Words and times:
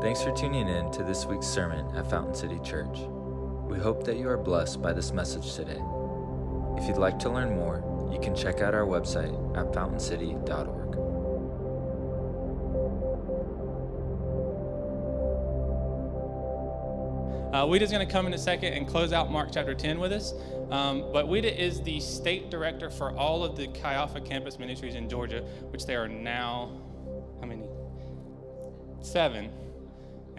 Thanks 0.00 0.22
for 0.22 0.32
tuning 0.32 0.66
in 0.66 0.90
to 0.92 1.02
this 1.02 1.26
week's 1.26 1.46
sermon 1.46 1.84
at 1.94 2.08
Fountain 2.08 2.34
City 2.34 2.58
Church. 2.64 3.00
We 3.68 3.78
hope 3.78 4.02
that 4.04 4.16
you 4.16 4.30
are 4.30 4.38
blessed 4.38 4.80
by 4.80 4.94
this 4.94 5.12
message 5.12 5.54
today. 5.54 5.78
If 6.78 6.88
you'd 6.88 6.96
like 6.96 7.18
to 7.18 7.28
learn 7.28 7.54
more, 7.54 7.84
you 8.10 8.18
can 8.18 8.34
check 8.34 8.62
out 8.62 8.74
our 8.74 8.86
website 8.86 9.34
at 9.54 9.74
fountaincity.org. 9.74 10.96
Uh, 17.52 17.66
Ouida's 17.66 17.90
going 17.90 18.06
to 18.06 18.10
come 18.10 18.26
in 18.26 18.32
a 18.32 18.38
second 18.38 18.72
and 18.72 18.88
close 18.88 19.12
out 19.12 19.30
Mark 19.30 19.50
chapter 19.52 19.74
10 19.74 20.00
with 20.00 20.12
us. 20.12 20.32
Um, 20.70 21.12
but 21.12 21.26
Ouida 21.26 21.54
is 21.54 21.82
the 21.82 22.00
state 22.00 22.50
director 22.50 22.88
for 22.88 23.14
all 23.18 23.44
of 23.44 23.54
the 23.54 23.66
Chi 23.68 23.92
Alpha 23.92 24.22
campus 24.22 24.58
ministries 24.58 24.94
in 24.94 25.10
Georgia, 25.10 25.42
which 25.68 25.84
there 25.84 26.02
are 26.02 26.08
now, 26.08 26.72
how 27.42 27.46
many? 27.46 27.68
Seven. 29.02 29.50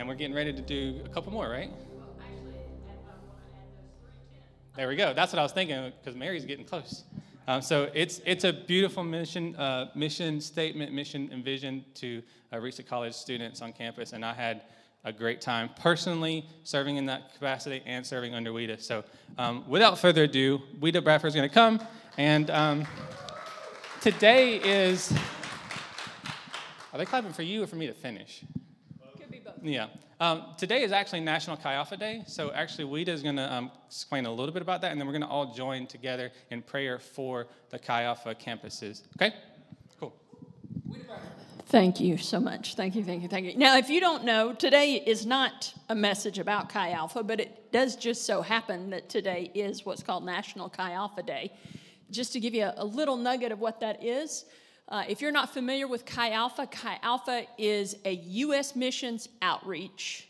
And 0.02 0.08
we're 0.08 0.16
getting 0.16 0.36
ready 0.36 0.52
to 0.52 0.62
do 0.64 1.00
a 1.06 1.10
couple 1.10 1.32
more, 1.32 1.48
right? 1.48 1.70
There 4.76 4.88
we 4.88 4.96
go. 4.96 5.14
That's 5.14 5.32
what 5.32 5.38
I 5.38 5.44
was 5.44 5.52
thinking 5.52 5.92
because 6.00 6.18
Mary's 6.18 6.44
getting 6.44 6.66
close. 6.66 7.04
Um, 7.48 7.62
so 7.62 7.88
it's 7.94 8.20
it's 8.26 8.44
a 8.44 8.52
beautiful 8.52 9.04
mission 9.04 9.56
uh, 9.58 9.92
mission 9.94 10.42
statement, 10.42 10.92
mission 10.92 11.30
and 11.32 11.46
vision 11.46 11.86
to 11.94 12.24
uh, 12.52 12.58
reach 12.58 12.78
the 12.78 12.84
college 12.84 13.14
students 13.14 13.62
on 13.62 13.74
campus, 13.74 14.14
and 14.14 14.26
I 14.26 14.34
had 14.34 14.64
a 15.04 15.14
great 15.14 15.40
time 15.40 15.70
personally 15.80 16.48
serving 16.64 16.98
in 16.98 17.06
that 17.06 17.36
capacity 17.36 17.84
and 17.86 18.04
serving 18.04 18.34
under 18.34 18.50
Ouida. 18.50 18.82
So 18.82 19.04
um, 19.38 19.64
without 19.70 20.00
further 20.00 20.24
ado, 20.24 20.64
Ouida 20.80 21.04
Bradford 21.04 21.28
is 21.28 21.36
going 21.36 21.48
to 21.48 21.54
come, 21.54 21.80
and 22.18 22.50
um, 22.50 22.88
today 24.02 24.56
is. 24.56 25.14
Are 26.92 26.98
they 26.98 27.06
clapping 27.06 27.34
for 27.34 27.44
you 27.44 27.62
or 27.62 27.68
for 27.68 27.76
me 27.76 27.86
to 27.86 27.94
finish? 27.94 28.44
Yeah. 29.64 29.88
Um, 30.20 30.46
today 30.58 30.82
is 30.82 30.92
actually 30.92 31.20
National 31.20 31.56
Chi 31.56 31.74
Alpha 31.74 31.96
Day, 31.96 32.24
so 32.26 32.52
actually 32.52 32.86
Ouida 32.86 33.10
is 33.10 33.22
going 33.22 33.36
to 33.36 33.54
um, 33.54 33.72
explain 33.86 34.26
a 34.26 34.32
little 34.32 34.54
bit 34.54 34.64
about 34.64 34.82
that, 34.82 34.92
and 34.92 35.00
then 35.00 35.06
we're 35.06 35.14
going 35.14 35.24
to 35.24 35.28
all 35.28 35.54
join 35.54 35.86
together 35.86 36.32
in 36.50 36.64
prayer 36.64 36.98
for 36.98 37.48
the 37.70 37.78
Chi 37.78 38.04
Alpha 38.04 38.34
campuses. 38.34 39.04
Okay? 39.18 39.36
Cool. 40.00 40.14
Thank 41.68 42.00
you 42.00 42.18
so 42.18 42.40
much. 42.40 42.76
Thank 42.76 42.96
you, 42.96 43.04
thank 43.04 43.22
you, 43.22 43.30
thank 43.30 43.46
you. 43.46 43.56
Now, 43.56 43.78
if 43.78 43.90
you 43.90 44.00
don't 44.00 44.24
know, 44.24 44.54
today 44.54 44.96
is 44.96 45.28
not 45.28 45.74
a 45.90 45.96
message 45.96 46.40
about 46.40 46.70
Chi 46.70 46.92
Alpha, 46.92 47.22
but 47.22 47.40
it 47.40 47.72
does 47.72 47.96
just 47.96 48.26
so 48.26 48.42
happen 48.42 48.90
that 48.90 49.10
today 49.10 49.52
is 49.54 49.86
what's 49.86 50.02
called 50.02 50.26
National 50.26 50.70
Chi 50.70 50.92
Alpha 50.92 51.22
Day. 51.22 51.52
Just 52.10 52.34
to 52.34 52.40
give 52.40 52.56
you 52.56 52.64
a, 52.64 52.74
a 52.78 52.86
little 52.86 53.16
nugget 53.16 53.52
of 53.52 53.60
what 53.60 53.80
that 53.82 54.04
is, 54.04 54.46
uh, 54.92 55.06
if 55.08 55.22
you're 55.22 55.32
not 55.32 55.54
familiar 55.54 55.88
with 55.88 56.06
Chi 56.06 56.32
Alpha, 56.32 56.68
Chi 56.68 57.00
Alpha 57.02 57.46
is 57.58 57.96
a 58.04 58.12
U.S. 58.12 58.76
missions 58.76 59.30
outreach 59.42 60.28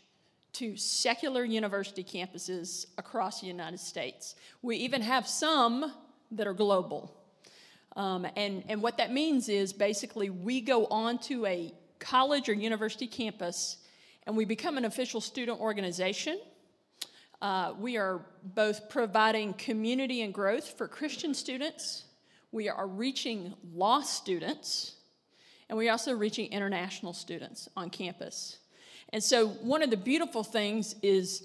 to 0.52 0.76
secular 0.76 1.44
university 1.44 2.04
campuses 2.04 2.86
across 2.96 3.40
the 3.40 3.48
United 3.48 3.80
States. 3.80 4.36
We 4.62 4.76
even 4.76 5.02
have 5.02 5.26
some 5.26 5.92
that 6.30 6.46
are 6.46 6.54
global. 6.54 7.12
Um, 7.96 8.24
and, 8.36 8.62
and 8.68 8.80
what 8.80 8.98
that 8.98 9.12
means 9.12 9.48
is 9.48 9.72
basically 9.72 10.30
we 10.30 10.60
go 10.60 10.86
onto 10.86 11.44
a 11.44 11.74
college 11.98 12.48
or 12.48 12.52
university 12.52 13.08
campus 13.08 13.78
and 14.28 14.36
we 14.36 14.44
become 14.44 14.78
an 14.78 14.84
official 14.84 15.20
student 15.20 15.58
organization. 15.58 16.38
Uh, 17.40 17.74
we 17.80 17.96
are 17.96 18.20
both 18.54 18.88
providing 18.88 19.54
community 19.54 20.22
and 20.22 20.32
growth 20.32 20.78
for 20.78 20.86
Christian 20.86 21.34
students, 21.34 22.04
we 22.52 22.68
are 22.68 22.86
reaching 22.86 23.54
lost 23.74 24.14
students, 24.14 24.96
and 25.68 25.78
we're 25.78 25.90
also 25.90 26.12
reaching 26.12 26.52
international 26.52 27.14
students 27.14 27.68
on 27.76 27.88
campus. 27.88 28.58
And 29.08 29.24
so, 29.24 29.48
one 29.48 29.82
of 29.82 29.90
the 29.90 29.96
beautiful 29.96 30.44
things 30.44 30.94
is 31.02 31.44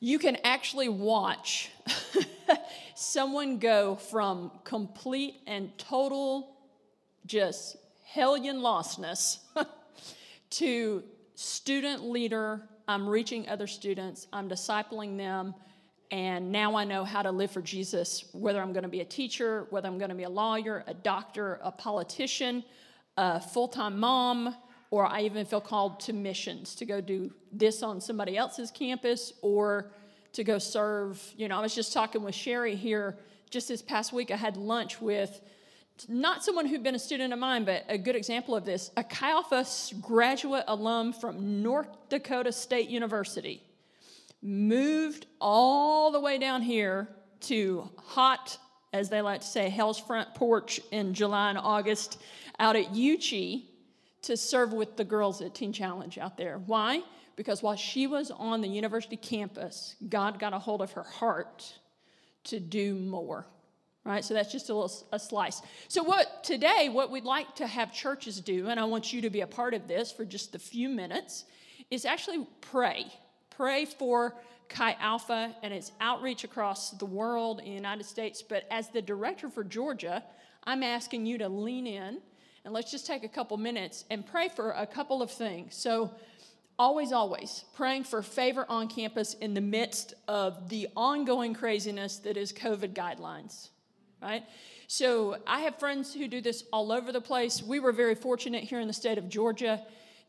you 0.00 0.18
can 0.18 0.38
actually 0.42 0.88
watch 0.88 1.70
someone 2.94 3.58
go 3.58 3.96
from 3.96 4.50
complete 4.64 5.36
and 5.46 5.76
total 5.76 6.56
just 7.26 7.76
hellion 8.04 8.60
lostness 8.60 9.38
to 10.50 11.02
student 11.34 12.02
leader. 12.02 12.62
I'm 12.88 13.06
reaching 13.06 13.48
other 13.48 13.66
students, 13.66 14.26
I'm 14.32 14.48
discipling 14.48 15.16
them, 15.16 15.54
and 16.10 16.50
now 16.50 16.74
I 16.74 16.84
know 16.84 17.04
how 17.04 17.22
to 17.22 17.30
live 17.30 17.52
for 17.52 17.62
Jesus, 17.62 18.24
whether 18.32 18.60
I'm 18.60 18.72
going 18.72 18.82
to 18.82 18.88
be 18.88 19.00
a 19.00 19.04
teacher, 19.04 19.66
whether 19.70 19.88
I'm 19.88 19.98
going 19.98 20.08
to 20.08 20.16
be 20.16 20.24
a 20.24 20.30
lawyer, 20.30 20.82
a 20.88 20.94
doctor, 20.94 21.60
a 21.62 21.70
politician, 21.70 22.64
a 23.16 23.40
full 23.40 23.68
time 23.68 23.98
mom, 23.98 24.54
or 24.90 25.06
I 25.06 25.22
even 25.22 25.46
feel 25.46 25.60
called 25.60 26.00
to 26.00 26.12
missions 26.12 26.74
to 26.76 26.84
go 26.84 27.00
do 27.00 27.30
this 27.52 27.82
on 27.82 28.00
somebody 28.00 28.36
else's 28.36 28.72
campus 28.72 29.32
or 29.40 29.92
to 30.32 30.42
go 30.42 30.58
serve. 30.58 31.22
You 31.36 31.46
know, 31.46 31.56
I 31.56 31.60
was 31.60 31.74
just 31.74 31.92
talking 31.92 32.22
with 32.22 32.34
Sherry 32.34 32.74
here 32.74 33.16
just 33.48 33.68
this 33.68 33.82
past 33.82 34.12
week. 34.12 34.32
I 34.32 34.36
had 34.36 34.56
lunch 34.56 35.00
with 35.00 35.40
not 36.08 36.42
someone 36.42 36.66
who'd 36.66 36.82
been 36.82 36.94
a 36.94 37.00
student 37.00 37.32
of 37.32 37.38
mine, 37.38 37.64
but 37.64 37.84
a 37.88 37.98
good 37.98 38.16
example 38.16 38.56
of 38.56 38.64
this 38.64 38.90
a 38.96 39.04
Chi 39.04 39.32
graduate 40.00 40.64
alum 40.66 41.12
from 41.12 41.62
North 41.62 41.88
Dakota 42.08 42.50
State 42.50 42.88
University 42.88 43.62
moved 44.42 45.26
all 45.40 46.10
the 46.10 46.20
way 46.20 46.38
down 46.38 46.62
here 46.62 47.08
to 47.40 47.88
hot, 47.98 48.58
as 48.92 49.08
they 49.08 49.20
like 49.20 49.40
to 49.40 49.46
say, 49.46 49.68
Hell's 49.68 49.98
Front 49.98 50.34
Porch 50.34 50.80
in 50.90 51.14
July 51.14 51.50
and 51.50 51.58
August 51.58 52.20
out 52.58 52.76
at 52.76 52.92
Uchee 52.92 53.64
to 54.22 54.36
serve 54.36 54.72
with 54.72 54.96
the 54.96 55.04
girls 55.04 55.40
at 55.40 55.54
Teen 55.54 55.72
Challenge 55.72 56.18
out 56.18 56.36
there. 56.36 56.58
Why? 56.66 57.02
Because 57.36 57.62
while 57.62 57.76
she 57.76 58.06
was 58.06 58.30
on 58.30 58.60
the 58.60 58.68
university 58.68 59.16
campus, 59.16 59.96
God 60.08 60.38
got 60.38 60.52
a 60.52 60.58
hold 60.58 60.82
of 60.82 60.92
her 60.92 61.02
heart 61.02 61.78
to 62.44 62.60
do 62.60 62.94
more. 62.94 63.46
Right? 64.04 64.24
So 64.24 64.34
that's 64.34 64.50
just 64.50 64.70
a 64.70 64.74
little 64.74 64.92
a 65.12 65.18
slice. 65.18 65.60
So 65.88 66.02
what 66.02 66.42
today 66.42 66.88
what 66.90 67.10
we'd 67.10 67.24
like 67.24 67.54
to 67.56 67.66
have 67.66 67.92
churches 67.92 68.40
do 68.40 68.68
and 68.68 68.80
I 68.80 68.84
want 68.84 69.12
you 69.12 69.20
to 69.20 69.30
be 69.30 69.42
a 69.42 69.46
part 69.46 69.74
of 69.74 69.86
this 69.88 70.10
for 70.10 70.24
just 70.24 70.54
a 70.54 70.58
few 70.58 70.88
minutes 70.88 71.44
is 71.90 72.06
actually 72.06 72.46
pray. 72.62 73.06
Pray 73.50 73.84
for 73.84 74.34
Chi 74.68 74.96
Alpha 75.00 75.54
and 75.62 75.74
its 75.74 75.92
outreach 76.00 76.44
across 76.44 76.90
the 76.90 77.04
world 77.04 77.58
in 77.58 77.66
the 77.66 77.70
United 77.72 78.04
States, 78.04 78.42
but 78.42 78.64
as 78.70 78.88
the 78.88 79.02
director 79.02 79.50
for 79.50 79.64
Georgia, 79.64 80.22
I'm 80.64 80.82
asking 80.82 81.26
you 81.26 81.38
to 81.38 81.48
lean 81.48 81.86
in 81.86 82.18
and 82.64 82.74
let's 82.74 82.90
just 82.90 83.06
take 83.06 83.24
a 83.24 83.28
couple 83.28 83.56
minutes 83.56 84.04
and 84.10 84.24
pray 84.24 84.48
for 84.48 84.70
a 84.72 84.86
couple 84.86 85.22
of 85.22 85.30
things. 85.30 85.74
So 85.74 86.12
always, 86.78 87.12
always 87.12 87.64
praying 87.74 88.04
for 88.04 88.22
favor 88.22 88.64
on 88.68 88.88
campus 88.88 89.34
in 89.34 89.54
the 89.54 89.60
midst 89.60 90.14
of 90.28 90.68
the 90.68 90.88
ongoing 90.96 91.52
craziness 91.52 92.18
that 92.18 92.36
is 92.36 92.52
COVID 92.52 92.92
guidelines, 92.94 93.70
right? 94.22 94.44
So 94.86 95.38
I 95.46 95.60
have 95.60 95.78
friends 95.78 96.14
who 96.14 96.28
do 96.28 96.40
this 96.40 96.64
all 96.72 96.92
over 96.92 97.12
the 97.12 97.20
place. 97.20 97.62
We 97.62 97.80
were 97.80 97.92
very 97.92 98.14
fortunate 98.14 98.64
here 98.64 98.80
in 98.80 98.88
the 98.88 98.94
state 98.94 99.18
of 99.18 99.28
Georgia 99.28 99.82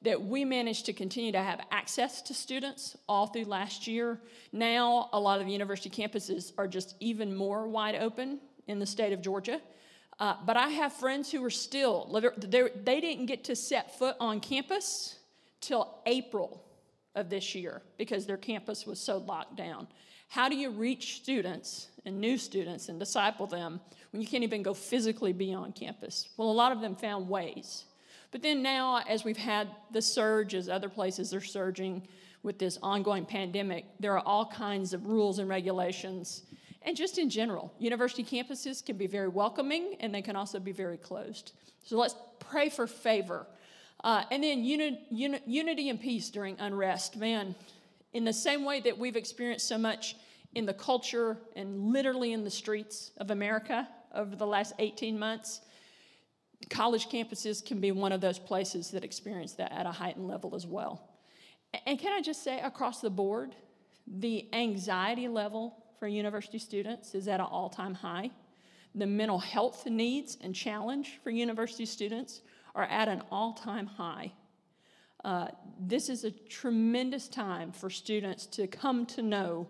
that 0.03 0.21
we 0.21 0.43
managed 0.43 0.85
to 0.87 0.93
continue 0.93 1.31
to 1.31 1.41
have 1.41 1.61
access 1.71 2.21
to 2.23 2.33
students 2.33 2.97
all 3.07 3.27
through 3.27 3.45
last 3.45 3.87
year. 3.87 4.19
Now, 4.51 5.09
a 5.13 5.19
lot 5.19 5.41
of 5.41 5.47
university 5.47 5.89
campuses 5.89 6.51
are 6.57 6.67
just 6.67 6.95
even 6.99 7.35
more 7.35 7.67
wide 7.67 7.95
open 7.95 8.39
in 8.67 8.79
the 8.79 8.85
state 8.85 9.13
of 9.13 9.21
Georgia. 9.21 9.61
Uh, 10.19 10.35
but 10.45 10.57
I 10.57 10.69
have 10.69 10.93
friends 10.93 11.31
who 11.31 11.43
are 11.43 11.49
still, 11.51 12.07
they 12.43 13.01
didn't 13.01 13.25
get 13.25 13.43
to 13.45 13.55
set 13.55 13.97
foot 13.97 14.15
on 14.19 14.39
campus 14.39 15.17
till 15.61 15.97
April 16.05 16.63
of 17.15 17.29
this 17.29 17.55
year 17.55 17.81
because 17.97 18.25
their 18.25 18.37
campus 18.37 18.85
was 18.85 18.99
so 18.99 19.17
locked 19.17 19.55
down. 19.55 19.87
How 20.27 20.47
do 20.47 20.55
you 20.55 20.69
reach 20.69 21.17
students 21.17 21.89
and 22.05 22.21
new 22.21 22.37
students 22.37 22.87
and 22.89 22.99
disciple 22.99 23.47
them 23.47 23.81
when 24.11 24.21
you 24.21 24.27
can't 24.27 24.43
even 24.43 24.63
go 24.63 24.73
physically 24.73 25.33
be 25.33 25.53
on 25.53 25.73
campus? 25.73 26.29
Well, 26.37 26.49
a 26.49 26.53
lot 26.53 26.71
of 26.71 26.81
them 26.81 26.95
found 26.95 27.27
ways. 27.27 27.85
But 28.31 28.41
then 28.41 28.61
now, 28.61 29.01
as 29.07 29.23
we've 29.23 29.37
had 29.37 29.67
the 29.91 30.01
surge, 30.01 30.55
as 30.55 30.69
other 30.69 30.89
places 30.89 31.33
are 31.33 31.41
surging 31.41 32.07
with 32.43 32.57
this 32.57 32.79
ongoing 32.81 33.25
pandemic, 33.25 33.85
there 33.99 34.13
are 34.13 34.25
all 34.25 34.45
kinds 34.45 34.93
of 34.93 35.05
rules 35.05 35.39
and 35.39 35.49
regulations. 35.49 36.43
And 36.81 36.97
just 36.97 37.17
in 37.17 37.29
general, 37.29 37.73
university 37.77 38.23
campuses 38.23 38.83
can 38.83 38.97
be 38.97 39.05
very 39.05 39.27
welcoming 39.27 39.97
and 39.99 40.15
they 40.15 40.21
can 40.21 40.35
also 40.35 40.59
be 40.59 40.71
very 40.71 40.97
closed. 40.97 41.51
So 41.83 41.97
let's 41.97 42.15
pray 42.39 42.69
for 42.69 42.87
favor 42.87 43.45
uh, 44.03 44.23
and 44.31 44.43
then 44.43 44.63
uni- 44.63 45.05
uni- 45.09 45.41
unity 45.45 45.89
and 45.89 45.99
peace 45.99 46.29
during 46.29 46.59
unrest. 46.59 47.17
Man, 47.17 47.55
in 48.13 48.25
the 48.25 48.33
same 48.33 48.65
way 48.65 48.79
that 48.81 48.97
we've 48.97 49.15
experienced 49.15 49.67
so 49.67 49.77
much 49.77 50.15
in 50.55 50.65
the 50.65 50.73
culture 50.73 51.37
and 51.55 51.93
literally 51.93 52.33
in 52.33 52.43
the 52.43 52.49
streets 52.49 53.11
of 53.17 53.31
America 53.31 53.87
over 54.13 54.35
the 54.35 54.47
last 54.47 54.73
18 54.79 55.17
months, 55.17 55.61
college 56.69 57.09
campuses 57.09 57.65
can 57.65 57.79
be 57.79 57.91
one 57.91 58.11
of 58.11 58.21
those 58.21 58.39
places 58.39 58.91
that 58.91 59.03
experience 59.03 59.53
that 59.53 59.71
at 59.71 59.85
a 59.85 59.91
heightened 59.91 60.27
level 60.27 60.55
as 60.55 60.65
well. 60.65 61.09
And 61.85 61.97
can 61.97 62.11
I 62.13 62.21
just 62.21 62.43
say, 62.43 62.59
across 62.59 63.01
the 63.01 63.09
board, 63.09 63.55
the 64.07 64.47
anxiety 64.53 65.27
level 65.27 65.77
for 65.99 66.07
university 66.07 66.59
students 66.59 67.15
is 67.15 67.27
at 67.27 67.39
an 67.39 67.45
all 67.45 67.69
time 67.69 67.93
high. 67.93 68.31
The 68.95 69.05
mental 69.05 69.39
health 69.39 69.85
needs 69.85 70.37
and 70.41 70.53
challenge 70.53 71.19
for 71.23 71.29
university 71.29 71.85
students 71.85 72.41
are 72.75 72.83
at 72.83 73.07
an 73.07 73.21
all 73.31 73.53
time 73.53 73.87
high. 73.87 74.33
Uh, 75.23 75.47
this 75.79 76.09
is 76.09 76.23
a 76.23 76.31
tremendous 76.31 77.27
time 77.27 77.71
for 77.71 77.89
students 77.89 78.45
to 78.47 78.67
come 78.67 79.05
to 79.05 79.21
know 79.21 79.67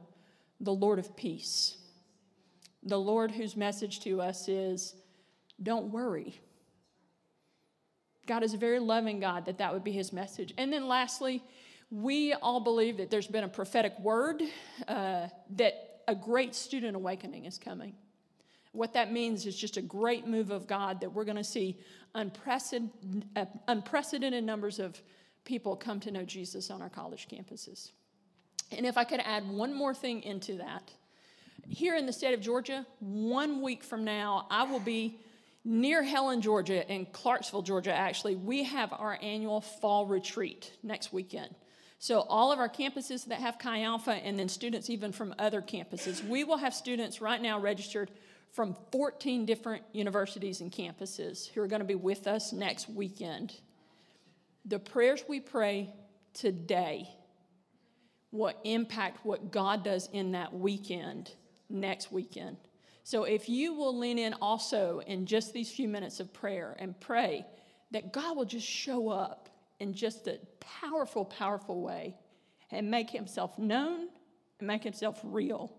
the 0.62 0.74
Lord 0.74 0.98
of 0.98 1.16
peace. 1.16 1.78
The 2.84 2.98
Lord 2.98 3.32
whose 3.32 3.56
message 3.56 4.00
to 4.02 4.22
us 4.22 4.48
is 4.48 4.96
don't 5.62 5.92
worry. 5.92 6.40
God 8.28 8.44
is 8.44 8.54
a 8.54 8.58
very 8.58 8.80
loving 8.80 9.20
God, 9.20 9.46
that 9.46 9.58
that 9.58 9.74
would 9.74 9.84
be 9.84 9.92
his 9.92 10.14
message. 10.14 10.54
And 10.58 10.72
then 10.72 10.88
lastly, 10.88 11.44
we 11.90 12.34
all 12.34 12.60
believe 12.60 12.98
that 12.98 13.10
there's 13.10 13.28
been 13.28 13.44
a 13.44 13.50
prophetic 13.50 14.00
word 14.00 14.42
uh, 14.88 15.28
that 15.58 16.02
a 16.08 16.16
great 16.16 16.56
student 16.56 16.96
awakening 16.96 17.46
is 17.46 17.58
coming. 17.58 17.94
What 18.74 18.94
that 18.94 19.12
means 19.12 19.46
is 19.46 19.56
just 19.58 19.78
a 19.78 19.82
great 19.82 20.28
move 20.28 20.52
of 20.52 20.68
God 20.68 21.02
that 21.02 21.12
we're 21.12 21.26
going 21.26 21.38
to 21.38 21.44
see 21.44 21.78
unprecedented, 22.16 23.26
uh, 23.36 23.46
unprecedented 23.68 24.44
numbers 24.44 24.80
of 24.80 25.02
people 25.44 25.76
come 25.76 26.00
to 26.02 26.12
know 26.12 26.24
Jesus 26.24 26.72
on 26.72 26.82
our 26.82 26.90
college 26.90 27.28
campuses. 27.28 27.92
And 28.72 28.86
if 28.86 28.98
I 28.98 29.04
could 29.04 29.20
add 29.20 29.50
one 29.50 29.74
more 29.74 29.94
thing 29.94 30.24
into 30.24 30.58
that, 30.58 30.92
here 31.68 31.96
in 31.96 32.06
the 32.06 32.14
state 32.14 32.34
of 32.34 32.40
Georgia, 32.40 32.86
one 33.00 33.62
week 33.62 33.84
from 33.84 34.04
now, 34.06 34.48
I 34.50 34.64
will 34.64 34.80
be 34.80 35.20
near 35.64 36.04
Helen, 36.04 36.42
Georgia, 36.42 36.90
in 36.92 37.06
Clarksville, 37.08 37.62
Georgia, 37.62 37.94
actually. 37.94 38.36
We 38.36 38.64
have 38.64 38.94
our 38.94 39.18
annual 39.22 39.62
fall 39.62 40.06
retreat 40.06 40.72
next 40.84 41.14
weekend. 41.14 41.54
So, 42.00 42.22
all 42.22 42.52
of 42.52 42.58
our 42.58 42.70
campuses 42.70 43.26
that 43.26 43.40
have 43.40 43.60
Chi 43.60 43.84
Alpha, 43.84 44.12
and 44.12 44.40
then 44.40 44.50
students 44.50 44.90
even 44.90 45.12
from 45.12 45.36
other 45.38 45.62
campuses, 45.62 46.28
we 46.28 46.44
will 46.44 46.58
have 46.58 46.74
students 46.74 47.22
right 47.22 47.40
now 47.40 47.60
registered 47.60 48.10
from 48.54 48.76
14 48.92 49.46
different 49.46 49.84
universities 49.94 50.62
and 50.62 50.72
campuses 50.72 51.48
who 51.50 51.62
are 51.62 51.68
going 51.68 51.80
to 51.82 51.86
be 51.86 51.96
with 51.96 52.28
us 52.28 52.52
next 52.52 52.90
weekend. 52.90 53.54
The 54.66 54.80
prayers 54.80 55.24
we 55.28 55.40
pray 55.40 55.94
today 56.34 57.08
will 58.32 58.54
impact 58.64 59.26
what 59.26 59.52
God 59.52 59.84
does 59.84 60.10
in 60.12 60.32
that 60.32 60.54
weekend 60.54 61.32
next 61.70 62.12
weekend. 62.12 62.58
So 63.04 63.24
if 63.24 63.50
you 63.50 63.74
will 63.74 63.98
lean 63.98 64.20
in 64.20 64.34
also 64.42 65.02
in 65.06 65.26
just 65.26 65.54
these 65.54 65.72
few 65.72 65.88
minutes 65.88 66.20
of 66.20 66.32
prayer 66.34 66.76
and 66.80 67.00
pray 67.00 67.46
that 67.92 68.14
God 68.14 68.38
will 68.38 68.46
just 68.46 68.68
show 68.68 69.10
up 69.10 69.50
in 69.80 69.94
just 69.94 70.28
a 70.28 70.40
powerful, 70.60 71.26
powerful 71.26 71.82
way 71.82 72.16
and 72.70 72.90
make 72.90 73.10
himself 73.10 73.58
known 73.58 74.08
and 74.60 74.68
make 74.68 74.84
himself 74.84 75.20
real 75.24 75.74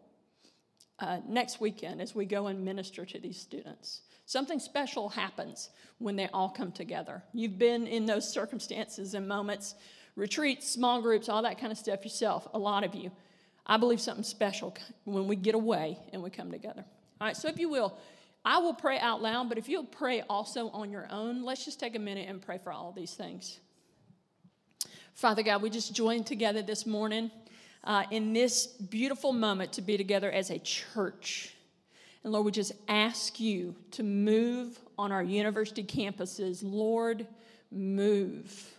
uh, 0.98 1.20
next 1.28 1.60
weekend 1.60 2.02
as 2.02 2.14
we 2.14 2.24
go 2.24 2.48
and 2.48 2.64
minister 2.64 3.04
to 3.06 3.18
these 3.18 3.40
students. 3.40 4.02
Something 4.26 4.58
special 4.58 5.08
happens 5.08 5.70
when 5.98 6.16
they 6.16 6.28
all 6.28 6.48
come 6.48 6.72
together. 6.72 7.22
You've 7.32 7.58
been 7.58 7.86
in 7.86 8.06
those 8.06 8.30
circumstances 8.30 9.14
and 9.14 9.26
moments, 9.26 9.74
retreats, 10.16 10.70
small 10.70 11.00
groups, 11.02 11.28
all 11.28 11.42
that 11.42 11.58
kind 11.58 11.72
of 11.72 11.78
stuff 11.78 12.04
yourself, 12.04 12.46
a 12.54 12.58
lot 12.58 12.84
of 12.84 12.94
you. 12.94 13.10
I 13.66 13.76
believe 13.76 14.00
something 14.00 14.24
special 14.24 14.76
when 15.04 15.28
we 15.28 15.36
get 15.36 15.54
away 15.54 15.98
and 16.12 16.22
we 16.22 16.30
come 16.30 16.50
together. 16.50 16.84
All 17.22 17.28
right, 17.28 17.36
so 17.36 17.46
if 17.46 17.56
you 17.56 17.68
will, 17.68 17.96
I 18.44 18.58
will 18.58 18.74
pray 18.74 18.98
out 18.98 19.22
loud, 19.22 19.48
but 19.48 19.56
if 19.56 19.68
you'll 19.68 19.84
pray 19.84 20.24
also 20.28 20.70
on 20.70 20.90
your 20.90 21.06
own, 21.08 21.44
let's 21.44 21.64
just 21.64 21.78
take 21.78 21.94
a 21.94 21.98
minute 22.00 22.28
and 22.28 22.42
pray 22.42 22.58
for 22.58 22.72
all 22.72 22.90
these 22.90 23.14
things. 23.14 23.60
Father 25.14 25.44
God, 25.44 25.62
we 25.62 25.70
just 25.70 25.94
joined 25.94 26.26
together 26.26 26.62
this 26.62 26.84
morning 26.84 27.30
uh, 27.84 28.02
in 28.10 28.32
this 28.32 28.66
beautiful 28.66 29.32
moment 29.32 29.74
to 29.74 29.82
be 29.82 29.96
together 29.96 30.32
as 30.32 30.50
a 30.50 30.58
church. 30.58 31.54
And 32.24 32.32
Lord, 32.32 32.44
we 32.44 32.50
just 32.50 32.72
ask 32.88 33.38
you 33.38 33.76
to 33.92 34.02
move 34.02 34.80
on 34.98 35.12
our 35.12 35.22
university 35.22 35.84
campuses. 35.84 36.58
Lord, 36.64 37.24
move. 37.70 38.74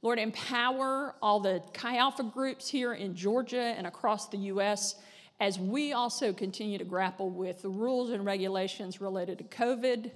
Lord, 0.00 0.18
empower 0.18 1.14
all 1.20 1.40
the 1.40 1.62
Chi 1.74 1.98
Alpha 1.98 2.22
groups 2.22 2.70
here 2.70 2.94
in 2.94 3.14
Georgia 3.14 3.74
and 3.76 3.86
across 3.86 4.28
the 4.28 4.38
U.S. 4.38 4.94
as 5.42 5.58
we 5.58 5.92
also 5.92 6.32
continue 6.32 6.78
to 6.78 6.84
grapple 6.84 7.28
with 7.28 7.62
the 7.62 7.68
rules 7.68 8.10
and 8.10 8.24
regulations 8.24 9.00
related 9.00 9.38
to 9.38 9.44
COVID 9.44 10.12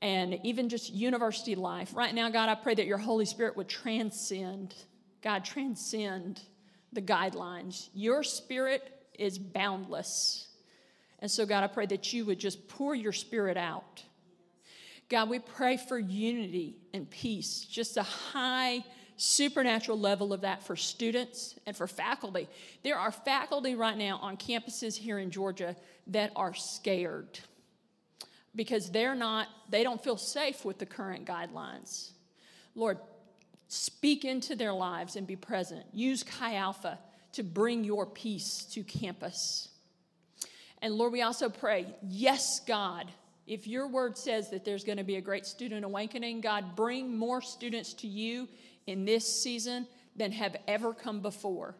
and 0.00 0.40
even 0.44 0.70
just 0.70 0.90
university 0.94 1.54
life. 1.54 1.94
Right 1.94 2.14
now, 2.14 2.30
God, 2.30 2.48
I 2.48 2.54
pray 2.54 2.74
that 2.74 2.86
your 2.86 2.96
Holy 2.96 3.26
Spirit 3.26 3.54
would 3.58 3.68
transcend, 3.68 4.74
God, 5.22 5.44
transcend 5.44 6.40
the 6.90 7.02
guidelines. 7.02 7.90
Your 7.92 8.22
Spirit 8.22 9.10
is 9.18 9.38
boundless. 9.38 10.48
And 11.18 11.30
so, 11.30 11.44
God, 11.44 11.62
I 11.62 11.66
pray 11.66 11.84
that 11.84 12.14
you 12.14 12.24
would 12.24 12.38
just 12.38 12.66
pour 12.66 12.94
your 12.94 13.12
Spirit 13.12 13.58
out. 13.58 14.02
God, 15.10 15.28
we 15.28 15.38
pray 15.38 15.76
for 15.76 15.98
unity 15.98 16.78
and 16.94 17.10
peace, 17.10 17.60
just 17.60 17.98
a 17.98 18.02
high 18.02 18.82
supernatural 19.16 19.98
level 19.98 20.32
of 20.32 20.42
that 20.42 20.62
for 20.62 20.76
students 20.76 21.54
and 21.66 21.76
for 21.76 21.86
faculty. 21.86 22.48
There 22.82 22.98
are 22.98 23.10
faculty 23.10 23.74
right 23.74 23.96
now 23.96 24.18
on 24.22 24.36
campuses 24.36 24.96
here 24.96 25.18
in 25.18 25.30
Georgia 25.30 25.74
that 26.08 26.32
are 26.36 26.54
scared 26.54 27.40
because 28.54 28.90
they're 28.90 29.14
not, 29.14 29.48
they 29.70 29.82
don't 29.82 30.02
feel 30.02 30.16
safe 30.16 30.64
with 30.64 30.78
the 30.78 30.86
current 30.86 31.26
guidelines. 31.26 32.10
Lord, 32.74 32.98
speak 33.68 34.24
into 34.24 34.54
their 34.54 34.72
lives 34.72 35.16
and 35.16 35.26
be 35.26 35.36
present. 35.36 35.84
Use 35.92 36.22
Chi 36.22 36.56
Alpha 36.56 36.98
to 37.32 37.42
bring 37.42 37.84
your 37.84 38.06
peace 38.06 38.64
to 38.72 38.82
campus. 38.82 39.68
And 40.82 40.94
Lord, 40.94 41.12
we 41.12 41.22
also 41.22 41.48
pray, 41.48 41.86
yes, 42.02 42.60
God, 42.60 43.10
if 43.46 43.66
your 43.66 43.88
word 43.88 44.18
says 44.18 44.50
that 44.50 44.64
there's 44.64 44.84
going 44.84 44.98
to 44.98 45.04
be 45.04 45.16
a 45.16 45.20
great 45.20 45.46
student 45.46 45.84
awakening, 45.84 46.40
God, 46.40 46.76
bring 46.76 47.16
more 47.16 47.40
students 47.40 47.94
to 47.94 48.06
you 48.06 48.48
in 48.86 49.04
this 49.04 49.42
season 49.42 49.86
than 50.14 50.32
have 50.32 50.56
ever 50.66 50.94
come 50.94 51.20
before. 51.20 51.74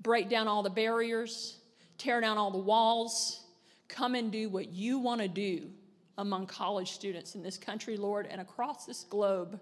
Break 0.00 0.28
down 0.28 0.48
all 0.48 0.62
the 0.62 0.70
barriers, 0.70 1.58
tear 1.98 2.20
down 2.20 2.38
all 2.38 2.50
the 2.50 2.58
walls, 2.58 3.44
come 3.88 4.14
and 4.14 4.32
do 4.32 4.48
what 4.48 4.72
you 4.72 4.98
want 4.98 5.20
to 5.20 5.28
do 5.28 5.70
among 6.18 6.46
college 6.46 6.92
students 6.92 7.34
in 7.34 7.42
this 7.42 7.56
country, 7.56 7.96
Lord, 7.96 8.26
and 8.30 8.40
across 8.40 8.86
this 8.86 9.04
globe. 9.04 9.60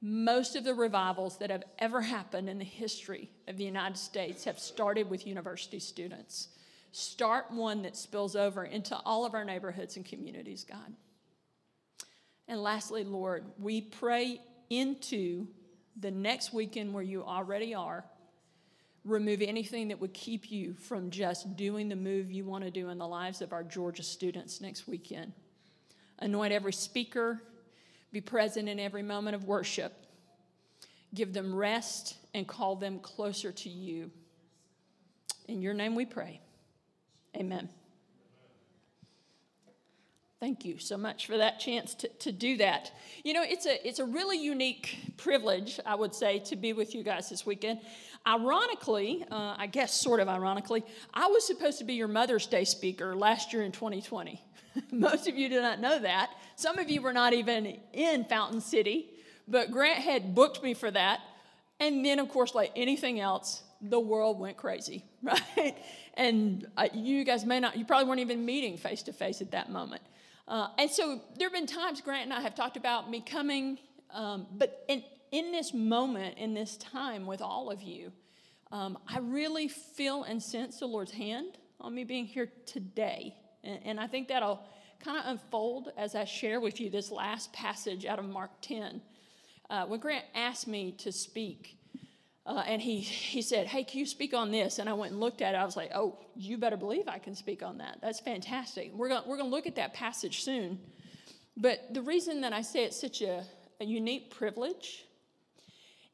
Most 0.00 0.56
of 0.56 0.64
the 0.64 0.74
revivals 0.74 1.38
that 1.38 1.50
have 1.50 1.62
ever 1.78 2.00
happened 2.00 2.48
in 2.48 2.58
the 2.58 2.64
history 2.64 3.30
of 3.46 3.56
the 3.56 3.64
United 3.64 3.96
States 3.96 4.44
have 4.44 4.58
started 4.58 5.08
with 5.08 5.26
university 5.26 5.78
students. 5.78 6.48
Start 6.90 7.50
one 7.50 7.82
that 7.82 7.96
spills 7.96 8.34
over 8.34 8.64
into 8.64 8.96
all 9.04 9.24
of 9.24 9.34
our 9.34 9.44
neighborhoods 9.44 9.96
and 9.96 10.04
communities, 10.04 10.64
God. 10.64 10.92
And 12.48 12.62
lastly, 12.62 13.04
Lord, 13.04 13.44
we 13.58 13.80
pray 13.80 14.40
into 14.68 15.46
the 16.00 16.10
next 16.10 16.52
weekend 16.52 16.92
where 16.92 17.02
you 17.02 17.24
already 17.24 17.74
are, 17.74 18.04
remove 19.04 19.42
anything 19.42 19.88
that 19.88 20.00
would 20.00 20.14
keep 20.14 20.50
you 20.50 20.74
from 20.74 21.10
just 21.10 21.56
doing 21.56 21.88
the 21.88 21.96
move 21.96 22.30
you 22.30 22.44
want 22.44 22.64
to 22.64 22.70
do 22.70 22.88
in 22.88 22.98
the 22.98 23.06
lives 23.06 23.42
of 23.42 23.52
our 23.52 23.64
Georgia 23.64 24.02
students 24.02 24.60
next 24.60 24.86
weekend. 24.86 25.32
Anoint 26.20 26.52
every 26.52 26.72
speaker, 26.72 27.42
be 28.12 28.20
present 28.20 28.68
in 28.68 28.78
every 28.78 29.02
moment 29.02 29.34
of 29.34 29.44
worship, 29.44 29.92
give 31.14 31.32
them 31.32 31.54
rest, 31.54 32.16
and 32.32 32.46
call 32.46 32.76
them 32.76 32.98
closer 33.00 33.50
to 33.50 33.68
you. 33.68 34.10
In 35.48 35.60
your 35.60 35.74
name 35.74 35.94
we 35.94 36.06
pray. 36.06 36.40
Amen. 37.36 37.68
Thank 40.42 40.64
you 40.64 40.76
so 40.76 40.96
much 40.96 41.26
for 41.26 41.36
that 41.36 41.60
chance 41.60 41.94
to, 41.94 42.08
to 42.08 42.32
do 42.32 42.56
that. 42.56 42.90
You 43.22 43.32
know, 43.32 43.44
it's 43.44 43.64
a, 43.64 43.86
it's 43.86 44.00
a 44.00 44.04
really 44.04 44.36
unique 44.36 45.12
privilege, 45.16 45.78
I 45.86 45.94
would 45.94 46.16
say, 46.16 46.40
to 46.40 46.56
be 46.56 46.72
with 46.72 46.96
you 46.96 47.04
guys 47.04 47.30
this 47.30 47.46
weekend. 47.46 47.78
Ironically, 48.26 49.24
uh, 49.30 49.54
I 49.56 49.68
guess 49.68 49.94
sort 49.94 50.18
of 50.18 50.26
ironically, 50.28 50.84
I 51.14 51.28
was 51.28 51.46
supposed 51.46 51.78
to 51.78 51.84
be 51.84 51.94
your 51.94 52.08
Mother's 52.08 52.48
Day 52.48 52.64
speaker 52.64 53.14
last 53.14 53.52
year 53.52 53.62
in 53.62 53.70
2020. 53.70 54.42
Most 54.90 55.28
of 55.28 55.38
you 55.38 55.48
do 55.48 55.62
not 55.62 55.78
know 55.78 56.00
that. 56.00 56.30
Some 56.56 56.76
of 56.80 56.90
you 56.90 57.02
were 57.02 57.12
not 57.12 57.34
even 57.34 57.78
in 57.92 58.24
Fountain 58.24 58.60
City, 58.60 59.10
but 59.46 59.70
Grant 59.70 60.00
had 60.00 60.34
booked 60.34 60.60
me 60.60 60.74
for 60.74 60.90
that. 60.90 61.20
And 61.78 62.04
then, 62.04 62.18
of 62.18 62.28
course, 62.28 62.52
like 62.52 62.72
anything 62.74 63.20
else, 63.20 63.62
the 63.80 64.00
world 64.00 64.40
went 64.40 64.56
crazy, 64.56 65.04
right? 65.22 65.76
And 66.14 66.66
uh, 66.76 66.88
you 66.92 67.22
guys 67.22 67.46
may 67.46 67.60
not, 67.60 67.76
you 67.76 67.84
probably 67.84 68.08
weren't 68.08 68.20
even 68.20 68.44
meeting 68.44 68.76
face 68.76 69.04
to 69.04 69.12
face 69.12 69.40
at 69.40 69.52
that 69.52 69.70
moment. 69.70 70.02
Uh, 70.48 70.68
and 70.78 70.90
so 70.90 71.20
there 71.38 71.48
have 71.48 71.52
been 71.52 71.66
times 71.66 72.00
Grant 72.00 72.24
and 72.24 72.32
I 72.32 72.40
have 72.40 72.54
talked 72.54 72.76
about 72.76 73.10
me 73.10 73.20
coming, 73.20 73.78
um, 74.12 74.46
but 74.52 74.84
in, 74.88 75.02
in 75.30 75.52
this 75.52 75.72
moment, 75.72 76.38
in 76.38 76.54
this 76.54 76.76
time 76.76 77.26
with 77.26 77.40
all 77.40 77.70
of 77.70 77.82
you, 77.82 78.12
um, 78.70 78.98
I 79.06 79.18
really 79.18 79.68
feel 79.68 80.24
and 80.24 80.42
sense 80.42 80.80
the 80.80 80.86
Lord's 80.86 81.12
hand 81.12 81.58
on 81.80 81.94
me 81.94 82.04
being 82.04 82.26
here 82.26 82.50
today. 82.66 83.34
And, 83.62 83.80
and 83.84 84.00
I 84.00 84.06
think 84.06 84.28
that'll 84.28 84.60
kind 85.04 85.18
of 85.18 85.24
unfold 85.26 85.92
as 85.96 86.14
I 86.14 86.24
share 86.24 86.60
with 86.60 86.80
you 86.80 86.90
this 86.90 87.10
last 87.10 87.52
passage 87.52 88.06
out 88.06 88.18
of 88.18 88.24
Mark 88.24 88.50
10. 88.62 89.00
Uh, 89.68 89.86
when 89.86 90.00
Grant 90.00 90.24
asked 90.34 90.66
me 90.66 90.92
to 90.98 91.12
speak, 91.12 91.78
uh, 92.44 92.62
and 92.66 92.82
he, 92.82 93.00
he 93.00 93.40
said, 93.40 93.66
Hey, 93.66 93.84
can 93.84 94.00
you 94.00 94.06
speak 94.06 94.34
on 94.34 94.50
this? 94.50 94.78
And 94.78 94.88
I 94.88 94.92
went 94.92 95.12
and 95.12 95.20
looked 95.20 95.42
at 95.42 95.54
it. 95.54 95.58
I 95.58 95.64
was 95.64 95.76
like, 95.76 95.90
Oh, 95.94 96.18
you 96.34 96.58
better 96.58 96.76
believe 96.76 97.08
I 97.08 97.18
can 97.18 97.34
speak 97.34 97.62
on 97.62 97.78
that. 97.78 97.98
That's 98.02 98.20
fantastic. 98.20 98.92
We're 98.94 99.08
going 99.08 99.22
we're 99.26 99.36
going 99.36 99.50
to 99.50 99.54
look 99.54 99.66
at 99.66 99.76
that 99.76 99.94
passage 99.94 100.42
soon. 100.42 100.78
But 101.56 101.92
the 101.92 102.02
reason 102.02 102.40
that 102.40 102.52
I 102.52 102.62
say 102.62 102.84
it's 102.84 103.00
such 103.00 103.22
a, 103.22 103.44
a 103.80 103.84
unique 103.84 104.30
privilege 104.30 105.04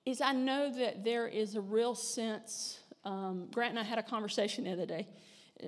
is 0.05 0.21
I 0.21 0.33
know 0.33 0.73
that 0.73 1.05
there 1.05 1.29
is 1.29 1.55
a 1.55 1.61
real 1.61 1.95
sense. 1.95 2.81
Um, 3.05 3.49
Grant 3.53 3.71
and 3.71 3.79
I 3.79 3.85
had 3.85 3.99
a 3.99 4.03
conversation 4.03 4.65
the 4.65 4.73
other 4.73 4.87
day. 4.87 5.07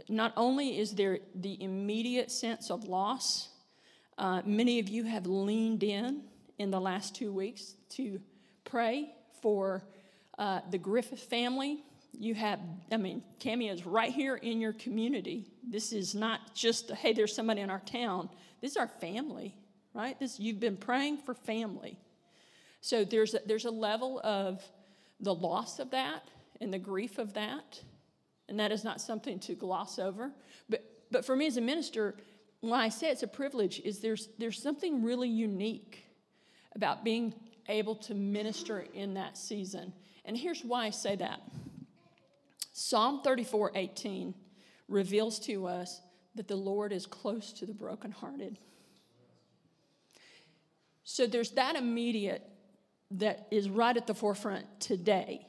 Not 0.08 0.32
only 0.36 0.78
is 0.78 0.94
there 0.94 1.20
the 1.34 1.62
immediate 1.62 2.30
sense 2.30 2.70
of 2.70 2.84
loss, 2.84 3.48
uh, 4.18 4.42
many 4.44 4.78
of 4.78 4.88
you 4.88 5.04
have 5.04 5.26
leaned 5.26 5.82
in 5.82 6.22
in 6.58 6.70
the 6.70 6.80
last 6.80 7.14
two 7.14 7.32
weeks 7.32 7.74
to 7.90 8.20
pray 8.64 9.12
for 9.40 9.84
uh, 10.40 10.60
the 10.70 10.78
Griffith 10.78 11.20
family. 11.20 11.84
You 12.18 12.34
have, 12.34 12.58
I 12.90 12.96
mean, 12.96 13.22
Cami 13.38 13.72
is 13.72 13.86
right 13.86 14.10
here 14.10 14.34
in 14.36 14.60
your 14.60 14.72
community. 14.72 15.46
This 15.62 15.92
is 15.92 16.14
not 16.14 16.54
just, 16.54 16.90
hey, 16.90 17.12
there's 17.12 17.34
somebody 17.34 17.60
in 17.60 17.70
our 17.70 17.80
town. 17.80 18.28
This 18.60 18.72
is 18.72 18.76
our 18.76 18.88
family, 18.88 19.54
right? 19.94 20.18
This, 20.18 20.40
you've 20.40 20.58
been 20.58 20.76
praying 20.76 21.18
for 21.18 21.34
family. 21.34 21.98
So 22.80 23.04
there's 23.04 23.34
a, 23.34 23.40
there's 23.46 23.66
a 23.66 23.70
level 23.70 24.20
of 24.24 24.64
the 25.20 25.34
loss 25.34 25.78
of 25.78 25.90
that 25.90 26.24
and 26.60 26.72
the 26.72 26.78
grief 26.78 27.18
of 27.18 27.34
that, 27.34 27.80
and 28.48 28.58
that 28.58 28.72
is 28.72 28.82
not 28.82 29.00
something 29.00 29.38
to 29.40 29.54
gloss 29.54 29.98
over. 29.98 30.32
But, 30.68 30.82
but 31.10 31.24
for 31.24 31.36
me 31.36 31.46
as 31.46 31.58
a 31.58 31.60
minister, 31.60 32.16
when 32.60 32.80
I 32.80 32.88
say 32.88 33.10
it's 33.10 33.22
a 33.22 33.28
privilege, 33.28 33.80
is 33.84 34.00
there's, 34.00 34.30
there's 34.38 34.60
something 34.60 35.02
really 35.04 35.28
unique 35.28 36.04
about 36.74 37.04
being 37.04 37.34
able 37.68 37.94
to 37.94 38.14
minister 38.14 38.86
in 38.94 39.14
that 39.14 39.36
season. 39.36 39.92
And 40.24 40.36
here's 40.36 40.62
why 40.64 40.86
I 40.86 40.90
say 40.90 41.16
that. 41.16 41.40
Psalm 42.72 43.20
34 43.22 43.72
18 43.74 44.34
reveals 44.88 45.38
to 45.40 45.66
us 45.66 46.00
that 46.34 46.48
the 46.48 46.56
Lord 46.56 46.92
is 46.92 47.06
close 47.06 47.52
to 47.54 47.66
the 47.66 47.74
brokenhearted. 47.74 48.58
So 51.04 51.26
there's 51.26 51.50
that 51.52 51.76
immediate 51.76 52.48
that 53.12 53.48
is 53.50 53.68
right 53.68 53.96
at 53.96 54.06
the 54.06 54.14
forefront 54.14 54.66
today. 54.80 55.46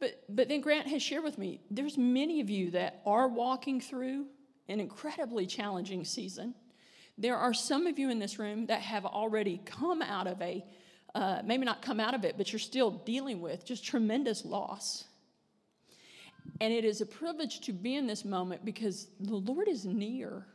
But, 0.00 0.22
but 0.28 0.48
then 0.48 0.60
Grant 0.60 0.88
has 0.88 1.02
shared 1.02 1.24
with 1.24 1.38
me 1.38 1.60
there's 1.70 1.96
many 1.96 2.40
of 2.40 2.50
you 2.50 2.72
that 2.72 3.00
are 3.06 3.28
walking 3.28 3.80
through 3.80 4.26
an 4.68 4.80
incredibly 4.80 5.46
challenging 5.46 6.04
season. 6.04 6.54
There 7.16 7.36
are 7.36 7.54
some 7.54 7.86
of 7.86 7.98
you 7.98 8.10
in 8.10 8.18
this 8.18 8.38
room 8.38 8.66
that 8.66 8.80
have 8.80 9.04
already 9.04 9.60
come 9.64 10.02
out 10.02 10.26
of 10.26 10.42
a, 10.42 10.64
uh, 11.14 11.42
maybe 11.44 11.64
not 11.64 11.80
come 11.80 12.00
out 12.00 12.14
of 12.14 12.24
it, 12.24 12.36
but 12.36 12.52
you're 12.52 12.58
still 12.58 12.90
dealing 12.90 13.40
with 13.40 13.64
just 13.64 13.84
tremendous 13.84 14.44
loss. 14.44 15.04
And 16.60 16.72
it 16.72 16.84
is 16.84 17.00
a 17.00 17.06
privilege 17.06 17.60
to 17.60 17.72
be 17.72 17.94
in 17.96 18.06
this 18.06 18.24
moment 18.24 18.64
because 18.64 19.08
the 19.20 19.36
Lord 19.36 19.68
is 19.68 19.84
near. 19.84 20.46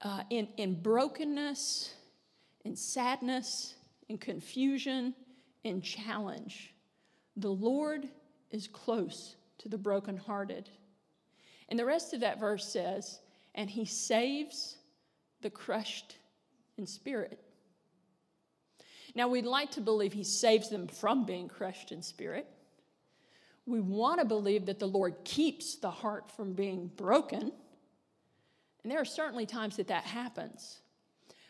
Uh, 0.00 0.22
in, 0.30 0.48
in 0.56 0.80
brokenness, 0.80 1.94
in 2.64 2.76
sadness, 2.76 3.74
in 4.08 4.18
confusion, 4.18 5.14
in 5.64 5.80
challenge, 5.80 6.74
the 7.36 7.50
Lord 7.50 8.08
is 8.50 8.66
close 8.66 9.36
to 9.58 9.68
the 9.68 9.78
brokenhearted. 9.78 10.68
And 11.68 11.78
the 11.78 11.84
rest 11.84 12.12
of 12.12 12.20
that 12.20 12.40
verse 12.40 12.66
says, 12.66 13.20
and 13.54 13.70
he 13.70 13.84
saves 13.84 14.76
the 15.40 15.50
crushed 15.50 16.16
in 16.76 16.86
spirit. 16.86 17.38
Now, 19.14 19.28
we'd 19.28 19.44
like 19.44 19.72
to 19.72 19.80
believe 19.80 20.12
he 20.12 20.24
saves 20.24 20.70
them 20.70 20.86
from 20.86 21.24
being 21.26 21.48
crushed 21.48 21.92
in 21.92 22.02
spirit. 22.02 22.46
We 23.66 23.80
want 23.80 24.20
to 24.20 24.26
believe 24.26 24.66
that 24.66 24.78
the 24.78 24.86
Lord 24.86 25.16
keeps 25.24 25.76
the 25.76 25.90
heart 25.90 26.30
from 26.32 26.54
being 26.54 26.90
broken. 26.96 27.52
And 28.82 28.90
there 28.90 29.00
are 29.00 29.04
certainly 29.04 29.46
times 29.46 29.76
that 29.76 29.88
that 29.88 30.04
happens. 30.04 30.80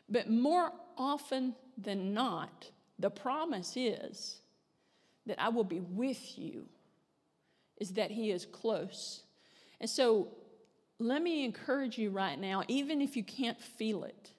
But 0.08 0.28
more 0.28 0.72
often 0.98 1.54
than 1.78 2.12
not, 2.12 2.70
the 2.98 3.10
promise 3.10 3.74
is 3.76 4.40
that 5.26 5.40
I 5.40 5.48
will 5.48 5.64
be 5.64 5.80
with 5.80 6.38
you, 6.38 6.66
is 7.78 7.92
that 7.92 8.10
He 8.10 8.30
is 8.30 8.44
close. 8.44 9.22
And 9.80 9.88
so 9.88 10.28
let 10.98 11.22
me 11.22 11.44
encourage 11.44 11.96
you 11.96 12.10
right 12.10 12.38
now, 12.38 12.62
even 12.68 13.00
if 13.00 13.16
you 13.16 13.24
can't 13.24 13.60
feel 13.60 14.04
it, 14.04 14.30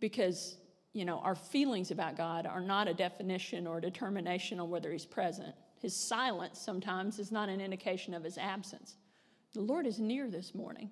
because 0.00 0.56
you 0.94 1.04
know 1.04 1.18
our 1.18 1.34
feelings 1.34 1.90
about 1.90 2.16
God 2.16 2.46
are 2.46 2.62
not 2.62 2.88
a 2.88 2.94
definition 2.94 3.66
or 3.66 3.78
a 3.78 3.80
determination 3.82 4.58
on 4.58 4.70
whether 4.70 4.90
He's 4.90 5.04
present. 5.04 5.54
His 5.84 5.94
silence 5.94 6.58
sometimes 6.58 7.18
is 7.18 7.30
not 7.30 7.50
an 7.50 7.60
indication 7.60 8.14
of 8.14 8.24
his 8.24 8.38
absence. 8.38 8.94
The 9.52 9.60
Lord 9.60 9.86
is 9.86 9.98
near 9.98 10.30
this 10.30 10.54
morning. 10.54 10.88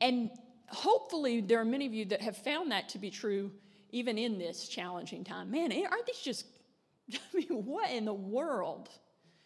And 0.00 0.30
hopefully, 0.66 1.40
there 1.40 1.60
are 1.60 1.64
many 1.64 1.86
of 1.86 1.94
you 1.94 2.04
that 2.06 2.20
have 2.20 2.36
found 2.36 2.72
that 2.72 2.88
to 2.88 2.98
be 2.98 3.10
true 3.10 3.52
even 3.90 4.18
in 4.18 4.40
this 4.40 4.66
challenging 4.66 5.22
time. 5.22 5.52
Man, 5.52 5.72
aren't 5.88 6.06
these 6.06 6.18
just, 6.18 6.46
I 7.12 7.18
mean, 7.32 7.64
what 7.64 7.92
in 7.92 8.06
the 8.06 8.12
world? 8.12 8.88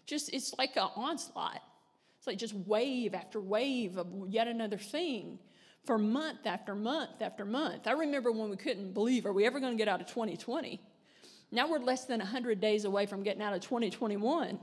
Just, 0.06 0.32
it's 0.32 0.54
like 0.56 0.76
an 0.76 0.88
onslaught. 0.96 1.60
It's 2.16 2.26
like 2.26 2.38
just 2.38 2.54
wave 2.54 3.12
after 3.12 3.40
wave 3.40 3.98
of 3.98 4.06
yet 4.28 4.48
another 4.48 4.78
thing 4.78 5.38
for 5.84 5.98
month 5.98 6.46
after 6.46 6.74
month 6.74 7.20
after 7.20 7.44
month. 7.44 7.86
I 7.86 7.92
remember 7.92 8.30
when 8.32 8.50
we 8.50 8.56
couldn't 8.56 8.92
believe, 8.92 9.26
are 9.26 9.32
we 9.32 9.46
ever 9.46 9.60
going 9.60 9.72
to 9.72 9.78
get 9.78 9.88
out 9.88 10.00
of 10.00 10.06
2020? 10.08 10.80
Now 11.50 11.68
we're 11.70 11.78
less 11.78 12.04
than 12.04 12.18
100 12.18 12.60
days 12.60 12.84
away 12.84 13.06
from 13.06 13.22
getting 13.22 13.42
out 13.42 13.54
of 13.54 13.60
2021. 13.60 14.48
And 14.48 14.58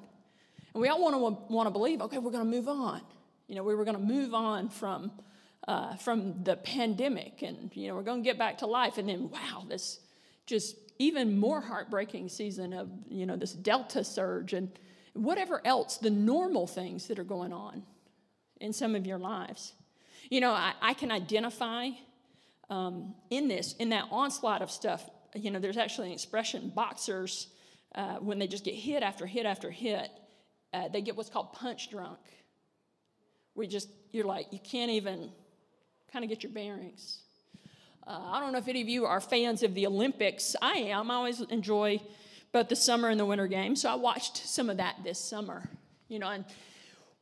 we 0.73 0.87
all 0.89 1.01
want 1.01 1.15
to 1.15 1.53
want 1.53 1.67
to 1.67 1.71
believe, 1.71 2.01
okay, 2.01 2.17
we're 2.17 2.31
going 2.31 2.43
to 2.43 2.57
move 2.57 2.67
on. 2.67 3.01
You 3.47 3.55
know, 3.55 3.63
we 3.63 3.75
were 3.75 3.85
going 3.85 3.97
to 3.97 4.03
move 4.03 4.33
on 4.33 4.69
from 4.69 5.11
uh, 5.67 5.95
from 5.95 6.43
the 6.43 6.57
pandemic, 6.57 7.41
and 7.41 7.71
you 7.73 7.87
know, 7.87 7.95
we're 7.95 8.03
going 8.03 8.21
to 8.21 8.29
get 8.29 8.37
back 8.37 8.59
to 8.59 8.67
life. 8.67 8.97
And 8.97 9.09
then, 9.09 9.29
wow, 9.29 9.65
this 9.67 9.99
just 10.45 10.75
even 10.99 11.37
more 11.37 11.61
heartbreaking 11.61 12.29
season 12.29 12.73
of 12.73 12.89
you 13.09 13.25
know 13.25 13.35
this 13.35 13.53
Delta 13.53 14.03
surge 14.03 14.53
and 14.53 14.69
whatever 15.13 15.61
else, 15.65 15.97
the 15.97 16.09
normal 16.09 16.67
things 16.67 17.07
that 17.07 17.17
are 17.19 17.23
going 17.23 17.53
on 17.53 17.83
in 18.59 18.73
some 18.73 18.95
of 18.95 19.07
your 19.07 19.17
lives. 19.17 19.73
You 20.29 20.41
know, 20.41 20.51
I, 20.51 20.73
I 20.81 20.93
can 20.93 21.11
identify 21.11 21.89
um, 22.69 23.13
in 23.29 23.47
this, 23.47 23.73
in 23.73 23.89
that 23.89 24.05
onslaught 24.11 24.61
of 24.61 24.71
stuff, 24.71 25.09
you 25.35 25.51
know, 25.51 25.59
there's 25.59 25.77
actually 25.77 26.07
an 26.07 26.13
expression 26.13 26.71
boxers, 26.73 27.47
uh, 27.95 28.15
when 28.15 28.39
they 28.39 28.47
just 28.47 28.63
get 28.63 28.75
hit 28.75 29.03
after 29.03 29.25
hit 29.25 29.45
after 29.45 29.71
hit, 29.71 30.09
uh, 30.73 30.87
they 30.89 31.01
get 31.01 31.15
what's 31.15 31.29
called 31.29 31.53
punch 31.53 31.89
drunk. 31.89 32.19
We 33.55 33.67
just, 33.67 33.89
you're 34.11 34.25
like, 34.25 34.47
you 34.51 34.59
can't 34.59 34.91
even 34.91 35.31
kind 36.11 36.23
of 36.23 36.29
get 36.29 36.43
your 36.43 36.51
bearings. 36.51 37.19
Uh, 38.05 38.19
I 38.31 38.39
don't 38.39 38.51
know 38.51 38.57
if 38.57 38.67
any 38.67 38.81
of 38.81 38.89
you 38.89 39.05
are 39.05 39.21
fans 39.21 39.63
of 39.63 39.73
the 39.73 39.87
Olympics. 39.87 40.55
I 40.61 40.73
am. 40.73 41.09
I 41.09 41.15
always 41.15 41.41
enjoy 41.41 42.01
both 42.51 42.67
the 42.67 42.75
summer 42.75 43.09
and 43.09 43.19
the 43.19 43.25
winter 43.25 43.47
games. 43.47 43.81
So 43.81 43.89
I 43.89 43.95
watched 43.95 44.37
some 44.37 44.69
of 44.69 44.77
that 44.77 44.97
this 45.03 45.19
summer. 45.19 45.69
You 46.09 46.19
know, 46.19 46.29
and 46.29 46.45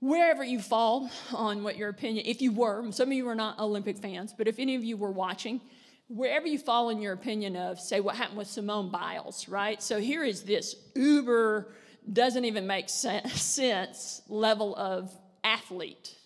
wherever 0.03 0.43
you 0.43 0.59
fall 0.59 1.09
on 1.33 1.63
what 1.63 1.77
your 1.77 1.87
opinion, 1.87 2.25
if 2.27 2.41
you 2.41 2.51
were, 2.51 2.91
some 2.91 3.07
of 3.07 3.13
you 3.13 3.25
are 3.29 3.35
not 3.35 3.57
Olympic 3.57 3.97
fans, 3.97 4.33
but 4.37 4.49
if 4.49 4.59
any 4.59 4.75
of 4.75 4.83
you 4.83 4.97
were 4.97 5.11
watching, 5.11 5.61
wherever 6.09 6.45
you 6.45 6.59
fall 6.59 6.89
in 6.89 7.01
your 7.01 7.13
opinion 7.13 7.55
of, 7.55 7.79
say, 7.79 8.01
what 8.01 8.17
happened 8.17 8.37
with 8.37 8.49
Simone 8.49 8.89
Biles, 8.89 9.47
right? 9.47 9.81
So 9.81 10.01
here 10.01 10.25
is 10.25 10.43
this 10.43 10.75
uber, 10.93 11.71
doesn't 12.11 12.43
even 12.43 12.67
make 12.67 12.89
sense 12.89 14.21
level 14.27 14.75
of 14.75 15.09
athlete. 15.41 16.17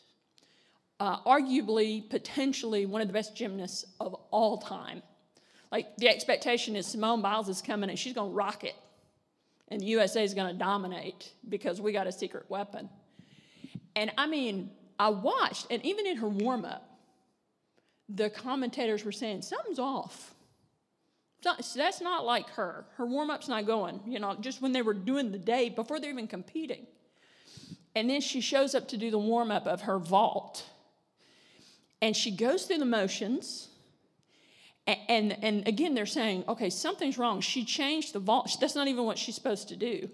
Uh, 0.99 1.19
arguably, 1.19 2.09
potentially 2.09 2.87
one 2.87 3.03
of 3.03 3.07
the 3.07 3.13
best 3.13 3.35
gymnasts 3.35 3.85
of 3.99 4.15
all 4.31 4.57
time. 4.57 5.03
Like 5.71 5.95
the 5.97 6.09
expectation 6.09 6.75
is 6.75 6.87
Simone 6.87 7.21
Biles 7.21 7.47
is 7.47 7.61
coming 7.61 7.91
and 7.91 7.99
she's 7.99 8.13
going 8.13 8.31
to 8.31 8.35
rock 8.35 8.63
it. 8.63 8.75
And 9.67 9.81
the 9.81 9.85
USA 9.85 10.23
is 10.23 10.33
going 10.33 10.51
to 10.51 10.57
dominate 10.57 11.31
because 11.47 11.79
we 11.79 11.91
got 11.91 12.07
a 12.07 12.11
secret 12.11 12.49
weapon. 12.49 12.89
And 13.97 14.11
I 14.15 14.27
mean, 14.27 14.69
I 14.99 15.09
watched, 15.09 15.65
and 15.71 15.83
even 15.83 16.05
in 16.05 16.17
her 16.17 16.27
warm 16.27 16.65
up, 16.65 16.87
the 18.07 18.29
commentators 18.29 19.03
were 19.03 19.11
saying 19.11 19.41
something's 19.41 19.79
off. 19.79 20.35
that's 21.43 21.99
not 21.99 22.23
like 22.23 22.47
her. 22.51 22.85
Her 22.97 23.07
warm 23.07 23.31
up's 23.31 23.47
not 23.47 23.65
going, 23.65 23.99
you 24.05 24.19
know, 24.19 24.35
just 24.39 24.61
when 24.61 24.71
they 24.71 24.83
were 24.83 24.93
doing 24.93 25.31
the 25.31 25.39
day 25.39 25.69
before 25.69 25.99
they're 25.99 26.11
even 26.11 26.27
competing. 26.27 26.85
And 27.95 28.07
then 28.07 28.21
she 28.21 28.39
shows 28.39 28.75
up 28.75 28.87
to 28.89 28.97
do 28.97 29.09
the 29.09 29.17
warm 29.17 29.49
up 29.49 29.65
of 29.65 29.81
her 29.81 29.97
vault. 29.97 30.63
And 31.99 32.15
she 32.15 32.29
goes 32.29 32.65
through 32.65 32.77
the 32.77 32.85
motions. 32.85 33.69
And, 34.85 34.99
and, 35.09 35.43
and 35.43 35.67
again, 35.67 35.95
they're 35.95 36.05
saying, 36.05 36.43
okay, 36.47 36.69
something's 36.69 37.17
wrong. 37.17 37.41
She 37.41 37.65
changed 37.65 38.13
the 38.13 38.19
vault. 38.19 38.55
That's 38.61 38.75
not 38.75 38.87
even 38.87 39.05
what 39.05 39.17
she's 39.17 39.33
supposed 39.33 39.69
to 39.69 39.75
do. 39.75 40.07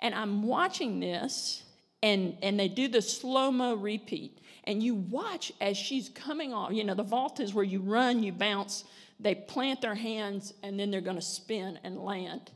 And 0.00 0.14
I'm 0.14 0.44
watching 0.44 1.00
this, 1.00 1.64
and, 2.02 2.36
and 2.42 2.58
they 2.58 2.68
do 2.68 2.88
the 2.88 3.02
slow 3.02 3.50
mo 3.50 3.74
repeat 3.74 4.38
and 4.64 4.82
you 4.82 4.94
watch 4.94 5.52
as 5.60 5.76
she's 5.76 6.08
coming 6.08 6.52
off. 6.52 6.72
You 6.72 6.84
know, 6.84 6.94
the 6.94 7.02
vault 7.02 7.40
is 7.40 7.54
where 7.54 7.64
you 7.64 7.80
run, 7.80 8.22
you 8.22 8.32
bounce, 8.32 8.84
they 9.20 9.34
plant 9.34 9.80
their 9.80 9.94
hands, 9.94 10.52
and 10.62 10.78
then 10.78 10.90
they're 10.90 11.00
going 11.00 11.16
to 11.16 11.22
spin 11.22 11.78
and 11.84 11.98
land. 11.98 12.50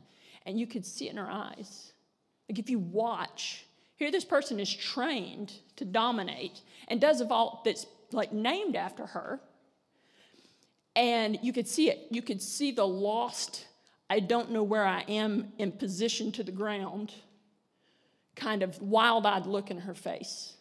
And 0.45 0.59
you 0.59 0.67
could 0.67 0.85
see 0.85 1.07
it 1.07 1.11
in 1.11 1.17
her 1.17 1.29
eyes. 1.29 1.93
Like 2.49 2.59
if 2.59 2.69
you 2.69 2.79
watch, 2.79 3.65
here 3.95 4.11
this 4.11 4.25
person 4.25 4.59
is 4.59 4.73
trained 4.73 5.53
to 5.77 5.85
dominate 5.85 6.61
and 6.87 6.99
does 6.99 7.21
a 7.21 7.25
vault 7.25 7.63
that's 7.63 7.85
like 8.11 8.33
named 8.33 8.75
after 8.75 9.05
her. 9.05 9.39
And 10.95 11.39
you 11.41 11.53
could 11.53 11.67
see 11.67 11.89
it. 11.89 12.07
You 12.09 12.21
could 12.21 12.41
see 12.41 12.71
the 12.71 12.85
lost 12.85 13.65
I 14.11 14.19
don't 14.19 14.51
know 14.51 14.61
where 14.61 14.83
I 14.83 15.05
am 15.07 15.53
in 15.57 15.71
position 15.71 16.33
to 16.33 16.43
the 16.43 16.51
ground 16.51 17.13
kind 18.35 18.63
of 18.63 18.81
wild 18.81 19.25
eyed 19.25 19.45
look 19.45 19.71
in 19.71 19.79
her 19.79 19.93
face 19.93 20.53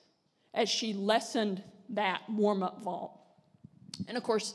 as 0.55 0.69
she 0.69 0.93
lessened 0.93 1.63
that 1.91 2.23
warm 2.29 2.63
up 2.63 2.83
vault. 2.83 3.19
And 4.09 4.17
of 4.17 4.23
course, 4.23 4.55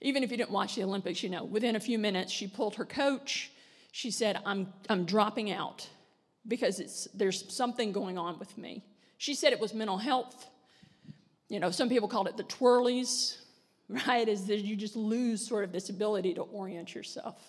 even 0.00 0.22
if 0.22 0.30
you 0.30 0.36
didn't 0.36 0.50
watch 0.50 0.74
the 0.74 0.82
Olympics, 0.82 1.22
you 1.22 1.30
know, 1.30 1.44
within 1.44 1.76
a 1.76 1.80
few 1.80 1.98
minutes, 1.98 2.32
she 2.32 2.46
pulled 2.46 2.76
her 2.76 2.84
coach. 2.84 3.50
She 3.92 4.10
said, 4.10 4.40
I'm, 4.44 4.72
I'm 4.88 5.04
dropping 5.04 5.50
out 5.50 5.88
because 6.46 6.80
it's, 6.80 7.08
there's 7.14 7.52
something 7.52 7.92
going 7.92 8.18
on 8.18 8.38
with 8.38 8.56
me. 8.58 8.84
She 9.18 9.34
said 9.34 9.52
it 9.52 9.60
was 9.60 9.72
mental 9.72 9.96
health. 9.96 10.48
You 11.48 11.60
know, 11.60 11.70
some 11.70 11.88
people 11.88 12.08
called 12.08 12.28
it 12.28 12.36
the 12.36 12.44
twirlies, 12.44 13.38
right? 13.88 14.28
Is 14.28 14.46
that 14.46 14.58
you 14.58 14.76
just 14.76 14.96
lose 14.96 15.46
sort 15.46 15.64
of 15.64 15.72
this 15.72 15.88
ability 15.88 16.34
to 16.34 16.42
orient 16.42 16.94
yourself. 16.94 17.42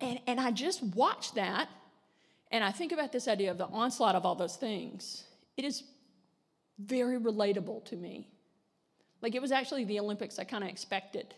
And, 0.00 0.20
and 0.26 0.38
I 0.38 0.50
just 0.50 0.82
watched 0.82 1.34
that 1.36 1.68
and 2.50 2.64
I 2.64 2.70
think 2.70 2.92
about 2.92 3.12
this 3.12 3.28
idea 3.28 3.50
of 3.50 3.58
the 3.58 3.66
onslaught 3.66 4.14
of 4.14 4.24
all 4.24 4.34
those 4.34 4.56
things. 4.56 5.24
It 5.56 5.64
is 5.64 5.82
very 6.78 7.18
relatable 7.18 7.84
to 7.86 7.96
me. 7.96 8.28
Like 9.20 9.34
it 9.34 9.42
was 9.42 9.52
actually 9.52 9.84
the 9.84 10.00
Olympics 10.00 10.38
I 10.38 10.44
kind 10.44 10.64
of 10.64 10.70
expected. 10.70 11.34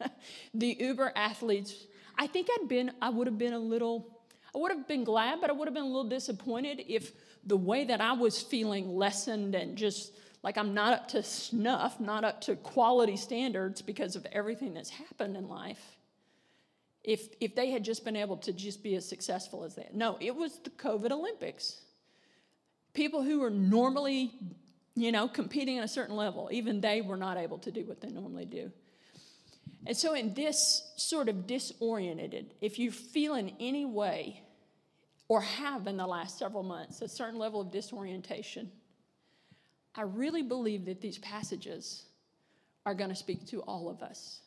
the 0.54 0.76
Uber 0.78 1.12
athletes, 1.14 1.86
I 2.16 2.26
think 2.26 2.48
I'd 2.50 2.68
been, 2.68 2.90
I 3.00 3.08
would 3.10 3.26
have 3.26 3.38
been 3.38 3.52
a 3.52 3.58
little, 3.58 4.18
I 4.54 4.58
would 4.58 4.72
have 4.72 4.86
been 4.86 5.04
glad, 5.04 5.40
but 5.40 5.50
I 5.50 5.52
would 5.52 5.68
have 5.68 5.74
been 5.74 5.84
a 5.84 5.86
little 5.86 6.08
disappointed 6.08 6.84
if 6.88 7.12
the 7.44 7.56
way 7.56 7.84
that 7.84 8.00
I 8.00 8.12
was 8.12 8.42
feeling 8.42 8.96
lessened 8.96 9.54
and 9.54 9.76
just 9.76 10.12
like 10.42 10.58
I'm 10.58 10.74
not 10.74 10.92
up 10.92 11.08
to 11.08 11.22
snuff, 11.22 12.00
not 12.00 12.24
up 12.24 12.40
to 12.42 12.56
quality 12.56 13.16
standards 13.16 13.80
because 13.80 14.14
of 14.14 14.26
everything 14.32 14.74
that's 14.74 14.90
happened 14.90 15.36
in 15.36 15.48
life 15.48 15.97
if, 17.08 17.30
if 17.40 17.54
they 17.54 17.70
had 17.70 17.82
just 17.82 18.04
been 18.04 18.16
able 18.16 18.36
to 18.36 18.52
just 18.52 18.82
be 18.82 18.94
as 18.94 19.08
successful 19.08 19.64
as 19.64 19.74
that. 19.76 19.94
No, 19.94 20.18
it 20.20 20.36
was 20.36 20.58
the 20.58 20.68
COVID 20.68 21.10
Olympics. 21.10 21.80
People 22.92 23.22
who 23.22 23.40
were 23.40 23.48
normally, 23.48 24.30
you 24.94 25.10
know, 25.10 25.26
competing 25.26 25.78
at 25.78 25.84
a 25.84 25.88
certain 25.88 26.16
level, 26.16 26.50
even 26.52 26.82
they 26.82 27.00
were 27.00 27.16
not 27.16 27.38
able 27.38 27.56
to 27.60 27.70
do 27.70 27.86
what 27.86 28.02
they 28.02 28.10
normally 28.10 28.44
do. 28.44 28.70
And 29.86 29.96
so, 29.96 30.12
in 30.12 30.34
this 30.34 30.92
sort 30.96 31.30
of 31.30 31.46
disoriented, 31.46 32.52
if 32.60 32.78
you 32.78 32.90
feel 32.90 33.36
in 33.36 33.52
any 33.58 33.86
way 33.86 34.42
or 35.28 35.40
have 35.40 35.86
in 35.86 35.96
the 35.96 36.06
last 36.06 36.38
several 36.38 36.62
months 36.62 37.00
a 37.00 37.08
certain 37.08 37.38
level 37.38 37.62
of 37.62 37.70
disorientation, 37.70 38.70
I 39.94 40.02
really 40.02 40.42
believe 40.42 40.84
that 40.84 41.00
these 41.00 41.16
passages 41.16 42.04
are 42.84 42.92
going 42.92 43.08
to 43.08 43.16
speak 43.16 43.46
to 43.46 43.62
all 43.62 43.88
of 43.88 44.02
us. 44.02 44.42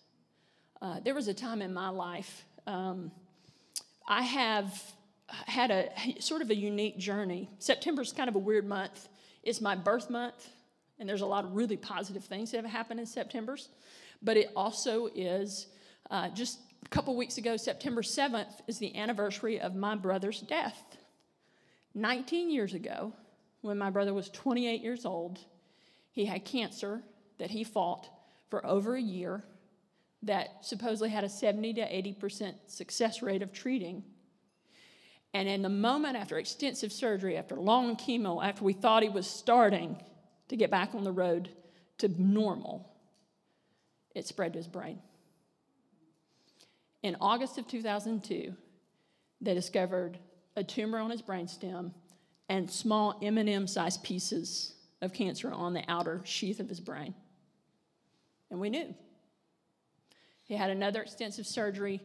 Uh, 0.80 1.00
there 1.00 1.16
was 1.16 1.28
a 1.28 1.34
time 1.34 1.64
in 1.64 1.74
my 1.74 1.90
life 1.90 2.44
um, 2.68 3.12
I 4.08 4.22
have 4.22 4.82
had 5.28 5.72
a 5.72 5.90
sort 6.20 6.42
of 6.42 6.50
a 6.50 6.56
unique 6.56 6.98
journey. 6.98 7.50
September 7.60 8.02
is 8.02 8.12
kind 8.12 8.30
of 8.30 8.36
a 8.36 8.40
weird 8.40 8.68
month. 8.68 9.10
It's 9.44 9.62
my 9.62 9.76
birth 9.76 10.10
month, 10.10 10.50
and 11.00 11.08
there's 11.08 11.22
a 11.22 11.26
lot 11.26 11.46
of 11.46 11.56
really 11.56 11.78
positive 11.78 12.24
things 12.24 12.52
that 12.52 12.58
have 12.58 12.72
happened 12.72 13.00
in 13.00 13.06
September's. 13.06 13.70
But 14.22 14.38
it 14.38 14.52
also 14.56 15.08
is 15.16 15.68
uh, 16.10 16.30
just 16.30 16.60
a 16.86 16.90
couple 16.90 17.16
weeks 17.16 17.38
ago, 17.38 17.58
September 17.58 18.02
7th, 18.02 18.62
is 18.68 18.78
the 18.78 18.96
anniversary 18.96 19.60
of 19.60 19.76
my 19.76 19.96
brother's 19.96 20.42
death. 20.42 20.98
19 21.96 22.52
years 22.52 22.74
ago, 22.74 23.14
when 23.62 23.78
my 23.78 23.90
brother 23.90 24.14
was 24.14 24.30
28 24.30 24.82
years 24.82 25.06
old, 25.06 25.40
he 26.12 26.26
had 26.26 26.46
cancer 26.46 27.02
that 27.38 27.50
he 27.52 27.64
fought 27.64 28.10
for 28.50 28.66
over 28.66 28.96
a 28.96 29.02
year 29.02 29.44
that 30.24 30.64
supposedly 30.66 31.10
had 31.10 31.24
a 31.24 31.30
70 31.30 31.74
to 31.74 31.82
80% 31.82 32.54
success 32.68 33.22
rate 33.22 33.42
of 33.42 33.52
treating. 33.52 34.04
And 35.34 35.48
in 35.48 35.62
the 35.62 35.70
moment 35.70 36.18
after 36.18 36.38
extensive 36.38 36.92
surgery, 36.92 37.38
after 37.38 37.56
long 37.56 37.96
chemo, 37.96 38.44
after 38.44 38.64
we 38.64 38.74
thought 38.74 39.04
he 39.04 39.10
was 39.10 39.28
starting 39.28 39.98
to 40.50 40.56
get 40.56 40.70
back 40.70 40.94
on 40.94 41.04
the 41.04 41.12
road 41.12 41.50
to 42.00 42.10
normal, 42.22 42.92
it 44.14 44.28
spread 44.28 44.54
to 44.54 44.60
his 44.60 44.68
brain. 44.68 45.00
In 47.02 47.16
August 47.20 47.58
of 47.58 47.68
2002, 47.68 48.54
they 49.40 49.54
discovered 49.54 50.20
a 50.56 50.64
tumor 50.64 51.00
on 51.00 51.10
his 51.10 51.22
brainstem 51.22 51.92
and 52.50 52.70
small 52.70 53.18
M&M 53.22 53.66
sized 53.66 54.04
pieces 54.04 54.76
of 55.02 55.14
cancer 55.14 55.52
on 55.52 55.74
the 55.74 55.84
outer 55.88 56.22
sheath 56.26 56.60
of 56.60 56.70
his 56.70 56.80
brain. 56.80 57.16
And 58.52 58.60
we 58.60 58.70
knew. 58.70 58.94
He 60.52 60.58
had 60.58 60.70
another 60.70 61.02
extensive 61.02 61.48
surgery. 61.48 62.02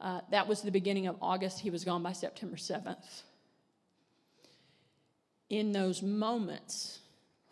Uh, 0.00 0.20
that 0.30 0.46
was 0.46 0.62
the 0.62 0.70
beginning 0.70 1.08
of 1.08 1.16
August. 1.20 1.58
He 1.58 1.70
was 1.70 1.82
gone 1.82 2.04
by 2.04 2.12
September 2.12 2.54
7th. 2.54 3.22
In 5.48 5.72
those 5.72 6.00
moments, 6.00 7.00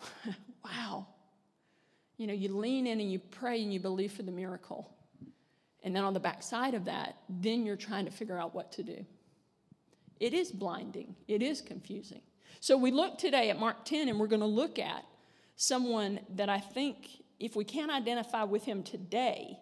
wow, 0.64 1.08
you 2.18 2.28
know, 2.28 2.32
you 2.32 2.56
lean 2.56 2.86
in 2.86 3.00
and 3.00 3.10
you 3.10 3.18
pray 3.18 3.60
and 3.60 3.74
you 3.74 3.80
believe 3.80 4.12
for 4.12 4.22
the 4.22 4.30
miracle. 4.30 4.88
And 5.82 5.96
then 5.96 6.04
on 6.04 6.14
the 6.14 6.20
backside 6.20 6.74
of 6.74 6.84
that, 6.84 7.16
then 7.28 7.66
you're 7.66 7.74
trying 7.74 8.04
to 8.04 8.12
figure 8.12 8.38
out 8.38 8.54
what 8.54 8.70
to 8.74 8.84
do. 8.84 9.04
It 10.20 10.34
is 10.34 10.52
blinding, 10.52 11.16
it 11.26 11.42
is 11.42 11.60
confusing. 11.60 12.22
So 12.60 12.76
we 12.76 12.92
look 12.92 13.18
today 13.18 13.50
at 13.50 13.58
Mark 13.58 13.84
10 13.84 14.08
and 14.08 14.20
we're 14.20 14.28
going 14.28 14.38
to 14.38 14.46
look 14.46 14.78
at 14.78 15.04
someone 15.56 16.20
that 16.36 16.48
I 16.48 16.60
think, 16.60 17.08
if 17.40 17.56
we 17.56 17.64
can't 17.64 17.90
identify 17.90 18.44
with 18.44 18.64
him 18.64 18.84
today, 18.84 19.58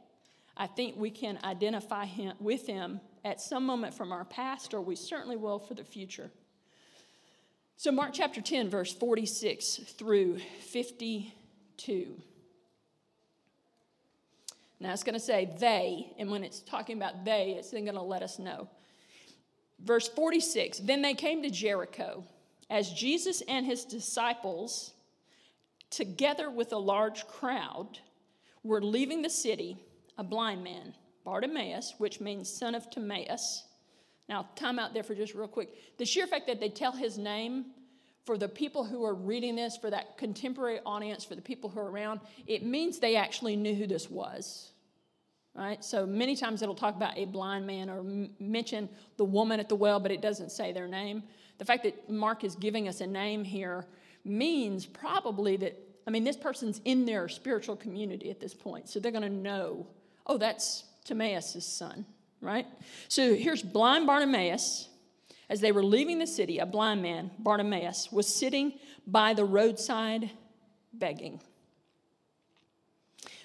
I 0.57 0.67
think 0.67 0.97
we 0.97 1.11
can 1.11 1.39
identify 1.45 2.07
him, 2.07 2.35
with 2.41 2.67
him 2.67 3.01
at 3.25 3.41
some 3.41 3.67
moment 3.67 3.95
from 3.95 4.13
our 4.13 4.25
past, 4.25 4.73
or 4.73 4.81
we 4.81 4.97
certainly 4.97 5.37
will 5.37 5.59
for 5.59 5.75
the 5.75 5.85
future. 5.85 6.31
So, 7.77 7.93
Mark 7.93 8.13
chapter 8.15 8.41
10, 8.41 8.71
verse 8.71 8.93
46 8.95 9.77
through 9.99 10.39
52. 10.61 12.17
Now, 14.81 14.93
it's 14.93 15.03
going 15.03 15.15
to 15.15 15.21
say 15.21 15.51
they, 15.59 16.13
and 16.19 16.31
when 16.31 16.43
it's 16.43 16.61
talking 16.61 16.97
about 16.97 17.25
they, 17.25 17.55
it's 17.59 17.71
then 17.71 17.85
going 17.85 17.97
to 17.97 18.03
let 18.03 18.23
us 18.23 18.39
know. 18.39 18.69
Verse 19.81 20.09
46 20.09 20.79
Then 20.81 21.03
they 21.03 21.15
came 21.15 21.43
to 21.43 21.51
Jericho. 21.51 22.25
As 22.69 22.91
Jesus 22.91 23.43
and 23.47 23.65
his 23.65 23.85
disciples, 23.85 24.93
together 25.91 26.51
with 26.51 26.73
a 26.73 26.79
large 26.79 27.27
crowd, 27.29 28.01
were 28.65 28.83
leaving 28.83 29.23
the 29.23 29.31
city, 29.31 29.77
a 30.19 30.25
blind 30.25 30.65
man, 30.65 30.95
Bartimaeus, 31.25 31.95
which 31.99 32.21
means 32.21 32.49
son 32.49 32.75
of 32.75 32.91
Timaeus. 32.91 33.65
Now, 34.29 34.49
time 34.57 34.79
out 34.79 34.93
there 34.93 35.03
for 35.03 35.15
just 35.15 35.35
real 35.35 35.49
quick. 35.49 35.71
The 35.99 36.05
sheer 36.05 36.27
fact 36.27 36.47
that 36.49 36.61
they 36.61 36.69
tell 36.69 36.93
his 36.93 37.17
name 37.17 37.67
for 38.25 38.37
the 38.37 38.49
people 38.49 38.85
who 38.85 39.05
are 39.05 39.15
reading 39.15 39.55
this, 39.55 39.77
for 39.77 39.89
that 39.89 40.19
contemporary 40.19 40.81
audience, 40.85 41.25
for 41.25 41.37
the 41.37 41.43
people 41.43 41.71
who 41.71 41.79
are 41.79 41.89
around, 41.89 42.21
it 42.47 42.65
means 42.65 42.99
they 42.99 43.15
actually 43.15 43.55
knew 43.55 43.75
who 43.75 43.87
this 43.87 44.11
was. 44.11 44.73
Right? 45.55 45.83
So 45.83 46.05
many 46.05 46.37
times 46.37 46.61
it'll 46.61 46.75
talk 46.75 46.97
about 46.97 47.17
a 47.17 47.25
blind 47.25 47.67
man 47.67 47.89
or 47.89 48.01
m- 48.01 48.31
mention 48.41 48.89
the 49.17 49.25
woman 49.25 49.61
at 49.61 49.69
the 49.69 49.77
well, 49.77 50.01
but 50.01 50.11
it 50.11 50.21
doesn't 50.21 50.51
say 50.51 50.73
their 50.73 50.89
name. 50.89 51.23
The 51.59 51.65
fact 51.65 51.85
that 51.85 52.11
Mark 52.11 52.45
is 52.45 52.57
giving 52.57 52.89
us 52.89 53.01
a 53.01 53.07
name 53.07 53.45
here 53.45 53.87
means 54.25 54.85
probably 54.85 55.57
that, 55.59 55.79
I 56.07 56.11
mean, 56.11 56.25
this 56.25 56.37
person's 56.37 56.81
in 56.85 57.07
their 57.07 57.29
spiritual 57.29 57.77
community 57.77 58.31
at 58.31 58.41
this 58.41 58.53
point, 58.53 58.89
so 58.89 58.99
they're 59.01 59.13
going 59.13 59.23
to 59.23 59.31
know 59.31 59.87
oh, 60.27 60.39
that's 60.39 60.85
Timaeus' 61.05 61.65
son, 61.65 62.05
right? 62.41 62.67
So 63.09 63.35
here's 63.35 63.63
blind 63.63 64.07
Bartimaeus. 64.07 64.89
As 65.49 65.61
they 65.61 65.71
were 65.71 65.85
leaving 65.85 66.19
the 66.19 66.27
city, 66.27 66.59
a 66.59 66.67
blind 66.67 67.03
man, 67.03 67.31
Bartimaeus, 67.39 68.11
was 68.11 68.27
sitting 68.27 68.81
by 69.07 69.33
the 69.33 69.45
roadside 69.45 70.31
begging. 70.93 71.41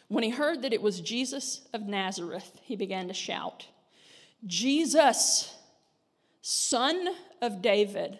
When 0.07 0.23
he 0.23 0.31
heard 0.31 0.63
that 0.63 0.73
it 0.73 0.81
was 0.81 0.99
Jesus 0.99 1.61
of 1.73 1.83
Nazareth, 1.83 2.59
he 2.63 2.75
began 2.75 3.07
to 3.07 3.13
shout, 3.13 3.67
Jesus, 4.47 5.55
son 6.41 7.07
of 7.41 7.61
David, 7.61 8.17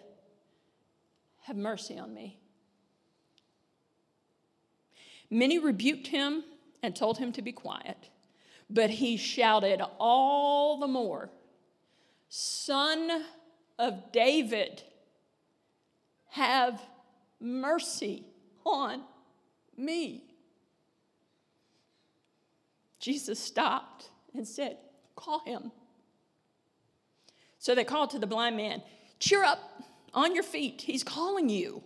have 1.42 1.56
mercy 1.56 1.98
on 1.98 2.14
me. 2.14 2.38
Many 5.28 5.58
rebuked 5.58 6.06
him 6.06 6.44
and 6.82 6.94
told 6.94 7.18
him 7.18 7.32
to 7.32 7.42
be 7.42 7.52
quiet. 7.52 8.10
But 8.72 8.88
he 8.88 9.18
shouted 9.18 9.82
all 9.98 10.78
the 10.78 10.86
more, 10.88 11.28
Son 12.28 13.24
of 13.78 14.12
David, 14.12 14.82
have 16.30 16.80
mercy 17.38 18.24
on 18.64 19.02
me. 19.76 20.24
Jesus 22.98 23.38
stopped 23.38 24.08
and 24.34 24.48
said, 24.48 24.78
Call 25.16 25.40
him. 25.40 25.70
So 27.58 27.74
they 27.74 27.84
called 27.84 28.10
to 28.10 28.18
the 28.18 28.26
blind 28.26 28.56
man, 28.56 28.82
Cheer 29.18 29.44
up, 29.44 29.58
on 30.14 30.34
your 30.34 30.44
feet, 30.44 30.82
he's 30.82 31.02
calling 31.02 31.48
you. 31.48 31.82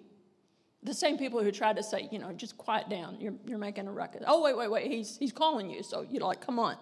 The 0.86 0.94
same 0.94 1.18
people 1.18 1.42
who 1.42 1.50
tried 1.50 1.76
to 1.76 1.82
say, 1.82 2.08
you 2.12 2.20
know, 2.20 2.32
just 2.32 2.56
quiet 2.56 2.88
down, 2.88 3.16
you're, 3.20 3.34
you're 3.44 3.58
making 3.58 3.88
a 3.88 3.92
ruckus. 3.92 4.22
Oh, 4.24 4.40
wait, 4.40 4.56
wait, 4.56 4.70
wait, 4.70 4.86
he's, 4.86 5.16
he's 5.18 5.32
calling 5.32 5.68
you, 5.68 5.82
so 5.82 6.06
you're 6.08 6.22
like, 6.22 6.40
come 6.40 6.60
on. 6.60 6.76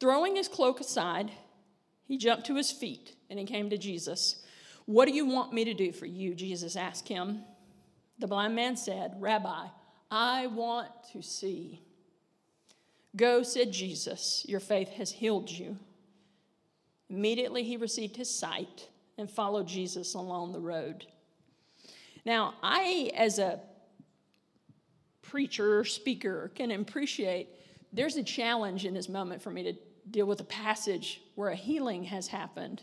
Throwing 0.00 0.34
his 0.34 0.48
cloak 0.48 0.80
aside, 0.80 1.30
he 2.06 2.16
jumped 2.16 2.46
to 2.46 2.56
his 2.56 2.70
feet 2.70 3.16
and 3.28 3.38
he 3.38 3.44
came 3.44 3.68
to 3.68 3.76
Jesus. 3.76 4.42
What 4.86 5.08
do 5.08 5.14
you 5.14 5.26
want 5.26 5.52
me 5.52 5.66
to 5.66 5.74
do 5.74 5.92
for 5.92 6.06
you? 6.06 6.34
Jesus 6.34 6.74
asked 6.74 7.06
him. 7.06 7.42
The 8.18 8.26
blind 8.26 8.54
man 8.54 8.78
said, 8.78 9.12
Rabbi, 9.18 9.66
I 10.10 10.46
want 10.46 10.88
to 11.12 11.20
see. 11.20 11.82
Go, 13.14 13.42
said 13.42 13.72
Jesus, 13.72 14.42
your 14.48 14.60
faith 14.60 14.88
has 14.94 15.12
healed 15.12 15.50
you. 15.50 15.76
Immediately 17.10 17.62
he 17.64 17.76
received 17.76 18.16
his 18.16 18.34
sight 18.34 18.88
and 19.18 19.30
followed 19.30 19.68
Jesus 19.68 20.14
along 20.14 20.52
the 20.52 20.60
road. 20.60 21.06
Now, 22.26 22.54
I, 22.60 23.12
as 23.14 23.38
a 23.38 23.60
preacher 25.22 25.84
speaker, 25.84 26.50
can 26.56 26.72
appreciate 26.72 27.48
there's 27.92 28.16
a 28.16 28.22
challenge 28.24 28.84
in 28.84 28.94
this 28.94 29.08
moment 29.08 29.40
for 29.40 29.50
me 29.50 29.62
to 29.62 29.74
deal 30.10 30.26
with 30.26 30.40
a 30.40 30.44
passage 30.44 31.20
where 31.36 31.50
a 31.50 31.54
healing 31.54 32.02
has 32.02 32.26
happened 32.26 32.82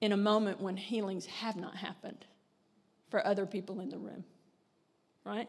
in 0.00 0.10
a 0.10 0.16
moment 0.16 0.60
when 0.60 0.76
healings 0.76 1.26
have 1.26 1.54
not 1.54 1.76
happened 1.76 2.26
for 3.08 3.24
other 3.24 3.46
people 3.46 3.80
in 3.80 3.88
the 3.88 3.98
room, 3.98 4.24
right? 5.24 5.48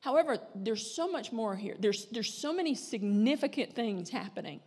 However, 0.00 0.38
there's 0.56 0.84
so 0.84 1.08
much 1.08 1.30
more 1.30 1.54
here. 1.54 1.76
There's, 1.78 2.06
there's 2.06 2.34
so 2.34 2.52
many 2.52 2.74
significant 2.74 3.74
things 3.74 4.10
happening 4.10 4.58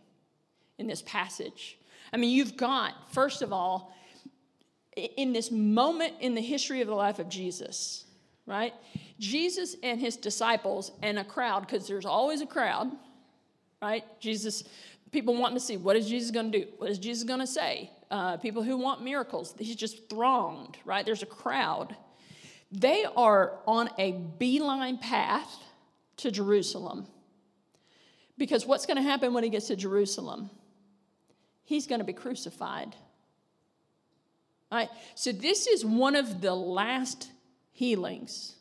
in 0.78 0.86
this 0.86 1.02
passage. 1.02 1.78
I 2.14 2.16
mean, 2.16 2.30
you've 2.30 2.56
got, 2.56 3.12
first 3.12 3.42
of 3.42 3.52
all, 3.52 3.94
in 4.96 5.32
this 5.32 5.50
moment 5.50 6.14
in 6.20 6.34
the 6.34 6.40
history 6.40 6.80
of 6.80 6.88
the 6.88 6.94
life 6.94 7.18
of 7.18 7.28
Jesus, 7.28 8.04
right? 8.46 8.72
Jesus 9.18 9.76
and 9.82 10.00
his 10.00 10.16
disciples 10.16 10.92
and 11.02 11.18
a 11.18 11.24
crowd, 11.24 11.60
because 11.60 11.86
there's 11.86 12.06
always 12.06 12.40
a 12.40 12.46
crowd, 12.46 12.90
right? 13.82 14.04
Jesus, 14.20 14.64
people 15.12 15.36
wanting 15.36 15.56
to 15.56 15.64
see 15.64 15.76
what 15.76 15.96
is 15.96 16.08
Jesus 16.08 16.30
going 16.30 16.50
to 16.50 16.60
do? 16.60 16.66
What 16.78 16.90
is 16.90 16.98
Jesus 16.98 17.24
going 17.24 17.40
to 17.40 17.46
say? 17.46 17.90
Uh, 18.10 18.36
people 18.38 18.62
who 18.62 18.78
want 18.78 19.02
miracles. 19.02 19.54
He's 19.58 19.76
just 19.76 20.08
thronged, 20.08 20.76
right? 20.84 21.04
There's 21.04 21.22
a 21.22 21.26
crowd. 21.26 21.94
They 22.72 23.04
are 23.16 23.58
on 23.66 23.90
a 23.98 24.12
beeline 24.12 24.98
path 24.98 25.62
to 26.18 26.30
Jerusalem. 26.30 27.06
Because 28.38 28.66
what's 28.66 28.86
going 28.86 28.96
to 28.96 29.02
happen 29.02 29.34
when 29.34 29.44
he 29.44 29.50
gets 29.50 29.68
to 29.68 29.76
Jerusalem? 29.76 30.50
He's 31.64 31.86
going 31.86 31.98
to 32.00 32.04
be 32.04 32.12
crucified. 32.12 32.94
Right, 34.70 34.88
so 35.14 35.30
this 35.30 35.66
is 35.66 35.84
one 35.84 36.16
of 36.16 36.40
the 36.40 36.54
last 36.54 37.30
healings 37.72 38.56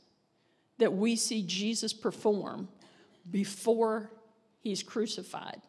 that 0.77 0.93
we 0.93 1.15
see 1.15 1.41
Jesus 1.41 1.93
perform 1.93 2.67
before 3.29 4.11
he's 4.59 4.83
crucified. 4.83 5.61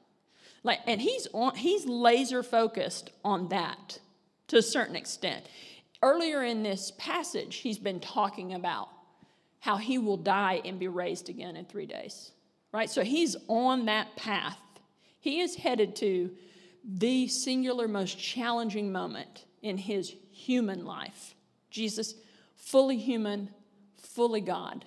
Like, 0.62 0.80
and 0.86 1.00
he's 1.00 1.26
on, 1.32 1.54
he's 1.54 1.86
laser 1.86 2.42
focused 2.42 3.10
on 3.24 3.48
that 3.48 3.98
to 4.48 4.58
a 4.58 4.62
certain 4.62 4.96
extent. 4.96 5.46
Earlier 6.02 6.42
in 6.42 6.62
this 6.62 6.92
passage, 6.98 7.56
he's 7.56 7.78
been 7.78 8.00
talking 8.00 8.52
about 8.52 8.88
how 9.60 9.76
he 9.76 9.96
will 9.96 10.16
die 10.16 10.60
and 10.64 10.78
be 10.78 10.88
raised 10.88 11.28
again 11.28 11.56
in 11.56 11.64
three 11.64 11.86
days. 11.86 12.32
Right? 12.72 12.90
So 12.90 13.02
he's 13.02 13.36
on 13.48 13.86
that 13.86 14.14
path. 14.16 14.58
He 15.18 15.40
is 15.40 15.54
headed 15.54 15.96
to 15.96 16.30
the 16.84 17.26
singular, 17.28 17.88
most 17.88 18.18
challenging 18.18 18.92
moment 18.92 19.44
in 19.62 19.78
his 19.78 20.14
human 20.36 20.84
life. 20.84 21.34
Jesus, 21.70 22.14
fully 22.54 22.98
human, 22.98 23.50
fully 23.96 24.40
God. 24.40 24.84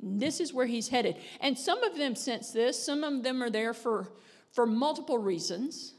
This 0.00 0.40
is 0.40 0.52
where 0.52 0.66
he's 0.66 0.88
headed. 0.88 1.16
And 1.40 1.58
some 1.58 1.82
of 1.82 1.96
them 1.96 2.14
sense 2.14 2.50
this, 2.50 2.82
some 2.82 3.04
of 3.04 3.22
them 3.22 3.42
are 3.42 3.50
there 3.50 3.74
for, 3.74 4.12
for 4.52 4.66
multiple 4.66 5.18
reasons. 5.18 5.94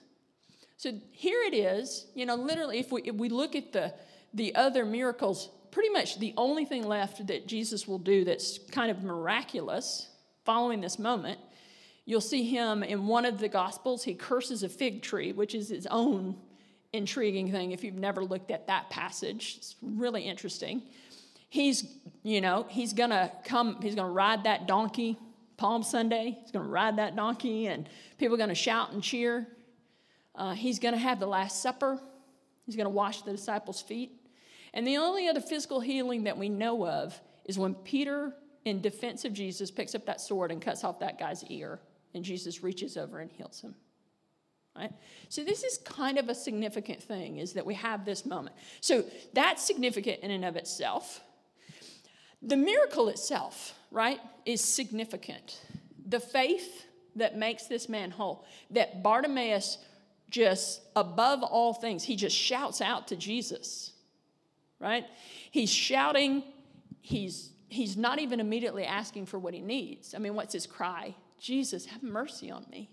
So 0.78 0.92
here 1.12 1.42
it 1.44 1.54
is, 1.54 2.08
you 2.16 2.26
know, 2.26 2.36
literally, 2.36 2.80
if 2.80 2.92
we, 2.92 3.02
if 3.04 3.16
we 3.16 3.30
look 3.30 3.56
at 3.56 3.72
the, 3.72 3.94
the 4.34 4.54
other 4.56 4.86
miracles, 4.86 5.50
pretty 5.72 5.90
much 5.90 6.20
the 6.20 6.34
only 6.38 6.66
thing 6.66 6.88
left 6.88 7.26
that 7.28 7.48
Jesus 7.48 7.88
will 7.88 8.00
do 8.00 8.26
that's 8.26 8.60
kind 8.72 8.92
of 8.92 9.04
miraculous 9.04 10.10
following 10.44 10.82
this 10.82 11.00
moment, 11.00 11.40
you'll 12.06 12.22
see 12.22 12.44
him 12.44 12.84
in 12.84 13.08
one 13.08 13.26
of 13.26 13.40
the 13.40 13.50
Gospels. 13.50 14.04
He 14.04 14.14
curses 14.14 14.64
a 14.64 14.70
fig 14.70 15.02
tree, 15.02 15.32
which 15.32 15.56
is 15.56 15.70
his 15.70 15.88
own 15.88 16.36
intriguing 16.94 17.52
thing 17.52 17.72
if 17.72 17.84
you've 17.84 17.96
never 17.96 18.24
looked 18.24 18.52
at 18.52 18.68
that 18.68 18.90
passage. 18.90 19.56
It's 19.58 19.76
really 19.82 20.24
interesting. 20.24 20.84
He's, 21.50 21.86
you 22.24 22.42
know, 22.42 22.66
he's 22.70 22.94
gonna 22.94 23.32
come, 23.46 23.82
he's 23.82 23.96
gonna 23.96 24.12
ride 24.12 24.44
that 24.44 24.68
donkey 24.68 25.18
Palm 25.58 25.84
Sunday. 25.84 26.38
He's 26.42 26.52
gonna 26.52 26.68
ride 26.68 26.98
that 26.98 27.16
donkey 27.16 27.68
and 27.68 27.88
people 28.18 28.36
are 28.36 28.38
gonna 28.38 28.56
shout 28.56 28.92
and 28.92 29.02
cheer. 29.02 29.48
Uh, 30.34 30.54
he's 30.54 30.80
gonna 30.80 30.98
have 30.98 31.20
the 31.20 31.28
Last 31.28 31.62
Supper. 31.62 32.00
He's 32.66 32.76
gonna 32.76 32.90
wash 32.90 33.22
the 33.22 33.32
disciples' 33.32 33.82
feet. 33.82 34.12
And 34.74 34.86
the 34.86 34.98
only 34.98 35.28
other 35.28 35.40
physical 35.40 35.80
healing 35.80 36.26
that 36.26 36.38
we 36.38 36.50
know 36.50 36.86
of 36.86 37.20
is 37.46 37.58
when 37.58 37.74
Peter, 37.76 38.34
in 38.66 38.82
defense 38.82 39.24
of 39.24 39.32
Jesus, 39.32 39.72
picks 39.72 39.96
up 39.96 40.06
that 40.08 40.20
sword 40.20 40.52
and 40.52 40.62
cuts 40.62 40.84
off 40.84 41.00
that 41.00 41.18
guy's 41.18 41.44
ear, 41.46 41.80
and 42.14 42.26
Jesus 42.26 42.62
reaches 42.62 42.98
over 42.98 43.20
and 43.20 43.32
heals 43.32 43.62
him. 43.62 43.76
Right? 44.76 44.92
So 45.30 45.44
this 45.44 45.64
is 45.64 45.78
kind 45.80 46.18
of 46.18 46.28
a 46.28 46.36
significant 46.36 47.02
thing 47.02 47.38
is 47.38 47.54
that 47.54 47.66
we 47.66 47.76
have 47.76 48.04
this 48.04 48.26
moment. 48.26 48.56
So 48.82 49.06
that's 49.34 49.64
significant 49.64 50.20
in 50.22 50.32
and 50.32 50.44
of 50.44 50.58
itself. 50.58 51.22
The 52.42 52.58
miracle 52.58 53.08
itself, 53.08 53.74
right, 53.90 54.20
is 54.46 54.62
significant. 54.62 55.62
The 56.08 56.20
faith 56.20 56.86
that 57.16 57.38
makes 57.38 57.68
this 57.68 57.88
man 57.88 58.12
whole, 58.12 58.46
that 58.72 59.02
Bartimaeus 59.02 59.78
just 60.30 60.82
above 60.96 61.44
all 61.44 61.74
things, 61.74 62.04
he 62.04 62.16
just 62.16 62.36
shouts 62.36 62.82
out 62.82 63.08
to 63.08 63.16
Jesus, 63.16 63.94
right? 64.80 65.06
He's 65.52 65.72
shouting, 65.72 66.44
he's 67.02 67.52
he's 67.70 67.98
not 67.98 68.20
even 68.20 68.40
immediately 68.40 68.86
asking 68.86 69.26
for 69.26 69.40
what 69.40 69.54
he 69.54 69.62
needs. 69.62 70.14
I 70.14 70.18
mean, 70.18 70.36
what's 70.36 70.54
his 70.54 70.68
cry? 70.68 71.16
Jesus, 71.40 71.86
have 71.86 72.04
mercy 72.04 72.52
on 72.52 72.66
me. 72.70 72.90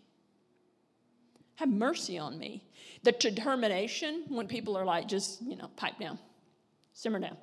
Have 1.63 1.71
mercy 1.71 2.19
on 2.19 2.41
me. 2.41 2.65
The 3.05 3.13
determination 3.13 4.25
when 4.27 4.49
people 4.49 4.77
are 4.77 4.85
like, 4.85 5.07
just, 5.07 5.41
you 5.43 5.55
know, 5.55 5.69
pipe 5.77 5.97
down, 5.97 6.19
simmer 6.93 7.21
down. 7.21 7.37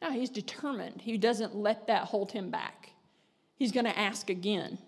Now 0.00 0.12
he's 0.12 0.30
determined. 0.30 1.00
He 1.02 1.18
doesn't 1.18 1.52
let 1.56 1.88
that 1.88 2.04
hold 2.04 2.30
him 2.30 2.52
back. 2.52 2.90
He's 3.56 3.72
going 3.72 3.86
to 3.86 3.98
ask 3.98 4.30
again. 4.30 4.78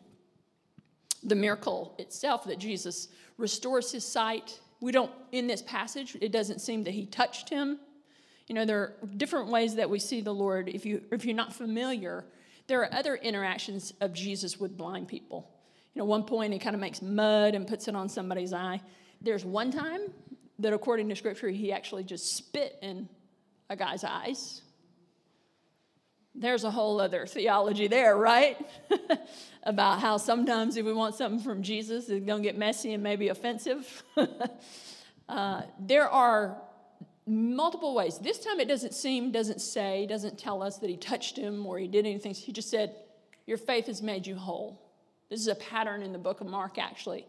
The 1.25 1.35
miracle 1.35 1.97
itself 1.99 2.45
that 2.45 2.61
Jesus 2.61 3.09
restores 3.39 3.91
his 3.91 4.05
sight, 4.05 4.61
we 4.81 4.93
don't, 4.93 5.11
in 5.33 5.49
this 5.49 5.63
passage, 5.63 6.17
it 6.21 6.31
doesn't 6.31 6.61
seem 6.61 6.85
that 6.85 6.95
he 6.95 7.07
touched 7.07 7.49
him. 7.49 7.81
You 8.47 8.55
know, 8.55 8.65
there 8.65 8.79
are 8.79 8.95
different 9.17 9.49
ways 9.49 9.75
that 9.75 9.91
we 9.91 9.99
see 9.99 10.21
the 10.21 10.33
Lord. 10.33 10.69
If, 10.69 10.87
you, 10.87 11.03
if 11.11 11.25
you're 11.25 11.35
not 11.35 11.53
familiar, 11.53 12.25
there 12.69 12.83
are 12.83 12.95
other 12.95 13.17
interactions 13.17 13.95
of 14.01 14.13
Jesus 14.13 14.61
with 14.61 14.77
blind 14.77 15.09
people. 15.09 15.51
Know, 15.99 16.05
one 16.05 16.23
point 16.23 16.53
he 16.53 16.61
kind 16.61 16.75
of 16.75 16.81
makes 16.81 17.03
mud 17.03 17.57
and 17.57 17.67
puts 17.67 17.89
it 17.89 17.97
on 17.97 18.09
somebody's 18.09 18.53
eye. 18.53 18.81
There's 19.21 19.45
one 19.45 19.73
time 19.73 20.03
that, 20.61 20.73
according 20.73 21.09
to 21.09 21.17
scripture, 21.17 21.49
he 21.49 21.73
actually 21.73 22.05
just 22.05 22.37
spit 22.37 22.79
in 22.83 23.09
a 23.69 23.75
guy's 23.75 24.05
eyes. 24.05 24.63
There's 26.37 26.63
a 26.63 26.71
whole 26.71 27.01
other 27.01 27.27
theology 27.27 27.89
there, 27.89 28.17
right? 28.17 28.57
About 29.65 29.99
how 30.01 30.19
sometimes 30.19 30.77
if 30.77 30.87
we 30.87 30.93
want 30.93 31.17
something 31.17 31.41
from 31.41 31.65
Jesus, 31.65 32.09
it's 32.09 32.25
going 32.25 32.43
to 32.45 32.49
get 32.49 32.57
messy 32.57 32.93
and 32.93 33.03
maybe 33.03 33.29
offensive. 33.29 34.05
uh, 35.29 35.63
there 35.81 36.09
are 36.09 36.63
multiple 37.27 37.93
ways. 37.93 38.19
This 38.19 38.39
time 38.39 38.61
it 38.61 38.69
doesn't 38.69 38.95
seem, 38.95 39.33
doesn't 39.33 39.61
say, 39.61 40.07
doesn't 40.07 40.39
tell 40.39 40.63
us 40.63 40.79
that 40.79 40.89
he 40.89 40.97
touched 40.97 41.37
him 41.37 41.67
or 41.67 41.77
he 41.77 41.89
did 41.89 42.07
anything. 42.07 42.35
He 42.35 42.53
just 42.53 42.71
said, 42.71 42.95
Your 43.49 43.59
faith 43.59 43.87
has 43.87 44.01
made 44.01 44.29
you 44.29 44.37
whole. 44.37 44.88
This 45.29 45.41
is 45.41 45.49
a 45.49 45.55
pattern 45.55 46.03
in 46.03 46.13
the 46.13 46.19
book 46.19 46.41
of 46.41 46.47
Mark, 46.47 46.79
actually, 46.79 47.27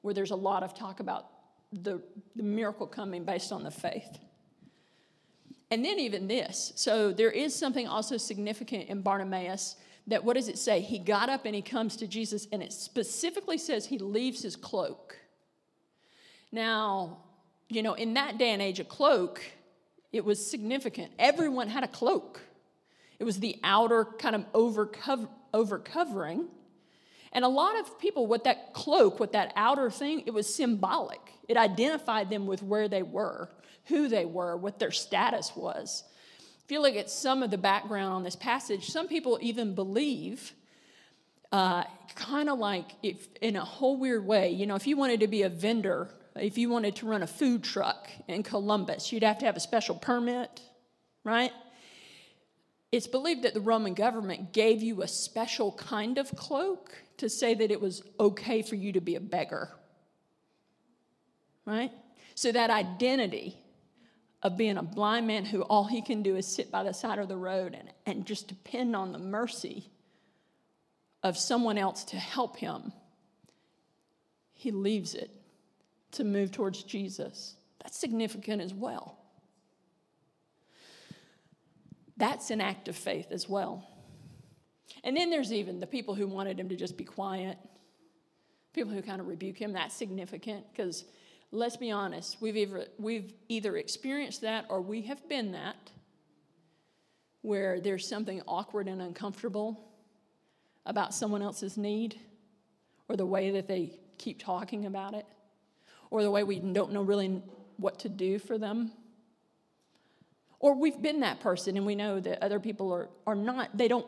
where 0.00 0.14
there's 0.14 0.30
a 0.30 0.36
lot 0.36 0.62
of 0.62 0.74
talk 0.74 1.00
about 1.00 1.26
the, 1.72 2.02
the 2.36 2.42
miracle 2.42 2.86
coming 2.86 3.24
based 3.24 3.52
on 3.52 3.62
the 3.62 3.70
faith. 3.70 4.18
And 5.70 5.84
then 5.84 5.98
even 5.98 6.28
this. 6.28 6.72
So 6.76 7.12
there 7.12 7.30
is 7.30 7.54
something 7.54 7.88
also 7.88 8.16
significant 8.16 8.88
in 8.88 9.00
Bartimaeus 9.00 9.76
that 10.06 10.24
what 10.24 10.34
does 10.34 10.48
it 10.48 10.58
say? 10.58 10.80
He 10.80 10.98
got 10.98 11.28
up 11.28 11.46
and 11.46 11.54
he 11.54 11.62
comes 11.62 11.96
to 11.96 12.06
Jesus, 12.06 12.46
and 12.52 12.62
it 12.62 12.72
specifically 12.72 13.58
says 13.58 13.86
he 13.86 13.98
leaves 13.98 14.42
his 14.42 14.56
cloak. 14.56 15.16
Now, 16.50 17.18
you 17.68 17.82
know, 17.82 17.94
in 17.94 18.14
that 18.14 18.36
day 18.36 18.50
and 18.50 18.60
age, 18.60 18.80
a 18.80 18.84
cloak, 18.84 19.40
it 20.12 20.24
was 20.24 20.44
significant. 20.44 21.12
Everyone 21.18 21.68
had 21.68 21.84
a 21.84 21.88
cloak. 21.88 22.40
It 23.18 23.24
was 23.24 23.38
the 23.38 23.58
outer 23.62 24.04
kind 24.04 24.34
of 24.34 24.44
over, 24.52 24.84
cover, 24.84 25.28
over 25.54 25.78
covering 25.78 26.48
and 27.32 27.44
a 27.44 27.48
lot 27.48 27.78
of 27.78 27.98
people, 27.98 28.26
with 28.26 28.44
that 28.44 28.74
cloak, 28.74 29.18
with 29.18 29.32
that 29.32 29.52
outer 29.56 29.90
thing, 29.90 30.22
it 30.26 30.34
was 30.34 30.52
symbolic. 30.52 31.20
It 31.48 31.56
identified 31.56 32.30
them 32.30 32.46
with 32.46 32.62
where 32.62 32.88
they 32.88 33.02
were, 33.02 33.48
who 33.86 34.08
they 34.08 34.24
were, 34.24 34.56
what 34.56 34.78
their 34.78 34.90
status 34.90 35.52
was. 35.56 36.04
If 36.64 36.70
you 36.70 36.80
look 36.80 36.94
at 36.94 37.10
some 37.10 37.42
of 37.42 37.50
the 37.50 37.58
background 37.58 38.12
on 38.12 38.22
this 38.22 38.36
passage, 38.36 38.90
some 38.90 39.08
people 39.08 39.38
even 39.40 39.74
believe 39.74 40.52
uh, 41.52 41.84
kind 42.14 42.48
of 42.48 42.58
like 42.58 42.86
if 43.02 43.28
in 43.40 43.56
a 43.56 43.64
whole 43.64 43.96
weird 43.96 44.26
way, 44.26 44.50
you 44.50 44.66
know, 44.66 44.74
if 44.74 44.86
you 44.86 44.96
wanted 44.96 45.20
to 45.20 45.28
be 45.28 45.42
a 45.42 45.48
vendor, 45.48 46.08
if 46.36 46.56
you 46.56 46.70
wanted 46.70 46.96
to 46.96 47.06
run 47.06 47.22
a 47.22 47.26
food 47.26 47.62
truck 47.62 48.08
in 48.26 48.42
Columbus, 48.42 49.12
you'd 49.12 49.22
have 49.22 49.38
to 49.38 49.46
have 49.46 49.56
a 49.56 49.60
special 49.60 49.94
permit, 49.94 50.62
right? 51.24 51.52
It's 52.90 53.06
believed 53.06 53.42
that 53.42 53.54
the 53.54 53.60
Roman 53.60 53.94
government 53.94 54.52
gave 54.52 54.82
you 54.82 55.02
a 55.02 55.08
special 55.08 55.72
kind 55.72 56.18
of 56.18 56.34
cloak 56.36 56.94
to 57.22 57.28
say 57.28 57.54
that 57.54 57.70
it 57.70 57.80
was 57.80 58.02
okay 58.18 58.62
for 58.62 58.74
you 58.74 58.92
to 58.92 59.00
be 59.00 59.14
a 59.14 59.20
beggar, 59.20 59.70
right? 61.64 61.92
So 62.34 62.50
that 62.50 62.68
identity 62.68 63.56
of 64.42 64.56
being 64.56 64.76
a 64.76 64.82
blind 64.82 65.28
man 65.28 65.44
who 65.44 65.62
all 65.62 65.84
he 65.84 66.02
can 66.02 66.24
do 66.24 66.34
is 66.34 66.48
sit 66.48 66.72
by 66.72 66.82
the 66.82 66.92
side 66.92 67.20
of 67.20 67.28
the 67.28 67.36
road 67.36 67.76
and, 67.78 67.88
and 68.06 68.26
just 68.26 68.48
depend 68.48 68.96
on 68.96 69.12
the 69.12 69.20
mercy 69.20 69.88
of 71.22 71.38
someone 71.38 71.78
else 71.78 72.02
to 72.06 72.16
help 72.16 72.56
him, 72.56 72.92
he 74.52 74.72
leaves 74.72 75.14
it 75.14 75.30
to 76.10 76.24
move 76.24 76.50
towards 76.50 76.82
Jesus. 76.82 77.54
That's 77.84 77.96
significant 77.96 78.60
as 78.60 78.74
well. 78.74 79.16
That's 82.16 82.50
an 82.50 82.60
act 82.60 82.88
of 82.88 82.96
faith 82.96 83.28
as 83.30 83.48
well. 83.48 83.86
And 85.04 85.16
then 85.16 85.30
there's 85.30 85.52
even 85.52 85.80
the 85.80 85.86
people 85.86 86.14
who 86.14 86.26
wanted 86.26 86.58
him 86.58 86.68
to 86.68 86.76
just 86.76 86.96
be 86.96 87.04
quiet, 87.04 87.58
people 88.72 88.92
who 88.92 89.02
kind 89.02 89.20
of 89.20 89.26
rebuke 89.26 89.60
him. 89.60 89.72
That's 89.72 89.94
significant 89.94 90.64
because 90.72 91.04
let's 91.52 91.76
be 91.76 91.90
honest, 91.90 92.38
we've 92.40 92.56
either, 92.56 92.86
we've 92.98 93.32
either 93.48 93.76
experienced 93.76 94.40
that 94.40 94.66
or 94.68 94.80
we 94.80 95.02
have 95.02 95.28
been 95.28 95.52
that, 95.52 95.76
where 97.42 97.80
there's 97.80 98.08
something 98.08 98.40
awkward 98.46 98.88
and 98.88 99.02
uncomfortable 99.02 99.88
about 100.86 101.14
someone 101.14 101.42
else's 101.42 101.76
need, 101.76 102.18
or 103.08 103.16
the 103.16 103.26
way 103.26 103.50
that 103.50 103.68
they 103.68 103.98
keep 104.18 104.42
talking 104.42 104.86
about 104.86 105.14
it, 105.14 105.26
or 106.10 106.22
the 106.22 106.30
way 106.30 106.42
we 106.42 106.58
don't 106.58 106.92
know 106.92 107.02
really 107.02 107.42
what 107.76 107.98
to 108.00 108.08
do 108.08 108.38
for 108.38 108.58
them. 108.58 108.92
Or 110.60 110.74
we've 110.74 111.00
been 111.02 111.20
that 111.20 111.40
person 111.40 111.76
and 111.76 111.84
we 111.84 111.96
know 111.96 112.20
that 112.20 112.42
other 112.42 112.60
people 112.60 112.92
are, 112.92 113.08
are 113.26 113.34
not, 113.34 113.76
they 113.76 113.88
don't. 113.88 114.06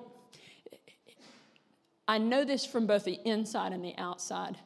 I 2.07 2.19
know 2.19 2.45
this 2.45 2.67
from 2.67 2.87
both 2.87 3.05
the 3.05 3.21
inside 3.25 3.73
and 3.73 3.85
the 3.85 3.97
outside 3.97 4.59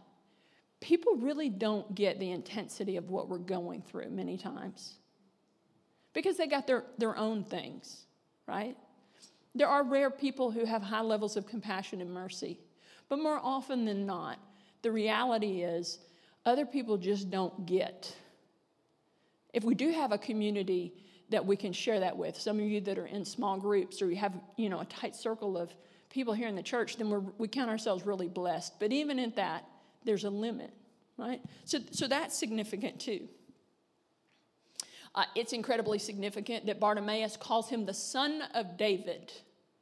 people 0.80 1.16
really 1.16 1.48
don't 1.48 1.94
get 1.94 2.18
the 2.18 2.30
intensity 2.30 2.96
of 2.96 3.10
what 3.10 3.28
we're 3.28 3.38
going 3.38 3.82
through 3.82 4.10
many 4.10 4.36
times 4.36 4.94
because 6.12 6.36
they 6.36 6.46
got 6.46 6.66
their, 6.66 6.84
their 6.98 7.16
own 7.16 7.44
things, 7.44 8.06
right? 8.46 8.76
There 9.54 9.68
are 9.68 9.82
rare 9.82 10.10
people 10.10 10.50
who 10.50 10.64
have 10.64 10.82
high 10.82 11.00
levels 11.00 11.36
of 11.36 11.46
compassion 11.46 12.00
and 12.00 12.10
mercy, 12.10 12.60
but 13.08 13.18
more 13.18 13.40
often 13.42 13.84
than 13.84 14.06
not, 14.06 14.38
the 14.82 14.92
reality 14.92 15.62
is 15.62 15.98
other 16.46 16.64
people 16.64 16.96
just 16.96 17.30
don't 17.30 17.66
get. 17.66 18.14
If 19.52 19.64
we 19.64 19.74
do 19.74 19.90
have 19.90 20.12
a 20.12 20.18
community 20.18 20.92
that 21.30 21.44
we 21.44 21.56
can 21.56 21.72
share 21.72 22.00
that 22.00 22.16
with, 22.16 22.38
some 22.40 22.58
of 22.58 22.64
you 22.64 22.80
that 22.82 22.98
are 22.98 23.06
in 23.06 23.24
small 23.24 23.58
groups 23.58 24.00
or 24.00 24.08
you 24.10 24.16
have, 24.16 24.34
you 24.56 24.68
know, 24.68 24.80
a 24.80 24.84
tight 24.86 25.16
circle 25.16 25.58
of 25.58 25.74
people 26.10 26.34
here 26.34 26.48
in 26.48 26.56
the 26.56 26.62
church, 26.62 26.96
then 26.96 27.10
we 27.10 27.18
we 27.38 27.48
count 27.48 27.70
ourselves 27.70 28.06
really 28.06 28.28
blessed. 28.28 28.78
But 28.80 28.92
even 28.92 29.18
at 29.18 29.36
that, 29.36 29.64
there's 30.04 30.24
a 30.24 30.30
limit, 30.30 30.72
right? 31.16 31.40
So, 31.64 31.78
so 31.90 32.06
that's 32.06 32.38
significant 32.38 33.00
too. 33.00 33.28
Uh, 35.14 35.24
it's 35.34 35.52
incredibly 35.52 35.98
significant 35.98 36.66
that 36.66 36.78
Bartimaeus 36.78 37.36
calls 37.36 37.68
him 37.68 37.86
the 37.86 37.94
son 37.94 38.42
of 38.54 38.76
David. 38.76 39.32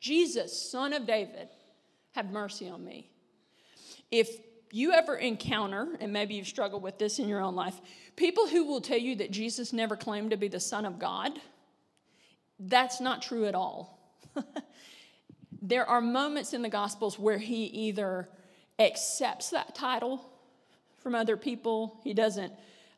Jesus, 0.00 0.70
son 0.70 0.92
of 0.92 1.06
David, 1.06 1.48
have 2.12 2.30
mercy 2.30 2.68
on 2.68 2.84
me. 2.84 3.10
If 4.10 4.30
you 4.70 4.92
ever 4.92 5.16
encounter, 5.16 5.96
and 6.00 6.12
maybe 6.12 6.34
you've 6.34 6.46
struggled 6.46 6.82
with 6.82 6.98
this 6.98 7.18
in 7.18 7.28
your 7.28 7.40
own 7.40 7.54
life, 7.54 7.74
people 8.14 8.46
who 8.46 8.64
will 8.64 8.80
tell 8.80 8.98
you 8.98 9.16
that 9.16 9.30
Jesus 9.30 9.72
never 9.72 9.96
claimed 9.96 10.30
to 10.30 10.36
be 10.36 10.48
the 10.48 10.60
Son 10.60 10.84
of 10.84 10.98
God, 10.98 11.32
that's 12.58 13.00
not 13.00 13.22
true 13.22 13.46
at 13.46 13.54
all. 13.54 13.98
there 15.62 15.88
are 15.88 16.00
moments 16.00 16.52
in 16.52 16.62
the 16.62 16.68
Gospels 16.68 17.18
where 17.18 17.38
he 17.38 17.64
either 17.64 18.28
accepts 18.78 19.50
that 19.50 19.74
title 19.74 20.24
from 21.02 21.14
other 21.14 21.36
people. 21.36 22.00
He 22.04 22.14
doesn't, 22.14 22.52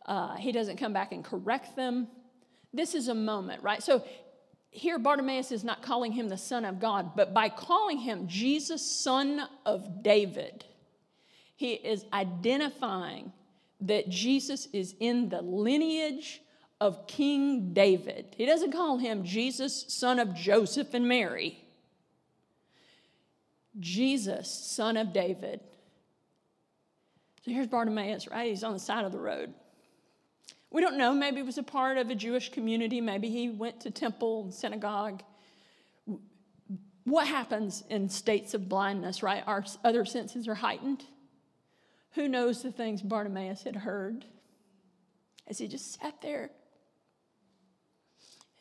uh, 0.06 0.36
he 0.36 0.52
doesn't 0.52 0.76
come 0.76 0.92
back 0.92 1.12
and 1.12 1.24
correct 1.24 1.76
them. 1.76 2.08
This 2.72 2.94
is 2.94 3.08
a 3.08 3.14
moment, 3.14 3.62
right? 3.62 3.82
So 3.82 4.04
here, 4.70 4.98
Bartimaeus 4.98 5.52
is 5.52 5.64
not 5.64 5.82
calling 5.82 6.12
him 6.12 6.28
the 6.28 6.36
Son 6.36 6.64
of 6.64 6.80
God, 6.80 7.16
but 7.16 7.32
by 7.32 7.48
calling 7.48 7.98
him 7.98 8.28
Jesus, 8.28 8.82
Son 8.82 9.42
of 9.64 10.02
David, 10.02 10.64
he 11.56 11.72
is 11.72 12.04
identifying 12.12 13.32
that 13.80 14.08
Jesus 14.08 14.68
is 14.72 14.94
in 15.00 15.28
the 15.28 15.42
lineage 15.42 16.40
of 16.80 17.06
King 17.06 17.72
David. 17.72 18.34
He 18.36 18.46
doesn't 18.46 18.72
call 18.72 18.98
him 18.98 19.24
Jesus, 19.24 19.84
son 19.88 20.18
of 20.18 20.34
Joseph 20.34 20.94
and 20.94 21.08
Mary. 21.08 21.64
Jesus, 23.80 24.50
son 24.50 24.96
of 24.96 25.12
David. 25.12 25.60
So 27.44 27.50
here's 27.50 27.66
Bartimaeus, 27.66 28.28
right? 28.28 28.48
He's 28.48 28.64
on 28.64 28.72
the 28.72 28.78
side 28.78 29.04
of 29.04 29.12
the 29.12 29.18
road. 29.18 29.54
We 30.70 30.82
don't 30.82 30.98
know. 30.98 31.14
Maybe 31.14 31.38
he 31.38 31.42
was 31.42 31.58
a 31.58 31.62
part 31.62 31.96
of 31.96 32.10
a 32.10 32.14
Jewish 32.14 32.50
community. 32.50 33.00
Maybe 33.00 33.30
he 33.30 33.48
went 33.48 33.80
to 33.80 33.90
temple 33.90 34.44
and 34.44 34.54
synagogue. 34.54 35.22
What 37.04 37.26
happens 37.26 37.84
in 37.88 38.10
states 38.10 38.52
of 38.52 38.68
blindness, 38.68 39.22
right? 39.22 39.42
Our 39.46 39.64
other 39.82 40.04
senses 40.04 40.46
are 40.46 40.54
heightened. 40.54 41.04
Who 42.12 42.28
knows 42.28 42.62
the 42.62 42.72
things 42.72 43.00
Bartimaeus 43.00 43.62
had 43.62 43.76
heard 43.76 44.26
as 45.46 45.58
he 45.58 45.68
just 45.68 45.98
sat 45.98 46.20
there? 46.20 46.50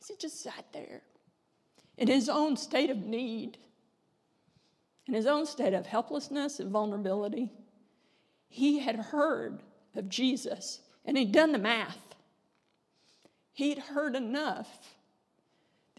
As 0.01 0.07
he 0.07 0.15
just 0.15 0.41
sat 0.41 0.65
there 0.71 1.01
in 1.97 2.07
his 2.07 2.29
own 2.29 2.55
state 2.55 2.89
of 2.89 2.99
need 2.99 3.57
in 5.07 5.13
his 5.13 5.25
own 5.25 5.45
state 5.45 5.73
of 5.73 5.85
helplessness 5.85 6.59
and 6.59 6.71
vulnerability, 6.71 7.49
he 8.49 8.79
had 8.79 8.95
heard 8.95 9.61
of 9.95 10.09
Jesus 10.09 10.81
and 11.05 11.17
he'd 11.17 11.31
done 11.31 11.51
the 11.51 11.57
math. 11.57 11.97
He'd 13.53 13.79
heard 13.79 14.15
enough 14.15 14.67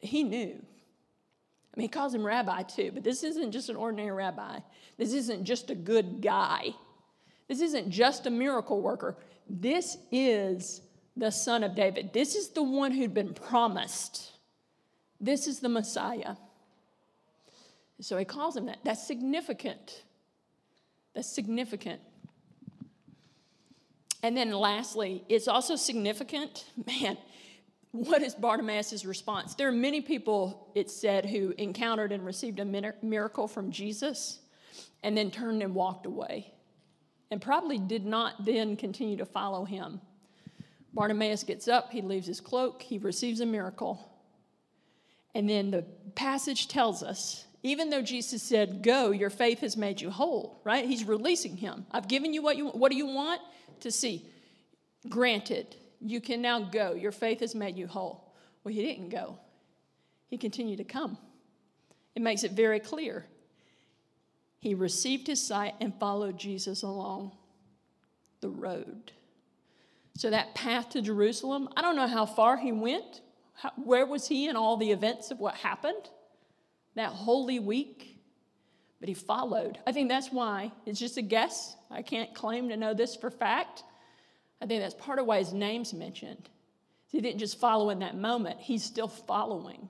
that 0.00 0.08
he 0.08 0.22
knew. 0.22 0.54
I 0.54 1.76
mean, 1.76 1.84
he 1.84 1.88
calls 1.88 2.14
him 2.14 2.24
rabbi 2.24 2.62
too, 2.62 2.90
but 2.92 3.02
this 3.02 3.24
isn't 3.24 3.52
just 3.52 3.68
an 3.68 3.76
ordinary 3.76 4.12
rabbi. 4.12 4.60
This 4.96 5.12
isn't 5.12 5.44
just 5.44 5.70
a 5.70 5.74
good 5.74 6.20
guy. 6.20 6.74
This 7.48 7.60
isn't 7.60 7.90
just 7.90 8.26
a 8.26 8.30
miracle 8.30 8.80
worker. 8.80 9.16
This 9.48 9.96
is 10.12 10.82
the 11.16 11.30
son 11.30 11.64
of 11.64 11.74
David. 11.74 12.12
This 12.12 12.34
is 12.34 12.50
the 12.50 12.62
one 12.62 12.92
who'd 12.92 13.14
been 13.14 13.32
promised. 13.32 14.32
This 15.20 15.46
is 15.46 15.60
the 15.60 15.68
Messiah. 15.68 16.36
So 18.00 18.16
he 18.16 18.24
calls 18.24 18.56
him 18.56 18.66
that. 18.66 18.78
That's 18.84 19.06
significant. 19.06 20.04
That's 21.14 21.28
significant. 21.28 22.00
And 24.22 24.36
then 24.36 24.50
lastly, 24.52 25.24
it's 25.28 25.48
also 25.48 25.76
significant, 25.76 26.64
man, 26.86 27.16
what 27.92 28.22
is 28.22 28.34
Bartimaeus' 28.34 29.04
response? 29.04 29.54
There 29.54 29.68
are 29.68 29.72
many 29.72 30.00
people, 30.00 30.70
it 30.74 30.90
said, 30.90 31.24
who 31.26 31.54
encountered 31.58 32.12
and 32.12 32.24
received 32.24 32.60
a 32.60 32.64
miracle 32.64 33.48
from 33.48 33.70
Jesus 33.70 34.40
and 35.02 35.16
then 35.16 35.30
turned 35.30 35.62
and 35.62 35.74
walked 35.74 36.06
away 36.06 36.52
and 37.30 37.40
probably 37.40 37.78
did 37.78 38.04
not 38.04 38.44
then 38.44 38.76
continue 38.76 39.16
to 39.16 39.26
follow 39.26 39.64
him. 39.64 40.00
Bartimaeus 40.94 41.44
gets 41.44 41.68
up, 41.68 41.92
he 41.92 42.02
leaves 42.02 42.26
his 42.26 42.40
cloak, 42.40 42.82
he 42.82 42.98
receives 42.98 43.40
a 43.40 43.46
miracle. 43.46 44.12
And 45.34 45.48
then 45.48 45.70
the 45.70 45.84
passage 46.14 46.68
tells 46.68 47.02
us 47.02 47.46
even 47.62 47.90
though 47.90 48.02
Jesus 48.02 48.42
said, 48.42 48.82
Go, 48.82 49.10
your 49.10 49.30
faith 49.30 49.60
has 49.60 49.76
made 49.76 50.00
you 50.00 50.10
whole, 50.10 50.60
right? 50.64 50.84
He's 50.84 51.04
releasing 51.04 51.56
him. 51.56 51.86
I've 51.90 52.08
given 52.08 52.32
you 52.32 52.42
what 52.42 52.56
you 52.56 52.68
What 52.68 52.90
do 52.90 52.96
you 52.96 53.06
want? 53.06 53.40
To 53.80 53.90
see. 53.90 54.26
Granted, 55.08 55.76
you 56.00 56.20
can 56.20 56.42
now 56.42 56.60
go. 56.60 56.94
Your 56.94 57.12
faith 57.12 57.40
has 57.40 57.54
made 57.54 57.76
you 57.76 57.86
whole. 57.86 58.32
Well, 58.64 58.74
he 58.74 58.82
didn't 58.82 59.08
go, 59.10 59.38
he 60.28 60.36
continued 60.36 60.78
to 60.78 60.84
come. 60.84 61.18
It 62.14 62.22
makes 62.22 62.42
it 62.42 62.52
very 62.52 62.80
clear. 62.80 63.26
He 64.60 64.74
received 64.74 65.28
his 65.28 65.44
sight 65.44 65.74
and 65.80 65.94
followed 66.00 66.36
Jesus 66.36 66.82
along 66.82 67.32
the 68.40 68.48
road. 68.48 69.12
So, 70.16 70.30
that 70.30 70.54
path 70.54 70.90
to 70.90 71.02
Jerusalem, 71.02 71.68
I 71.76 71.82
don't 71.82 71.94
know 71.94 72.08
how 72.08 72.26
far 72.26 72.56
he 72.56 72.72
went. 72.72 73.20
How, 73.54 73.70
where 73.76 74.04
was 74.04 74.26
he 74.26 74.48
in 74.48 74.56
all 74.56 74.76
the 74.76 74.90
events 74.90 75.30
of 75.30 75.38
what 75.38 75.54
happened? 75.54 76.10
That 76.94 77.10
holy 77.10 77.58
week, 77.58 78.18
but 79.00 79.08
he 79.08 79.14
followed. 79.14 79.78
I 79.86 79.92
think 79.92 80.08
that's 80.08 80.32
why, 80.32 80.72
it's 80.86 80.98
just 80.98 81.16
a 81.16 81.22
guess. 81.22 81.76
I 81.90 82.02
can't 82.02 82.34
claim 82.34 82.68
to 82.70 82.76
know 82.76 82.94
this 82.94 83.14
for 83.14 83.30
fact. 83.30 83.84
I 84.60 84.66
think 84.66 84.82
that's 84.82 84.94
part 84.94 85.18
of 85.18 85.26
why 85.26 85.38
his 85.38 85.52
name's 85.52 85.94
mentioned. 85.94 86.48
He 87.06 87.20
didn't 87.20 87.38
just 87.38 87.58
follow 87.58 87.90
in 87.90 88.00
that 88.00 88.16
moment, 88.16 88.60
he's 88.60 88.84
still 88.84 89.08
following 89.08 89.88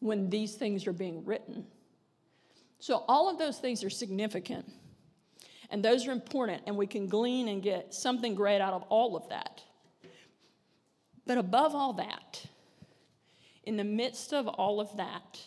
when 0.00 0.30
these 0.30 0.54
things 0.54 0.86
are 0.86 0.92
being 0.92 1.24
written. 1.24 1.64
So, 2.78 3.04
all 3.06 3.30
of 3.30 3.38
those 3.38 3.58
things 3.58 3.84
are 3.84 3.90
significant. 3.90 4.68
And 5.70 5.82
those 5.82 6.06
are 6.06 6.12
important, 6.12 6.64
and 6.66 6.76
we 6.76 6.86
can 6.86 7.06
glean 7.06 7.48
and 7.48 7.62
get 7.62 7.94
something 7.94 8.34
great 8.34 8.60
out 8.60 8.74
of 8.74 8.82
all 8.90 9.16
of 9.16 9.28
that. 9.30 9.62
But 11.26 11.38
above 11.38 11.74
all 11.74 11.94
that, 11.94 12.44
in 13.64 13.76
the 13.76 13.84
midst 13.84 14.34
of 14.34 14.48
all 14.48 14.80
of 14.80 14.94
that, 14.98 15.40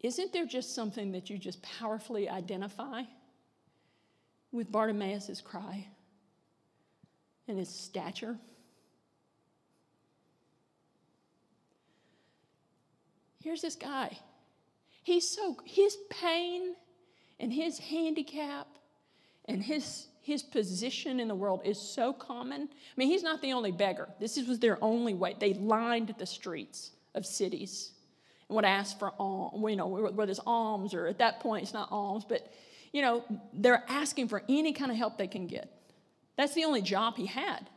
isn't 0.00 0.32
there 0.32 0.46
just 0.46 0.74
something 0.74 1.12
that 1.12 1.28
you 1.28 1.38
just 1.38 1.60
powerfully 1.62 2.28
identify 2.28 3.02
with 4.52 4.70
Bartimaeus' 4.70 5.40
cry 5.40 5.86
and 7.48 7.58
his 7.58 7.68
stature? 7.68 8.36
Here's 13.42 13.62
this 13.62 13.76
guy. 13.76 14.18
He's 15.02 15.28
so, 15.28 15.56
his 15.64 15.96
pain 16.10 16.74
and 17.40 17.52
his 17.52 17.78
handicap 17.78 18.66
and 19.46 19.62
his, 19.62 20.06
his 20.20 20.42
position 20.42 21.18
in 21.18 21.28
the 21.28 21.34
world 21.34 21.62
is 21.64 21.80
so 21.80 22.12
common. 22.12 22.62
I 22.62 22.92
mean, 22.96 23.08
he's 23.08 23.22
not 23.22 23.40
the 23.40 23.52
only 23.52 23.72
beggar. 23.72 24.08
This 24.20 24.36
was 24.46 24.58
their 24.58 24.82
only 24.82 25.14
way. 25.14 25.34
They 25.38 25.54
lined 25.54 26.14
the 26.18 26.26
streets 26.26 26.90
of 27.14 27.24
cities 27.24 27.92
would 28.48 28.64
ask 28.64 28.98
for 28.98 29.12
alms, 29.18 29.70
you 29.70 29.76
know, 29.76 29.86
whether 29.86 30.30
it's 30.30 30.40
alms, 30.46 30.94
or 30.94 31.06
at 31.06 31.18
that 31.18 31.40
point 31.40 31.62
it's 31.64 31.74
not 31.74 31.90
alms, 31.92 32.24
but, 32.28 32.52
you 32.92 33.02
know, 33.02 33.24
they're 33.52 33.84
asking 33.88 34.28
for 34.28 34.42
any 34.48 34.72
kind 34.72 34.90
of 34.90 34.96
help 34.96 35.18
they 35.18 35.26
can 35.26 35.46
get. 35.46 35.70
That's 36.36 36.54
the 36.54 36.64
only 36.64 36.82
job 36.82 37.16
he 37.16 37.26
had. 37.26 37.68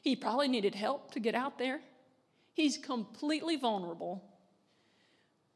He 0.00 0.16
probably 0.16 0.48
needed 0.48 0.74
help 0.74 1.12
to 1.12 1.20
get 1.20 1.34
out 1.34 1.58
there. 1.58 1.80
He's 2.54 2.78
completely 2.78 3.56
vulnerable, 3.56 4.24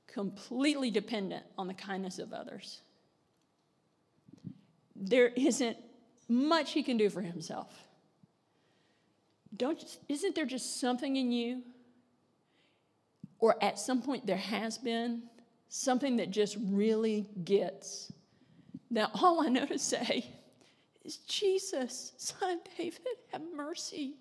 completely 0.06 0.90
dependent 0.90 1.44
on 1.56 1.66
the 1.66 1.74
kindness 1.74 2.18
of 2.18 2.32
others 2.32 2.80
there 4.96 5.28
isn't 5.28 5.76
much 6.28 6.72
he 6.72 6.82
can 6.82 6.96
do 6.96 7.10
for 7.10 7.20
himself. 7.20 7.72
Don't, 9.56 9.82
isn't 10.08 10.34
there 10.34 10.46
just 10.46 10.80
something 10.80 11.16
in 11.16 11.30
you, 11.30 11.62
or 13.38 13.56
at 13.62 13.78
some 13.78 14.02
point 14.02 14.26
there 14.26 14.36
has 14.36 14.78
been, 14.78 15.22
something 15.68 16.16
that 16.16 16.30
just 16.30 16.56
really 16.60 17.26
gets? 17.44 18.12
Now, 18.90 19.10
all 19.22 19.44
I 19.44 19.48
know 19.48 19.66
to 19.66 19.78
say 19.78 20.26
is, 21.04 21.16
Jesus, 21.18 22.12
Son 22.16 22.52
of 22.52 22.58
David, 22.76 23.00
have 23.32 23.42
mercy. 23.54 24.14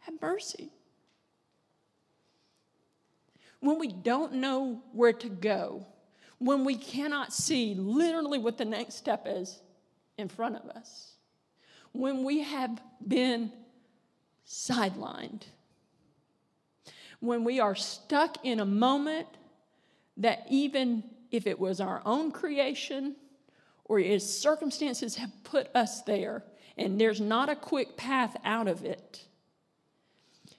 Have 0.00 0.20
mercy. 0.20 0.70
When 3.60 3.78
we 3.78 3.88
don't 3.88 4.34
know 4.34 4.82
where 4.92 5.12
to 5.12 5.28
go, 5.28 5.86
when 6.38 6.64
we 6.64 6.74
cannot 6.74 7.32
see 7.32 7.74
literally 7.74 8.38
what 8.38 8.58
the 8.58 8.64
next 8.64 8.94
step 8.96 9.26
is 9.28 9.60
in 10.18 10.28
front 10.28 10.56
of 10.56 10.68
us, 10.70 11.12
when 11.92 12.24
we 12.24 12.40
have 12.40 12.82
been 13.06 13.52
sidelined, 14.44 15.42
when 17.22 17.44
we 17.44 17.60
are 17.60 17.74
stuck 17.74 18.36
in 18.44 18.60
a 18.60 18.66
moment 18.66 19.28
that 20.18 20.44
even 20.50 21.02
if 21.30 21.46
it 21.46 21.58
was 21.58 21.80
our 21.80 22.02
own 22.04 22.30
creation 22.30 23.16
or 23.84 23.98
if 23.98 24.22
circumstances 24.22 25.16
have 25.16 25.30
put 25.44 25.68
us 25.74 26.02
there 26.02 26.44
and 26.76 27.00
there's 27.00 27.20
not 27.20 27.48
a 27.48 27.56
quick 27.56 27.96
path 27.96 28.36
out 28.44 28.68
of 28.68 28.84
it. 28.84 29.24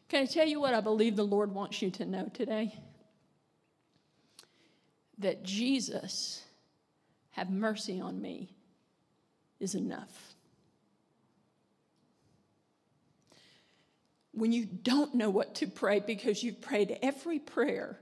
Can 0.10 0.24
I 0.24 0.26
tell 0.26 0.48
you 0.48 0.60
what 0.60 0.74
I 0.74 0.82
believe 0.82 1.16
the 1.16 1.24
Lord 1.24 1.54
wants 1.54 1.82
you 1.82 1.92
to 1.92 2.06
know 2.06 2.32
today? 2.34 2.74
that 5.20 5.44
Jesus, 5.44 6.44
have 7.32 7.50
mercy 7.50 8.00
on 8.00 8.22
me, 8.22 8.50
is 9.60 9.76
enough. 9.76 10.33
When 14.34 14.52
you 14.52 14.66
don't 14.66 15.14
know 15.16 15.30
what 15.30 15.56
to 15.56 15.68
pray 15.68 16.00
because 16.00 16.44
you've 16.44 16.62
prayed 16.62 16.98
every 17.02 17.40
prayer 17.40 18.00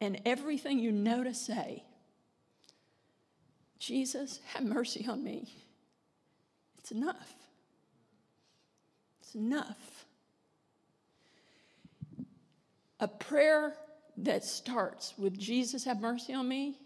and 0.00 0.20
everything 0.26 0.78
you 0.78 0.90
know 0.90 1.22
to 1.22 1.32
say, 1.32 1.84
Jesus, 3.78 4.40
have 4.54 4.64
mercy 4.64 5.06
on 5.08 5.22
me. 5.22 5.52
It's 6.78 6.90
enough. 6.90 7.32
It's 9.20 9.34
enough. 9.36 10.06
A 12.98 13.08
prayer 13.08 13.74
that 14.18 14.44
starts 14.44 15.14
with 15.16 15.38
Jesus, 15.38 15.84
have 15.84 16.00
mercy 16.00 16.34
on 16.34 16.48
me, 16.48 16.76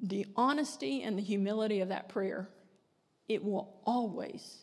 the 0.00 0.26
honesty 0.36 1.02
and 1.02 1.16
the 1.16 1.22
humility 1.22 1.80
of 1.80 1.88
that 1.88 2.08
prayer, 2.08 2.48
it 3.28 3.44
will 3.44 3.80
always 3.84 4.58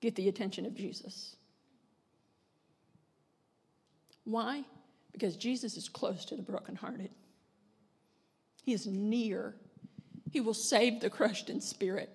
get 0.00 0.16
the 0.16 0.28
attention 0.28 0.66
of 0.66 0.74
Jesus. 0.74 1.36
Why? 4.24 4.64
Because 5.12 5.36
Jesus 5.36 5.76
is 5.76 5.88
close 5.88 6.24
to 6.26 6.36
the 6.36 6.42
brokenhearted. 6.42 7.10
He 8.62 8.72
is 8.72 8.86
near. 8.86 9.54
He 10.30 10.40
will 10.40 10.54
save 10.54 11.00
the 11.00 11.10
crushed 11.10 11.50
in 11.50 11.60
spirit. 11.60 12.10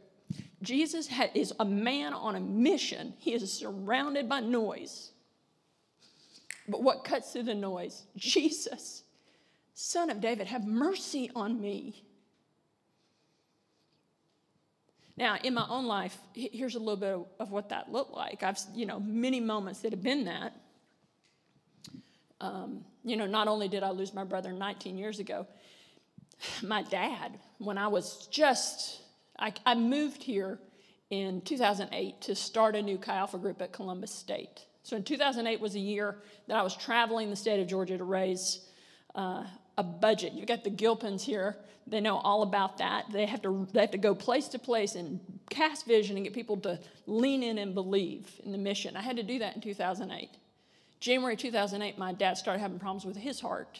Jesus 0.62 1.10
is 1.34 1.54
a 1.60 1.66
man 1.66 2.14
on 2.14 2.36
a 2.36 2.40
mission. 2.40 3.14
He 3.18 3.34
is 3.34 3.52
surrounded 3.52 4.28
by 4.28 4.42
noise. 4.42 5.12
But 6.68 6.84
what 6.84 7.04
cuts 7.04 7.32
through 7.32 7.44
the 7.44 7.56
noise? 7.56 8.04
Jesus, 8.18 9.04
Son 9.74 10.10
of 10.10 10.20
David, 10.20 10.48
have 10.48 10.66
mercy 10.66 11.32
on 11.36 11.62
me. 11.62 12.04
Now, 15.16 15.38
in 15.44 15.54
my 15.54 15.66
own 15.68 15.86
life, 15.86 16.18
here's 16.34 16.76
a 16.76 16.80
little 16.80 16.96
bit 16.96 17.28
of 17.40 17.52
what 17.52 17.70
that 17.70 17.92
looked 17.92 18.14
like. 18.14 18.42
I've, 18.44 18.60
you 18.74 18.86
know, 18.86 19.00
many 19.00 19.40
moments 19.40 19.82
that 19.82 19.92
have 19.92 20.04
been 20.04 20.26
that. 20.26 20.54
Um, 22.42 22.86
you 23.04 23.18
know, 23.18 23.26
not 23.26 23.48
only 23.48 23.68
did 23.68 23.84
I 23.84 23.92
lose 23.92 24.14
my 24.14 24.24
brother 24.24 24.52
19 24.52 24.98
years 24.98 25.20
ago, 25.20 25.46
my 26.64 26.84
dad, 26.84 27.40
when 27.58 27.78
I 27.78 27.88
was 27.88 28.28
just, 28.28 29.02
I, 29.38 29.54
I 29.66 29.76
moved 29.76 30.24
here 30.24 30.60
in 31.10 31.42
2008 31.42 32.22
to 32.22 32.36
start 32.36 32.76
a 32.76 32.82
new 32.82 32.98
Chi 32.98 33.16
Alpha 33.16 33.38
group 33.38 33.62
at 33.62 33.72
Columbus 33.72 34.14
State. 34.14 34.66
So 34.84 34.96
in 34.96 35.04
2008 35.04 35.60
was 35.60 35.76
a 35.76 35.80
year 35.80 36.18
that 36.48 36.58
I 36.58 36.64
was 36.64 36.76
traveling 36.76 37.30
the 37.30 37.36
state 37.36 37.60
of 37.60 37.68
Georgia 37.68 37.98
to 37.98 38.04
raise 38.04 38.68
uh, 39.16 39.44
a 39.78 39.84
budget. 39.84 40.34
You've 40.34 40.48
got 40.48 40.64
the 40.64 40.70
Gilpins 40.70 41.22
here. 41.22 41.58
They 41.88 42.00
know 42.00 42.18
all 42.18 42.44
about 42.44 42.78
that. 42.78 43.06
They 43.12 43.26
have 43.26 43.42
to 43.42 43.68
they 43.74 43.82
have 43.82 43.92
to 43.92 43.98
go 43.98 44.14
place 44.14 44.48
to 44.50 44.60
place 44.60 44.96
and 44.96 45.20
cast 45.50 45.88
vision 45.88 46.16
and 46.18 46.26
get 46.26 46.34
people 46.34 46.58
to 46.58 46.80
lean 47.08 47.42
in 47.42 47.58
and 47.58 47.74
believe 47.74 48.30
in 48.44 48.52
the 48.52 48.58
mission. 48.58 48.96
I 48.96 49.02
had 49.02 49.18
to 49.18 49.24
do 49.24 49.40
that 49.40 49.56
in 49.56 49.62
2008. 49.62 50.30
January 51.00 51.36
2008, 51.36 51.98
my 51.98 52.14
dad 52.14 52.38
started 52.38 52.60
having 52.60 52.80
problems 52.80 53.06
with 53.06 53.18
his 53.18 53.40
heart. 53.40 53.80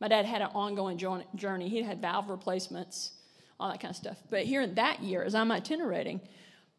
My 0.00 0.08
dad 0.08 0.26
had 0.26 0.42
an 0.42 0.50
ongoing 0.54 0.98
journey. 1.34 1.68
He 1.68 1.82
had 1.82 2.00
valve 2.00 2.28
replacements, 2.28 3.12
all 3.58 3.70
that 3.70 3.80
kind 3.80 3.90
of 3.90 3.96
stuff. 3.96 4.18
But 4.28 4.42
here 4.44 4.60
in 4.60 4.74
that 4.74 5.02
year, 5.02 5.22
as 5.22 5.34
I'm 5.34 5.50
itinerating, 5.50 6.20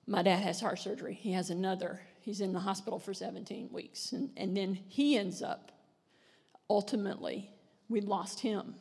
my 0.06 0.22
dad 0.22 0.38
has 0.44 0.62
heart 0.62 0.80
surgery. 0.80 1.16
He 1.16 1.32
has 1.32 1.50
another 1.50 2.02
He's 2.28 2.42
in 2.42 2.52
the 2.52 2.60
hospital 2.60 3.00
for 3.00 3.14
17 3.14 3.70
weeks. 3.72 4.12
And, 4.12 4.32
and 4.36 4.58
then 4.58 4.78
he 4.90 5.18
ends 5.18 5.42
up, 5.42 5.72
ultimately, 6.70 7.50
we 7.88 8.02
lost 8.02 8.42
him. 8.42 8.76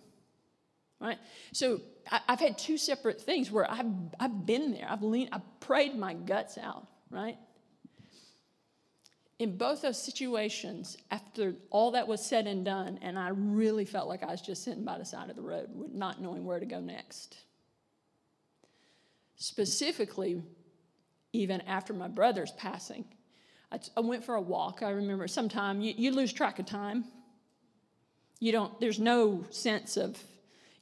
Right? 1.01 1.17
So 1.53 1.81
I, 2.11 2.21
have 2.29 2.41
had 2.41 2.59
two 2.59 2.77
separate 2.77 3.21
things 3.21 3.53
where 3.53 3.71
I've, 3.71 3.87
I've 4.19 4.47
been 4.47 4.73
there. 4.73 4.89
I've, 4.91 5.05
leaned, 5.05 5.29
I've 5.31 5.61
prayed 5.61 5.95
my 5.95 6.15
guts 6.15 6.59
out, 6.59 6.89
right? 7.09 7.39
In 9.39 9.57
both 9.59 9.83
those 9.83 10.03
situations, 10.03 10.97
after 11.11 11.55
all 11.71 11.91
that 11.91 12.09
was 12.09 12.25
said 12.25 12.47
and 12.47 12.65
done, 12.65 12.99
and 13.03 13.19
I 13.19 13.29
really 13.29 13.85
felt 13.85 14.09
like 14.09 14.23
I 14.23 14.31
was 14.31 14.41
just 14.41 14.65
sitting 14.65 14.85
by 14.85 14.97
the 14.97 15.05
side 15.05 15.29
of 15.29 15.37
the 15.37 15.43
road, 15.43 15.69
not 15.93 16.23
knowing 16.23 16.45
where 16.45 16.59
to 16.59 16.65
go 16.65 16.81
next. 16.81 17.37
Specifically, 19.37 20.43
even 21.35 21.61
after 21.63 21.93
my 21.93 22.09
brother's 22.09 22.53
passing, 22.53 23.05
I, 23.71 24.01
went 24.01 24.25
for 24.25 24.37
a 24.37 24.41
walk. 24.41 24.83
I 24.83 24.91
remember 24.91 25.29
sometime 25.29 25.83
you, 25.83 25.93
you 25.97 26.13
lose 26.13 26.33
track 26.33 26.59
of 26.59 26.65
time. 26.65 27.05
You 28.39 28.53
don't, 28.53 28.79
there's 28.81 28.99
no 28.99 29.45
sense 29.51 29.99
of, 29.99 30.19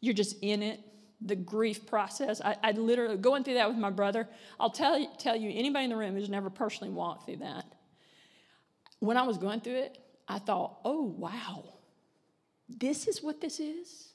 you're 0.01 0.15
just 0.15 0.37
in 0.43 0.63
it 0.63 0.81
the 1.21 1.37
grief 1.37 1.87
process. 1.87 2.41
I, 2.41 2.57
I, 2.63 2.73
literally 2.73 3.17
going 3.17 3.45
through 3.45 3.55
that 3.55 3.69
with 3.69 3.79
my 3.79 3.91
brother. 3.91 4.29
I'll 4.61 4.71
tell 4.71 4.99
you, 4.99 5.09
tell 5.19 5.35
you 5.35 5.51
anybody 5.51 5.85
in 5.85 5.91
the 5.91 5.97
room 5.97 6.15
who's 6.15 6.29
never 6.29 6.51
personally 6.51 6.93
walked 6.93 7.25
through 7.25 7.39
that. 7.39 7.65
When 9.01 9.17
I 9.17 9.23
was 9.23 9.39
going 9.39 9.61
through 9.61 9.77
it, 9.77 9.99
I 10.27 10.39
thought, 10.39 10.79
oh 10.85 11.03
wow, 11.03 11.65
this 12.69 13.07
is 13.07 13.23
what 13.23 13.41
this 13.41 13.61
is. 13.61 14.09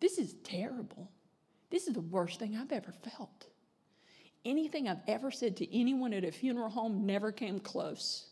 This 0.00 0.18
is 0.18 0.34
terrible. 0.44 1.10
This 1.70 1.88
is 1.88 1.94
the 1.94 2.00
worst 2.00 2.38
thing 2.38 2.56
I've 2.56 2.72
ever 2.72 2.92
felt 2.92 3.48
anything 4.48 4.88
I've 4.88 5.02
ever 5.06 5.30
said 5.30 5.56
to 5.58 5.78
anyone 5.78 6.12
at 6.12 6.24
a 6.24 6.32
funeral 6.32 6.70
home 6.70 7.06
never 7.06 7.30
came 7.30 7.60
close 7.60 8.30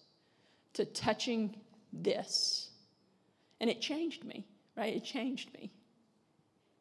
to 0.74 0.84
touching 0.84 1.56
this 1.92 2.70
And 3.60 3.70
it 3.70 3.80
changed 3.80 4.24
me, 4.24 4.46
right? 4.76 4.94
It 4.94 5.04
changed 5.04 5.52
me 5.54 5.72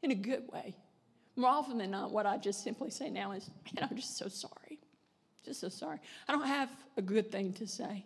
in 0.01 0.11
a 0.11 0.15
good 0.15 0.43
way. 0.51 0.75
More 1.37 1.49
often 1.49 1.77
than 1.77 1.91
not, 1.91 2.11
what 2.11 2.25
I 2.25 2.37
just 2.37 2.63
simply 2.63 2.89
say 2.89 3.09
now 3.09 3.31
is, 3.31 3.49
man, 3.73 3.87
I'm 3.89 3.95
just 3.95 4.17
so 4.17 4.27
sorry. 4.27 4.79
Just 5.45 5.61
so 5.61 5.69
sorry. 5.69 5.99
I 6.27 6.33
don't 6.33 6.47
have 6.47 6.69
a 6.97 7.01
good 7.01 7.31
thing 7.31 7.53
to 7.53 7.67
say. 7.67 8.03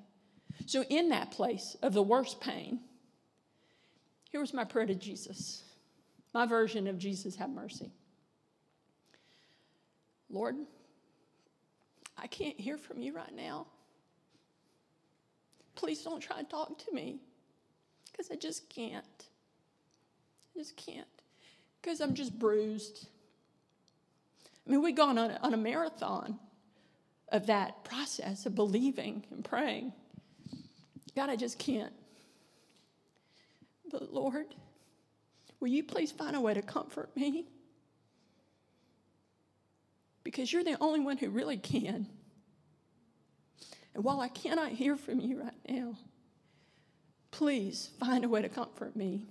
So, 0.65 0.83
in 0.83 1.09
that 1.09 1.31
place 1.31 1.75
of 1.81 1.93
the 1.93 2.03
worst 2.03 2.41
pain, 2.41 2.79
here 4.29 4.41
was 4.41 4.53
my 4.53 4.63
prayer 4.63 4.85
to 4.85 4.95
Jesus. 4.95 5.63
My 6.33 6.45
version 6.45 6.87
of 6.87 6.97
Jesus, 6.97 7.35
have 7.37 7.49
mercy. 7.49 7.91
Lord, 10.29 10.55
I 12.17 12.27
can't 12.27 12.59
hear 12.59 12.77
from 12.77 13.01
you 13.01 13.13
right 13.13 13.33
now. 13.33 13.65
Please 15.75 16.03
don't 16.03 16.19
try 16.19 16.37
to 16.37 16.43
talk 16.43 16.77
to 16.85 16.93
me 16.93 17.19
because 18.11 18.29
I 18.29 18.35
just 18.35 18.69
can't. 18.69 19.05
I 20.55 20.59
just 20.59 20.75
can't 20.75 21.07
because 21.81 22.01
I'm 22.01 22.13
just 22.13 22.37
bruised. 22.37 23.07
I 24.67 24.71
mean, 24.71 24.83
we've 24.83 24.95
gone 24.95 25.17
on 25.17 25.31
a, 25.31 25.39
on 25.41 25.53
a 25.53 25.57
marathon 25.57 26.37
of 27.31 27.47
that 27.47 27.83
process 27.83 28.45
of 28.45 28.55
believing 28.55 29.25
and 29.31 29.43
praying. 29.43 29.93
God, 31.19 31.29
I 31.29 31.35
just 31.35 31.59
can't. 31.59 31.91
But 33.91 34.13
Lord, 34.13 34.55
will 35.59 35.67
you 35.67 35.83
please 35.83 36.13
find 36.13 36.33
a 36.33 36.39
way 36.39 36.53
to 36.53 36.61
comfort 36.61 37.13
me? 37.13 37.43
Because 40.23 40.53
you're 40.53 40.63
the 40.63 40.77
only 40.79 41.01
one 41.01 41.17
who 41.17 41.29
really 41.29 41.57
can. 41.57 42.07
And 43.93 44.01
while 44.01 44.21
I 44.21 44.29
cannot 44.29 44.69
hear 44.69 44.95
from 44.95 45.19
you 45.19 45.43
right 45.43 45.51
now, 45.67 45.97
please 47.31 47.89
find 47.99 48.23
a 48.23 48.29
way 48.29 48.41
to 48.41 48.47
comfort 48.47 48.95
me. 48.95 49.25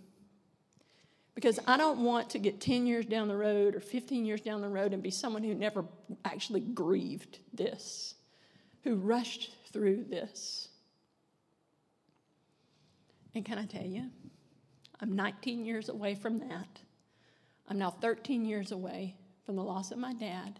Because 1.34 1.58
I 1.66 1.78
don't 1.78 2.00
want 2.04 2.28
to 2.30 2.38
get 2.38 2.60
10 2.60 2.86
years 2.86 3.06
down 3.06 3.28
the 3.28 3.36
road 3.36 3.74
or 3.74 3.80
15 3.80 4.26
years 4.26 4.42
down 4.42 4.60
the 4.60 4.68
road 4.68 4.92
and 4.92 5.02
be 5.02 5.10
someone 5.10 5.42
who 5.42 5.54
never 5.54 5.86
actually 6.26 6.60
grieved 6.60 7.38
this, 7.54 8.14
who 8.84 8.96
rushed 8.96 9.54
through 9.72 10.04
this. 10.04 10.68
And 13.34 13.44
can 13.44 13.58
I 13.58 13.66
tell 13.66 13.84
you, 13.84 14.04
I'm 15.00 15.14
19 15.14 15.64
years 15.64 15.88
away 15.88 16.14
from 16.14 16.38
that. 16.40 16.80
I'm 17.68 17.78
now 17.78 17.90
13 17.90 18.44
years 18.44 18.72
away 18.72 19.14
from 19.44 19.56
the 19.56 19.62
loss 19.62 19.90
of 19.90 19.98
my 19.98 20.14
dad. 20.14 20.58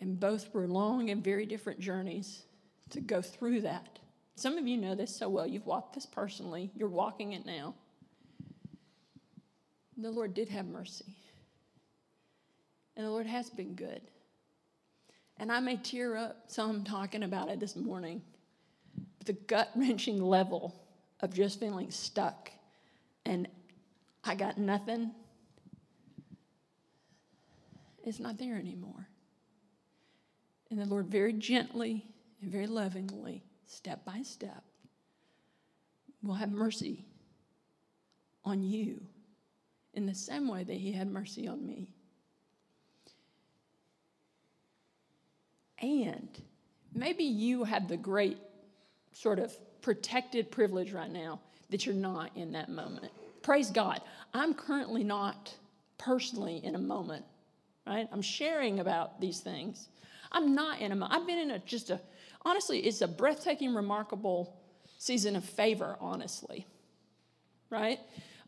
And 0.00 0.18
both 0.18 0.52
were 0.52 0.66
long 0.66 1.10
and 1.10 1.22
very 1.22 1.46
different 1.46 1.80
journeys 1.80 2.42
to 2.90 3.00
go 3.00 3.22
through 3.22 3.62
that. 3.62 3.98
Some 4.36 4.58
of 4.58 4.66
you 4.66 4.76
know 4.76 4.94
this 4.94 5.14
so 5.14 5.28
well. 5.28 5.46
You've 5.46 5.66
walked 5.66 5.94
this 5.94 6.06
personally, 6.06 6.70
you're 6.74 6.88
walking 6.88 7.32
it 7.32 7.46
now. 7.46 7.74
The 9.96 10.10
Lord 10.10 10.34
did 10.34 10.48
have 10.48 10.66
mercy. 10.66 11.04
And 12.96 13.06
the 13.06 13.10
Lord 13.10 13.26
has 13.26 13.50
been 13.50 13.74
good. 13.74 14.00
And 15.36 15.50
I 15.50 15.60
may 15.60 15.76
tear 15.76 16.16
up 16.16 16.44
some 16.48 16.84
talking 16.84 17.22
about 17.22 17.48
it 17.48 17.60
this 17.60 17.76
morning. 17.76 18.22
But 19.18 19.26
the 19.26 19.32
gut 19.32 19.70
wrenching 19.76 20.20
level 20.20 20.74
of 21.24 21.34
just 21.34 21.58
feeling 21.58 21.90
stuck 21.90 22.50
and 23.24 23.48
I 24.22 24.34
got 24.34 24.58
nothing 24.58 25.10
it's 28.04 28.20
not 28.20 28.38
there 28.38 28.56
anymore. 28.56 29.08
And 30.70 30.78
the 30.78 30.84
Lord 30.84 31.06
very 31.06 31.32
gently 31.32 32.04
and 32.42 32.50
very 32.50 32.66
lovingly, 32.66 33.42
step 33.66 34.04
by 34.04 34.22
step, 34.22 34.62
will 36.22 36.34
have 36.34 36.50
mercy 36.50 37.04
on 38.44 38.62
you 38.62 39.00
in 39.94 40.06
the 40.06 40.14
same 40.14 40.48
way 40.48 40.64
that 40.64 40.76
He 40.76 40.92
had 40.92 41.10
mercy 41.10 41.48
on 41.48 41.66
me. 41.66 41.88
And 45.78 46.28
maybe 46.94 47.24
you 47.24 47.64
have 47.64 47.88
the 47.88 47.96
great 47.96 48.38
sort 49.12 49.38
of 49.38 49.56
protected 49.84 50.50
privilege 50.50 50.92
right 50.92 51.10
now 51.12 51.38
that 51.68 51.84
you're 51.84 51.94
not 51.94 52.30
in 52.36 52.52
that 52.52 52.70
moment. 52.70 53.12
Praise 53.42 53.70
God. 53.70 54.00
I'm 54.32 54.54
currently 54.54 55.04
not 55.04 55.54
personally 55.98 56.62
in 56.64 56.74
a 56.74 56.78
moment, 56.78 57.22
right? 57.86 58.08
I'm 58.10 58.22
sharing 58.22 58.80
about 58.80 59.20
these 59.20 59.40
things. 59.40 59.90
I'm 60.32 60.54
not 60.54 60.80
in 60.80 60.90
a 60.90 60.96
moment. 60.96 61.12
I've 61.12 61.26
been 61.26 61.38
in 61.38 61.50
a 61.50 61.58
just 61.58 61.90
a, 61.90 62.00
honestly, 62.46 62.78
it's 62.78 63.02
a 63.02 63.06
breathtaking, 63.06 63.74
remarkable 63.74 64.56
season 64.96 65.36
of 65.36 65.44
favor, 65.44 65.98
honestly, 66.00 66.66
right? 67.68 67.98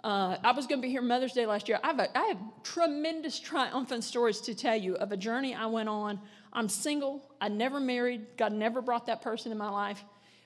Uh, 0.02 0.38
I 0.42 0.52
was 0.52 0.66
going 0.66 0.80
to 0.80 0.86
be 0.86 0.90
here 0.90 1.02
Mother's 1.02 1.34
Day 1.34 1.44
last 1.44 1.68
year. 1.68 1.78
I 1.84 1.88
have, 1.88 1.98
a, 1.98 2.16
I 2.18 2.24
have 2.28 2.38
tremendous 2.62 3.38
triumphant 3.38 4.04
stories 4.04 4.40
to 4.42 4.54
tell 4.54 4.76
you 4.76 4.94
of 4.96 5.12
a 5.12 5.18
journey 5.18 5.54
I 5.54 5.66
went 5.66 5.90
on. 5.90 6.18
I'm 6.54 6.70
single. 6.70 7.30
I 7.42 7.48
never 7.48 7.78
married. 7.78 8.24
God 8.38 8.54
never 8.54 8.80
brought 8.80 9.04
that 9.06 9.20
person 9.20 9.52
in 9.52 9.58
my 9.58 9.68
life. 9.68 10.02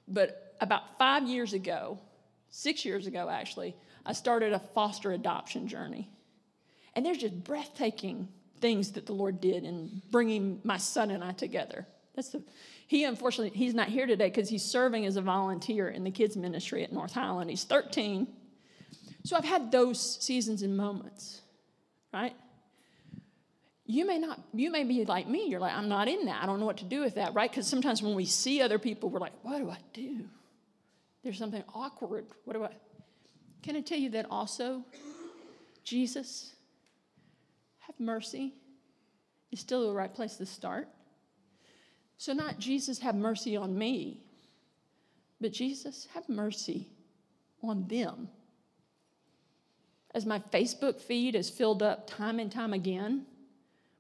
But 0.08 0.49
about 0.60 0.98
five 0.98 1.26
years 1.26 1.52
ago, 1.52 1.98
six 2.50 2.84
years 2.84 3.06
ago 3.06 3.28
actually, 3.28 3.74
I 4.04 4.12
started 4.12 4.52
a 4.52 4.58
foster 4.58 5.12
adoption 5.12 5.68
journey. 5.68 6.08
And 6.94 7.04
there's 7.04 7.18
just 7.18 7.44
breathtaking 7.44 8.28
things 8.60 8.92
that 8.92 9.06
the 9.06 9.12
Lord 9.12 9.40
did 9.40 9.64
in 9.64 10.02
bringing 10.10 10.60
my 10.64 10.76
son 10.76 11.10
and 11.10 11.24
I 11.24 11.32
together. 11.32 11.86
That's 12.14 12.30
the, 12.30 12.42
he 12.86 13.04
unfortunately 13.04 13.56
he's 13.56 13.74
not 13.74 13.88
here 13.88 14.06
today 14.06 14.28
because 14.28 14.48
he's 14.48 14.64
serving 14.64 15.06
as 15.06 15.16
a 15.16 15.22
volunteer 15.22 15.88
in 15.88 16.04
the 16.04 16.10
kids 16.10 16.36
ministry 16.36 16.82
at 16.82 16.92
North 16.92 17.12
Highland. 17.12 17.50
He's 17.50 17.64
13. 17.64 18.26
So 19.24 19.36
I've 19.36 19.44
had 19.44 19.70
those 19.70 20.00
seasons 20.20 20.62
and 20.62 20.76
moments, 20.76 21.40
right? 22.12 22.34
You 23.86 24.06
may 24.06 24.18
not, 24.18 24.40
you 24.54 24.70
may 24.70 24.84
be 24.84 25.04
like 25.04 25.26
me. 25.26 25.46
You're 25.46 25.60
like, 25.60 25.74
I'm 25.74 25.88
not 25.88 26.08
in 26.08 26.26
that. 26.26 26.42
I 26.42 26.46
don't 26.46 26.60
know 26.60 26.66
what 26.66 26.78
to 26.78 26.84
do 26.84 27.00
with 27.00 27.16
that, 27.16 27.34
right? 27.34 27.50
Because 27.50 27.66
sometimes 27.66 28.02
when 28.02 28.14
we 28.14 28.24
see 28.24 28.62
other 28.62 28.78
people, 28.78 29.10
we're 29.10 29.18
like, 29.18 29.32
what 29.42 29.58
do 29.58 29.70
I 29.70 29.78
do? 29.92 30.24
There's 31.22 31.38
something 31.38 31.64
awkward. 31.74 32.26
What 32.44 32.54
do 32.54 32.64
I? 32.64 32.70
Can 33.62 33.76
I 33.76 33.80
tell 33.80 33.98
you 33.98 34.10
that 34.10 34.26
also, 34.30 34.84
Jesus, 35.84 36.54
have 37.80 37.98
mercy, 37.98 38.54
is 39.52 39.60
still 39.60 39.88
the 39.88 39.94
right 39.94 40.12
place 40.12 40.36
to 40.36 40.46
start. 40.46 40.88
So, 42.16 42.32
not 42.32 42.58
Jesus, 42.58 42.98
have 43.00 43.14
mercy 43.14 43.56
on 43.56 43.76
me, 43.76 44.22
but 45.40 45.52
Jesus, 45.52 46.06
have 46.14 46.28
mercy 46.28 46.88
on 47.62 47.86
them. 47.88 48.28
As 50.14 50.26
my 50.26 50.38
Facebook 50.38 51.00
feed 51.00 51.34
is 51.34 51.50
filled 51.50 51.82
up 51.82 52.06
time 52.06 52.38
and 52.38 52.50
time 52.50 52.72
again 52.72 53.26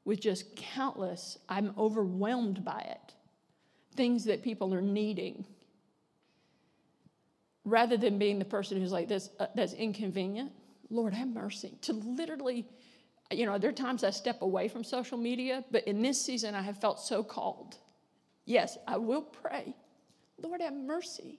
with 0.04 0.20
just 0.20 0.56
countless, 0.56 1.38
I'm 1.48 1.72
overwhelmed 1.78 2.64
by 2.64 2.80
it, 2.80 3.14
things 3.94 4.24
that 4.24 4.42
people 4.42 4.74
are 4.74 4.82
needing 4.82 5.44
rather 7.70 7.96
than 7.96 8.18
being 8.18 8.38
the 8.38 8.44
person 8.44 8.80
who's 8.80 8.92
like 8.92 9.08
this 9.08 9.30
uh, 9.38 9.46
that's 9.54 9.72
inconvenient. 9.72 10.52
Lord 10.90 11.14
have 11.14 11.28
mercy. 11.28 11.78
To 11.82 11.92
literally 11.92 12.66
you 13.30 13.46
know 13.46 13.58
there 13.58 13.70
are 13.70 13.72
times 13.72 14.02
i 14.02 14.10
step 14.10 14.42
away 14.42 14.66
from 14.66 14.82
social 14.82 15.16
media 15.16 15.64
but 15.70 15.84
in 15.84 16.02
this 16.02 16.20
season 16.20 16.54
i 16.54 16.62
have 16.62 16.80
felt 16.80 16.98
so 17.00 17.22
called. 17.22 17.76
Yes 18.44 18.76
i 18.86 18.96
will 18.96 19.22
pray. 19.22 19.74
Lord 20.38 20.60
have 20.60 20.74
mercy. 20.74 21.38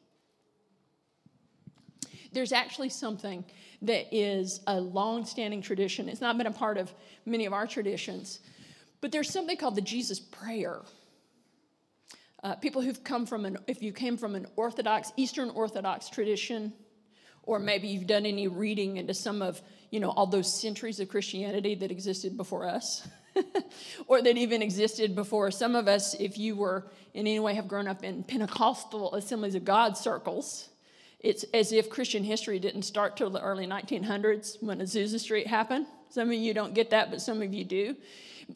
There's 2.33 2.53
actually 2.53 2.89
something 2.89 3.43
that 3.81 4.15
is 4.15 4.61
a 4.67 4.79
long-standing 4.79 5.61
tradition. 5.61 6.07
It's 6.07 6.21
not 6.21 6.37
been 6.37 6.47
a 6.47 6.51
part 6.51 6.77
of 6.77 6.93
many 7.25 7.45
of 7.45 7.51
our 7.51 7.67
traditions 7.67 8.39
but 9.01 9.11
there's 9.11 9.29
something 9.29 9.57
called 9.57 9.75
the 9.75 9.81
jesus 9.81 10.19
prayer 10.19 10.81
uh, 12.43 12.55
people 12.55 12.81
who've 12.81 13.03
come 13.03 13.25
from 13.25 13.45
an, 13.45 13.57
if 13.67 13.81
you 13.83 13.91
came 13.91 14.17
from 14.17 14.35
an 14.35 14.47
Orthodox, 14.55 15.11
Eastern 15.15 15.49
Orthodox 15.51 16.09
tradition, 16.09 16.73
or 17.43 17.59
maybe 17.59 17.87
you've 17.87 18.07
done 18.07 18.25
any 18.25 18.47
reading 18.47 18.97
into 18.97 19.13
some 19.13 19.41
of, 19.41 19.61
you 19.89 19.99
know, 19.99 20.09
all 20.09 20.25
those 20.25 20.51
centuries 20.51 20.99
of 20.99 21.09
Christianity 21.09 21.75
that 21.75 21.91
existed 21.91 22.37
before 22.37 22.67
us, 22.67 23.07
or 24.07 24.21
that 24.21 24.37
even 24.37 24.61
existed 24.61 25.15
before 25.15 25.51
some 25.51 25.75
of 25.75 25.87
us, 25.87 26.13
if 26.15 26.37
you 26.37 26.55
were 26.55 26.87
in 27.13 27.27
any 27.27 27.39
way 27.39 27.53
have 27.53 27.67
grown 27.67 27.87
up 27.87 28.03
in 28.03 28.23
Pentecostal 28.23 29.13
Assemblies 29.15 29.55
of 29.55 29.65
God 29.65 29.97
circles. 29.97 30.69
It's 31.19 31.43
as 31.53 31.71
if 31.71 31.89
Christian 31.89 32.23
history 32.23 32.57
didn't 32.57 32.81
start 32.83 33.15
till 33.15 33.29
the 33.29 33.41
early 33.41 33.67
1900s 33.67 34.61
when 34.61 34.79
Azusa 34.79 35.19
Street 35.19 35.45
happened. 35.45 35.85
Some 36.09 36.29
of 36.29 36.33
you 36.33 36.53
don't 36.53 36.73
get 36.73 36.89
that, 36.89 37.11
but 37.11 37.21
some 37.21 37.41
of 37.41 37.53
you 37.53 37.63
do 37.63 37.95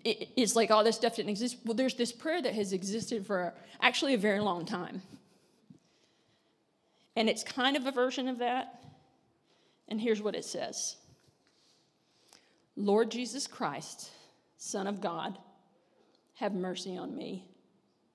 it's 0.03 0.55
like 0.55 0.71
all 0.71 0.83
this 0.83 0.95
stuff 0.95 1.15
didn't 1.15 1.29
exist. 1.29 1.57
Well, 1.65 1.75
there's 1.75 1.95
this 1.95 2.11
prayer 2.11 2.41
that 2.41 2.53
has 2.53 2.73
existed 2.73 3.25
for 3.25 3.53
actually 3.81 4.13
a 4.13 4.17
very 4.17 4.39
long 4.39 4.65
time. 4.65 5.01
And 7.15 7.29
it's 7.29 7.43
kind 7.43 7.77
of 7.77 7.85
a 7.85 7.91
version 7.91 8.27
of 8.27 8.39
that. 8.39 8.83
And 9.87 10.01
here's 10.01 10.21
what 10.21 10.35
it 10.35 10.45
says 10.45 10.97
Lord 12.75 13.11
Jesus 13.11 13.47
Christ, 13.47 14.09
Son 14.57 14.87
of 14.87 15.01
God, 15.01 15.37
have 16.35 16.53
mercy 16.53 16.97
on 16.97 17.15
me, 17.15 17.45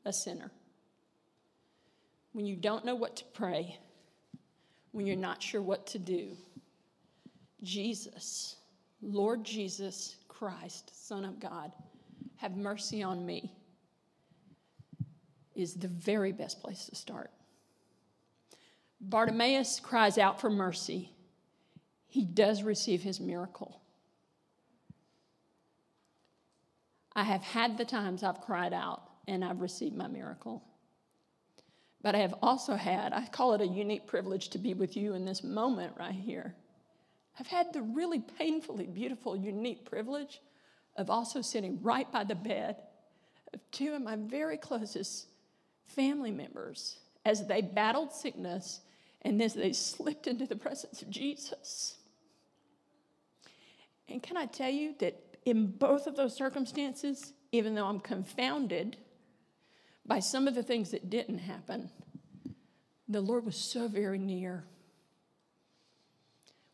a 0.04 0.12
sinner. 0.12 0.50
When 2.32 2.46
you 2.46 2.56
don't 2.56 2.84
know 2.84 2.94
what 2.94 3.16
to 3.16 3.24
pray, 3.32 3.78
when 4.92 5.06
you're 5.06 5.16
not 5.16 5.42
sure 5.42 5.62
what 5.62 5.86
to 5.88 5.98
do. 5.98 6.36
Jesus, 7.62 8.56
Lord 9.02 9.44
Jesus 9.44 10.16
Christ, 10.40 11.06
Son 11.06 11.26
of 11.26 11.38
God, 11.38 11.70
have 12.36 12.56
mercy 12.56 13.02
on 13.02 13.26
me, 13.26 13.52
is 15.54 15.74
the 15.74 15.88
very 15.88 16.32
best 16.32 16.62
place 16.62 16.86
to 16.86 16.94
start. 16.94 17.30
Bartimaeus 19.02 19.80
cries 19.80 20.16
out 20.16 20.40
for 20.40 20.48
mercy. 20.48 21.12
He 22.08 22.24
does 22.24 22.62
receive 22.62 23.02
his 23.02 23.20
miracle. 23.20 23.82
I 27.14 27.24
have 27.24 27.42
had 27.42 27.76
the 27.76 27.84
times 27.84 28.22
I've 28.22 28.40
cried 28.40 28.72
out 28.72 29.02
and 29.28 29.44
I've 29.44 29.60
received 29.60 29.94
my 29.94 30.08
miracle. 30.08 30.64
But 32.00 32.14
I 32.14 32.20
have 32.20 32.34
also 32.40 32.76
had, 32.76 33.12
I 33.12 33.26
call 33.26 33.52
it 33.52 33.60
a 33.60 33.66
unique 33.66 34.06
privilege 34.06 34.48
to 34.50 34.58
be 34.58 34.72
with 34.72 34.96
you 34.96 35.12
in 35.12 35.26
this 35.26 35.44
moment 35.44 35.92
right 35.98 36.14
here. 36.14 36.54
I've 37.40 37.46
had 37.46 37.72
the 37.72 37.80
really 37.80 38.20
painfully 38.20 38.86
beautiful, 38.86 39.34
unique 39.34 39.86
privilege 39.86 40.42
of 40.96 41.08
also 41.08 41.40
sitting 41.40 41.80
right 41.82 42.10
by 42.12 42.22
the 42.22 42.34
bed 42.34 42.76
of 43.54 43.60
two 43.70 43.94
of 43.94 44.02
my 44.02 44.16
very 44.16 44.58
closest 44.58 45.26
family 45.86 46.30
members 46.30 46.98
as 47.24 47.46
they 47.46 47.62
battled 47.62 48.12
sickness 48.12 48.80
and 49.22 49.40
as 49.40 49.54
they 49.54 49.72
slipped 49.72 50.26
into 50.26 50.46
the 50.46 50.54
presence 50.54 51.00
of 51.00 51.08
Jesus. 51.08 51.96
And 54.06 54.22
can 54.22 54.36
I 54.36 54.44
tell 54.44 54.70
you 54.70 54.94
that 54.98 55.38
in 55.46 55.66
both 55.66 56.06
of 56.06 56.16
those 56.16 56.36
circumstances, 56.36 57.32
even 57.52 57.74
though 57.74 57.86
I'm 57.86 58.00
confounded 58.00 58.98
by 60.04 60.20
some 60.20 60.46
of 60.46 60.54
the 60.54 60.62
things 60.62 60.90
that 60.90 61.08
didn't 61.08 61.38
happen, 61.38 61.88
the 63.08 63.20
Lord 63.22 63.46
was 63.46 63.56
so 63.56 63.88
very 63.88 64.18
near. 64.18 64.64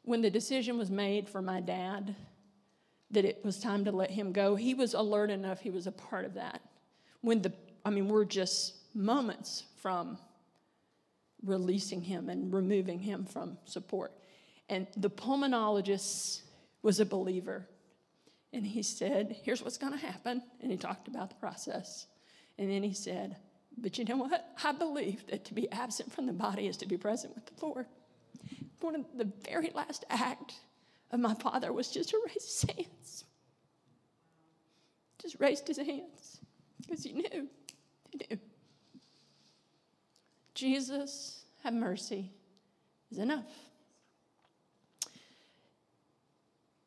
When 0.06 0.22
the 0.22 0.30
decision 0.30 0.78
was 0.78 0.88
made 0.88 1.28
for 1.28 1.42
my 1.42 1.60
dad 1.60 2.14
that 3.10 3.24
it 3.24 3.44
was 3.44 3.58
time 3.58 3.84
to 3.84 3.92
let 3.92 4.08
him 4.08 4.32
go, 4.32 4.54
he 4.54 4.72
was 4.72 4.94
alert 4.94 5.30
enough, 5.30 5.60
he 5.60 5.70
was 5.70 5.88
a 5.88 5.92
part 5.92 6.24
of 6.24 6.34
that. 6.34 6.60
When 7.22 7.42
the, 7.42 7.52
I 7.84 7.90
mean, 7.90 8.06
we're 8.06 8.24
just 8.24 8.74
moments 8.94 9.64
from 9.82 10.16
releasing 11.44 12.00
him 12.00 12.28
and 12.28 12.54
removing 12.54 13.00
him 13.00 13.24
from 13.24 13.58
support. 13.64 14.12
And 14.68 14.86
the 14.96 15.10
pulmonologist 15.10 16.42
was 16.82 17.00
a 17.00 17.04
believer. 17.04 17.66
And 18.52 18.64
he 18.64 18.84
said, 18.84 19.36
Here's 19.42 19.60
what's 19.60 19.76
going 19.76 19.92
to 19.92 19.98
happen. 19.98 20.40
And 20.62 20.70
he 20.70 20.76
talked 20.76 21.08
about 21.08 21.30
the 21.30 21.36
process. 21.36 22.06
And 22.58 22.70
then 22.70 22.84
he 22.84 22.92
said, 22.92 23.36
But 23.76 23.98
you 23.98 24.04
know 24.04 24.18
what? 24.18 24.52
I 24.62 24.70
believe 24.70 25.26
that 25.32 25.44
to 25.46 25.54
be 25.54 25.70
absent 25.72 26.12
from 26.12 26.26
the 26.26 26.32
body 26.32 26.68
is 26.68 26.76
to 26.76 26.86
be 26.86 26.96
present 26.96 27.34
with 27.34 27.46
the 27.46 27.66
Lord. 27.66 27.86
One 28.80 28.94
of 28.94 29.04
the 29.16 29.30
very 29.48 29.70
last 29.74 30.04
act 30.10 30.54
of 31.10 31.20
my 31.20 31.34
father 31.34 31.72
was 31.72 31.90
just 31.90 32.10
to 32.10 32.20
raise 32.26 32.44
his 32.44 32.76
hands. 32.76 33.24
Just 35.20 35.36
raised 35.40 35.66
his 35.66 35.78
hands 35.78 36.40
because 36.80 37.02
he 37.04 37.12
knew. 37.12 37.48
He 38.10 38.20
knew. 38.30 38.38
Jesus, 40.54 41.44
have 41.62 41.74
mercy, 41.74 42.30
is 43.10 43.18
enough. 43.18 43.44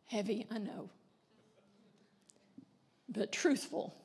Heavy, 0.05 0.47
I 0.49 0.57
know, 0.57 0.89
but 3.09 3.31
truthful. 3.31 3.95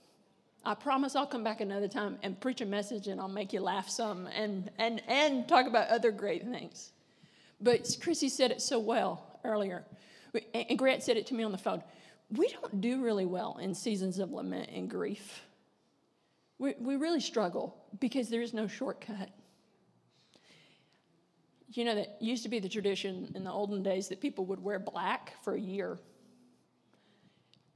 I 0.66 0.74
promise 0.74 1.16
I'll 1.16 1.26
come 1.26 1.44
back 1.44 1.60
another 1.60 1.88
time 1.88 2.18
and 2.22 2.38
preach 2.40 2.60
a 2.60 2.66
message 2.66 3.06
and 3.06 3.20
I'll 3.20 3.28
make 3.28 3.52
you 3.52 3.60
laugh 3.60 3.88
some 3.88 4.26
and, 4.26 4.70
and, 4.78 5.02
and 5.08 5.46
talk 5.46 5.66
about 5.66 5.88
other 5.88 6.10
great 6.10 6.44
things. 6.44 6.92
But 7.64 7.96
Chrissy 8.00 8.28
said 8.28 8.50
it 8.50 8.60
so 8.60 8.78
well 8.78 9.40
earlier, 9.42 9.84
and 10.52 10.78
Grant 10.78 11.02
said 11.02 11.16
it 11.16 11.26
to 11.28 11.34
me 11.34 11.42
on 11.42 11.50
the 11.50 11.58
phone. 11.58 11.82
We 12.30 12.48
don't 12.48 12.80
do 12.82 13.02
really 13.02 13.24
well 13.24 13.56
in 13.60 13.74
seasons 13.74 14.18
of 14.18 14.30
lament 14.30 14.68
and 14.70 14.88
grief. 14.88 15.42
We, 16.58 16.74
we 16.78 16.96
really 16.96 17.20
struggle 17.20 17.74
because 18.00 18.28
there 18.28 18.42
is 18.42 18.52
no 18.52 18.66
shortcut. 18.66 19.30
You 21.72 21.84
know, 21.86 21.94
that 21.94 22.18
used 22.20 22.42
to 22.42 22.50
be 22.50 22.60
the 22.60 22.68
tradition 22.68 23.32
in 23.34 23.44
the 23.44 23.50
olden 23.50 23.82
days 23.82 24.08
that 24.08 24.20
people 24.20 24.44
would 24.46 24.62
wear 24.62 24.78
black 24.78 25.32
for 25.42 25.54
a 25.54 25.60
year. 25.60 25.98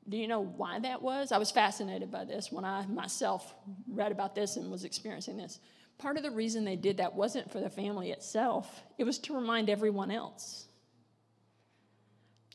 Do 0.09 0.19
you 0.19 0.29
know 0.29 0.41
why 0.41 0.81
that 0.81 1.01
was? 1.01 1.33
I 1.33 1.39
was 1.39 1.51
fascinated 1.51 2.11
by 2.11 2.25
this 2.25 2.53
when 2.53 2.65
I 2.65 2.87
myself 2.87 3.55
read 3.89 4.13
about 4.13 4.35
this 4.35 4.57
and 4.57 4.71
was 4.71 4.85
experiencing 4.85 5.39
this. 5.39 5.61
Part 5.99 6.17
of 6.17 6.23
the 6.23 6.31
reason 6.31 6.65
they 6.65 6.77
did 6.77 6.99
that 6.99 7.15
wasn't 7.15 7.51
for 7.51 7.61
the 7.61 7.71
family 7.71 8.13
itself, 8.13 8.83
it 8.99 9.05
was 9.05 9.19
to 9.21 9.35
remind 9.35 9.69
everyone 9.69 10.11
else. 10.11 10.67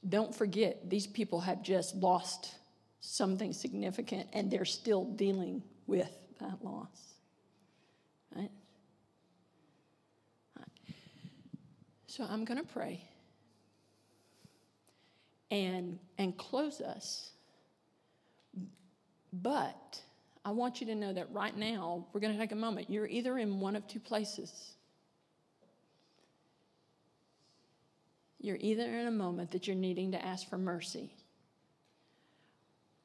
Don't 0.07 0.33
forget, 0.33 0.89
these 0.89 1.07
people 1.07 1.41
have 1.41 1.61
just 1.61 1.95
lost 1.95 2.55
something 3.01 3.51
significant 3.51 4.29
and 4.33 4.49
they're 4.49 4.65
still 4.65 5.05
dealing 5.05 5.61
with 5.87 6.09
that 6.39 6.63
loss. 6.63 7.13
Right? 8.35 8.51
So 12.07 12.25
I'm 12.29 12.45
going 12.45 12.59
to 12.59 12.67
pray 12.73 13.03
and, 15.49 15.99
and 16.17 16.37
close 16.37 16.79
us. 16.79 17.31
But 19.33 20.01
I 20.45 20.51
want 20.51 20.81
you 20.81 20.87
to 20.87 20.95
know 20.95 21.13
that 21.13 21.31
right 21.31 21.55
now, 21.55 22.05
we're 22.11 22.19
going 22.19 22.33
to 22.33 22.39
take 22.39 22.51
a 22.51 22.55
moment. 22.55 22.89
You're 22.89 23.07
either 23.07 23.37
in 23.37 23.59
one 23.59 23.75
of 23.75 23.87
two 23.87 23.99
places. 23.99 24.73
You're 28.39 28.57
either 28.59 28.83
in 28.83 29.07
a 29.07 29.11
moment 29.11 29.51
that 29.51 29.67
you're 29.67 29.75
needing 29.75 30.11
to 30.11 30.23
ask 30.23 30.49
for 30.49 30.57
mercy, 30.57 31.13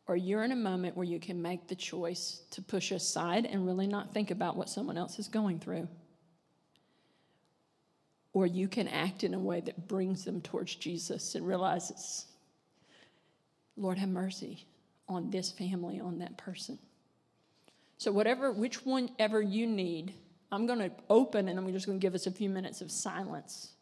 or 0.09 0.17
you're 0.17 0.43
in 0.43 0.51
a 0.51 0.57
moment 0.57 0.97
where 0.97 1.07
you 1.07 1.21
can 1.21 1.41
make 1.41 1.69
the 1.69 1.77
choice 1.77 2.43
to 2.51 2.63
push 2.63 2.91
aside 2.91 3.47
and 3.47 3.65
really 3.65 3.87
not 3.87 4.13
think 4.13 4.33
about 4.33 4.57
what 4.57 4.69
someone 4.69 4.99
else 4.99 5.19
is 5.21 5.29
going 5.29 5.61
through 5.61 5.87
or 8.39 8.47
you 8.47 8.69
can 8.69 8.87
act 8.87 9.25
in 9.25 9.35
a 9.35 9.39
way 9.39 9.61
that 9.61 9.89
brings 9.89 10.25
them 10.25 10.41
towards 10.41 10.77
Jesus 10.77 11.35
and 11.35 11.45
realizes, 11.45 12.27
Lord, 13.77 13.99
have 13.99 14.09
mercy 14.09 14.67
on 15.09 15.31
this 15.31 15.51
family, 15.51 15.99
on 15.99 16.19
that 16.21 16.37
person. 16.37 16.79
So, 17.99 18.11
whatever, 18.13 18.53
which 18.53 18.87
one 18.87 19.11
ever 19.19 19.43
you 19.43 19.67
need, 19.67 20.15
I'm 20.53 20.67
going 20.67 20.79
to 20.79 20.93
open 21.11 21.49
and 21.49 21.59
I'm 21.59 21.71
just 21.73 21.87
going 21.87 21.99
to 21.99 22.03
give 22.03 22.15
us 22.15 22.29
a 22.29 22.31
few 22.31 22.49
minutes 22.49 22.81
of 22.81 22.93
silence 22.93 23.73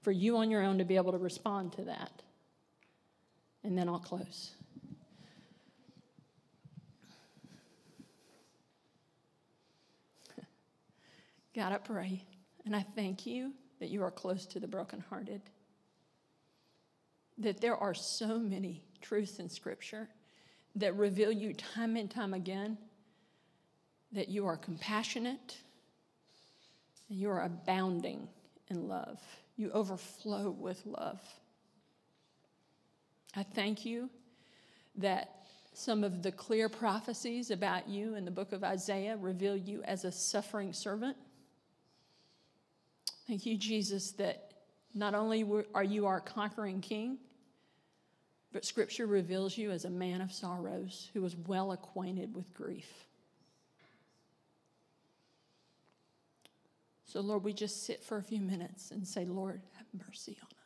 for 0.00 0.10
you 0.12 0.38
on 0.38 0.50
your 0.50 0.62
own 0.62 0.78
to 0.78 0.84
be 0.84 0.96
able 0.96 1.12
to 1.12 1.18
respond 1.18 1.74
to 1.74 1.82
that. 1.82 2.22
And 3.62 3.76
then 3.76 3.86
I'll 3.86 3.98
close. 3.98 4.52
God, 11.54 11.72
I 11.72 11.78
pray 11.78 12.24
and 12.64 12.74
I 12.74 12.80
thank 12.94 13.26
you 13.26 13.52
that 13.78 13.90
you 13.90 14.02
are 14.02 14.10
close 14.10 14.46
to 14.46 14.58
the 14.58 14.66
brokenhearted. 14.66 15.42
That 17.36 17.60
there 17.60 17.76
are 17.76 17.92
so 17.92 18.38
many 18.38 18.82
truths 19.02 19.38
in 19.38 19.50
Scripture 19.50 20.08
that 20.76 20.96
reveal 20.96 21.30
you 21.30 21.52
time 21.52 21.96
and 21.96 22.10
time 22.10 22.32
again 22.32 22.78
that 24.12 24.28
you 24.28 24.46
are 24.46 24.56
compassionate 24.56 25.56
and 27.08 27.18
you 27.18 27.30
are 27.30 27.42
abounding 27.42 28.28
in 28.68 28.88
love. 28.88 29.20
You 29.56 29.70
overflow 29.72 30.50
with 30.50 30.84
love. 30.86 31.20
I 33.36 33.42
thank 33.42 33.84
you 33.84 34.10
that 34.96 35.36
some 35.72 36.02
of 36.02 36.22
the 36.22 36.32
clear 36.32 36.68
prophecies 36.68 37.50
about 37.50 37.88
you 37.88 38.16
in 38.16 38.24
the 38.24 38.30
book 38.30 38.52
of 38.52 38.64
Isaiah 38.64 39.16
reveal 39.16 39.56
you 39.56 39.82
as 39.84 40.04
a 40.04 40.10
suffering 40.10 40.72
servant 40.72 41.16
Thank 43.30 43.46
you, 43.46 43.56
Jesus, 43.56 44.10
that 44.14 44.54
not 44.92 45.14
only 45.14 45.46
are 45.72 45.84
you 45.84 46.06
our 46.06 46.20
conquering 46.20 46.80
king, 46.80 47.16
but 48.52 48.64
Scripture 48.64 49.06
reveals 49.06 49.56
you 49.56 49.70
as 49.70 49.84
a 49.84 49.90
man 49.90 50.20
of 50.20 50.32
sorrows 50.32 51.08
who 51.14 51.22
was 51.22 51.36
well 51.36 51.70
acquainted 51.70 52.34
with 52.34 52.52
grief. 52.52 52.88
So, 57.10 57.20
Lord, 57.20 57.42
we 57.42 57.52
just 57.52 57.86
sit 57.86 58.04
for 58.04 58.18
a 58.18 58.22
few 58.22 58.40
minutes 58.40 58.92
and 58.92 59.04
say, 59.04 59.24
Lord, 59.24 59.62
have 59.76 59.86
mercy 60.06 60.38
on 60.40 60.46
us. 60.46 60.59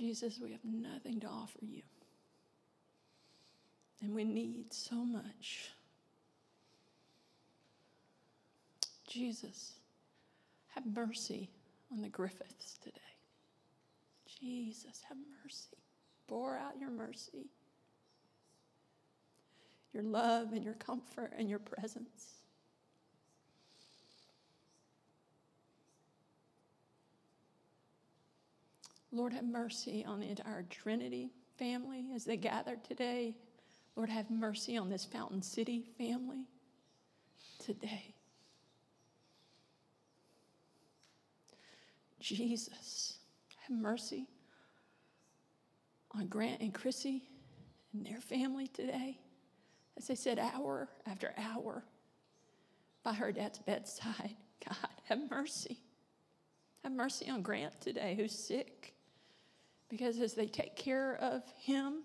Jesus, 0.00 0.40
we 0.42 0.52
have 0.52 0.64
nothing 0.64 1.20
to 1.20 1.26
offer 1.26 1.58
you. 1.60 1.82
And 4.00 4.14
we 4.14 4.24
need 4.24 4.72
so 4.72 4.94
much. 4.94 5.68
Jesus, 9.06 9.74
have 10.68 10.86
mercy 10.86 11.50
on 11.92 12.00
the 12.00 12.08
Griffiths 12.08 12.78
today. 12.82 12.96
Jesus, 14.40 15.02
have 15.06 15.18
mercy. 15.44 15.76
Pour 16.28 16.56
out 16.56 16.80
your 16.80 16.90
mercy, 16.90 17.50
your 19.92 20.04
love, 20.04 20.54
and 20.54 20.64
your 20.64 20.74
comfort, 20.74 21.32
and 21.36 21.50
your 21.50 21.58
presence. 21.58 22.39
Lord, 29.12 29.32
have 29.32 29.44
mercy 29.44 30.04
on 30.04 30.20
the 30.20 30.28
entire 30.28 30.64
Trinity 30.70 31.32
family 31.58 32.06
as 32.14 32.24
they 32.24 32.36
gather 32.36 32.76
today. 32.76 33.34
Lord, 33.96 34.08
have 34.08 34.30
mercy 34.30 34.76
on 34.76 34.88
this 34.88 35.04
Fountain 35.04 35.42
City 35.42 35.90
family 35.98 36.46
today. 37.58 38.14
Jesus, 42.20 43.18
have 43.66 43.76
mercy 43.76 44.28
on 46.12 46.26
Grant 46.26 46.60
and 46.60 46.72
Chrissy 46.72 47.22
and 47.92 48.06
their 48.06 48.20
family 48.20 48.68
today. 48.68 49.18
As 49.96 50.06
they 50.06 50.14
said, 50.14 50.38
hour 50.38 50.88
after 51.06 51.34
hour 51.36 51.84
by 53.02 53.14
her 53.14 53.32
dad's 53.32 53.58
bedside. 53.58 54.36
God, 54.66 54.76
have 55.04 55.30
mercy. 55.30 55.78
Have 56.84 56.92
mercy 56.92 57.28
on 57.28 57.42
Grant 57.42 57.80
today, 57.80 58.14
who's 58.16 58.38
sick. 58.38 58.94
Because 59.90 60.20
as 60.20 60.34
they 60.34 60.46
take 60.46 60.76
care 60.76 61.16
of 61.16 61.42
him, 61.58 62.04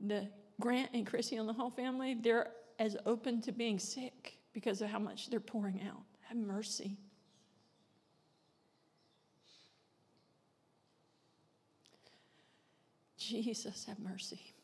the 0.00 0.28
Grant 0.60 0.90
and 0.94 1.06
Chrissy 1.06 1.36
and 1.36 1.48
the 1.48 1.52
whole 1.52 1.70
family, 1.70 2.14
they're 2.14 2.48
as 2.78 2.96
open 3.06 3.40
to 3.42 3.52
being 3.52 3.78
sick 3.78 4.38
because 4.52 4.80
of 4.80 4.88
how 4.88 4.98
much 4.98 5.30
they're 5.30 5.38
pouring 5.38 5.82
out. 5.86 6.02
Have 6.22 6.38
mercy. 6.38 6.96
Jesus, 13.16 13.84
have 13.84 13.98
mercy. 13.98 14.54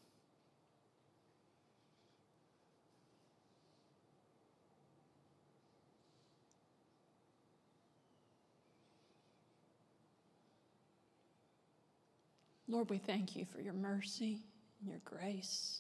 Lord, 12.75 12.91
we 12.91 12.99
thank 12.99 13.37
you 13.37 13.45
for 13.45 13.61
your 13.61 13.73
mercy 13.73 14.41
and 14.81 14.91
your 14.91 14.99
grace. 15.05 15.79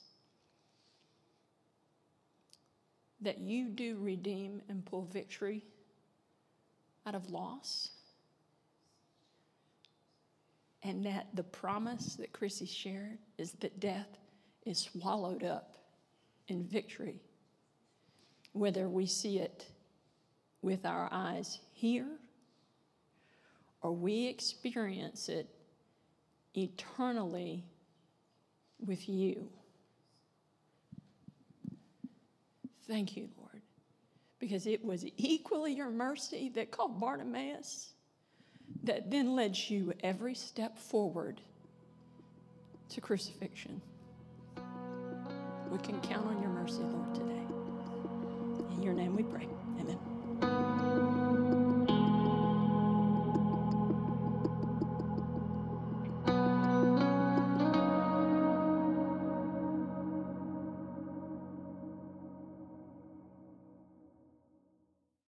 That 3.20 3.38
you 3.38 3.68
do 3.68 3.98
redeem 3.98 4.62
and 4.68 4.86
pull 4.86 5.02
victory 5.06 5.64
out 7.04 7.16
of 7.16 7.30
loss. 7.30 7.90
And 10.84 11.04
that 11.04 11.26
the 11.34 11.42
promise 11.42 12.14
that 12.14 12.32
Chrissy 12.32 12.66
shared 12.66 13.18
is 13.38 13.50
that 13.58 13.80
death 13.80 14.16
is 14.64 14.78
swallowed 14.78 15.42
up 15.42 15.74
in 16.46 16.62
victory, 16.62 17.20
whether 18.52 18.88
we 18.88 19.06
see 19.06 19.40
it 19.40 19.66
with 20.62 20.86
our 20.86 21.08
eyes 21.10 21.58
here 21.72 22.06
or 23.82 23.90
we 23.90 24.28
experience 24.28 25.28
it 25.28 25.53
eternally 26.54 27.64
with 28.84 29.08
you. 29.08 29.48
Thank 32.86 33.16
you, 33.16 33.28
Lord, 33.38 33.62
because 34.38 34.66
it 34.66 34.84
was 34.84 35.04
equally 35.16 35.72
your 35.72 35.90
mercy 35.90 36.50
that 36.54 36.70
called 36.70 37.00
Bartimaeus 37.00 37.92
that 38.82 39.10
then 39.10 39.34
led 39.34 39.58
you 39.58 39.92
every 40.02 40.34
step 40.34 40.78
forward 40.78 41.40
to 42.90 43.00
crucifixion. 43.00 43.80
We 45.70 45.78
can 45.78 46.00
count 46.02 46.26
on 46.26 46.40
your 46.40 46.50
mercy, 46.50 46.82
Lord, 46.82 47.14
today. 47.14 47.42
In 48.76 48.82
your 48.82 48.92
name 48.92 49.16
we 49.16 49.22
pray. 49.22 49.48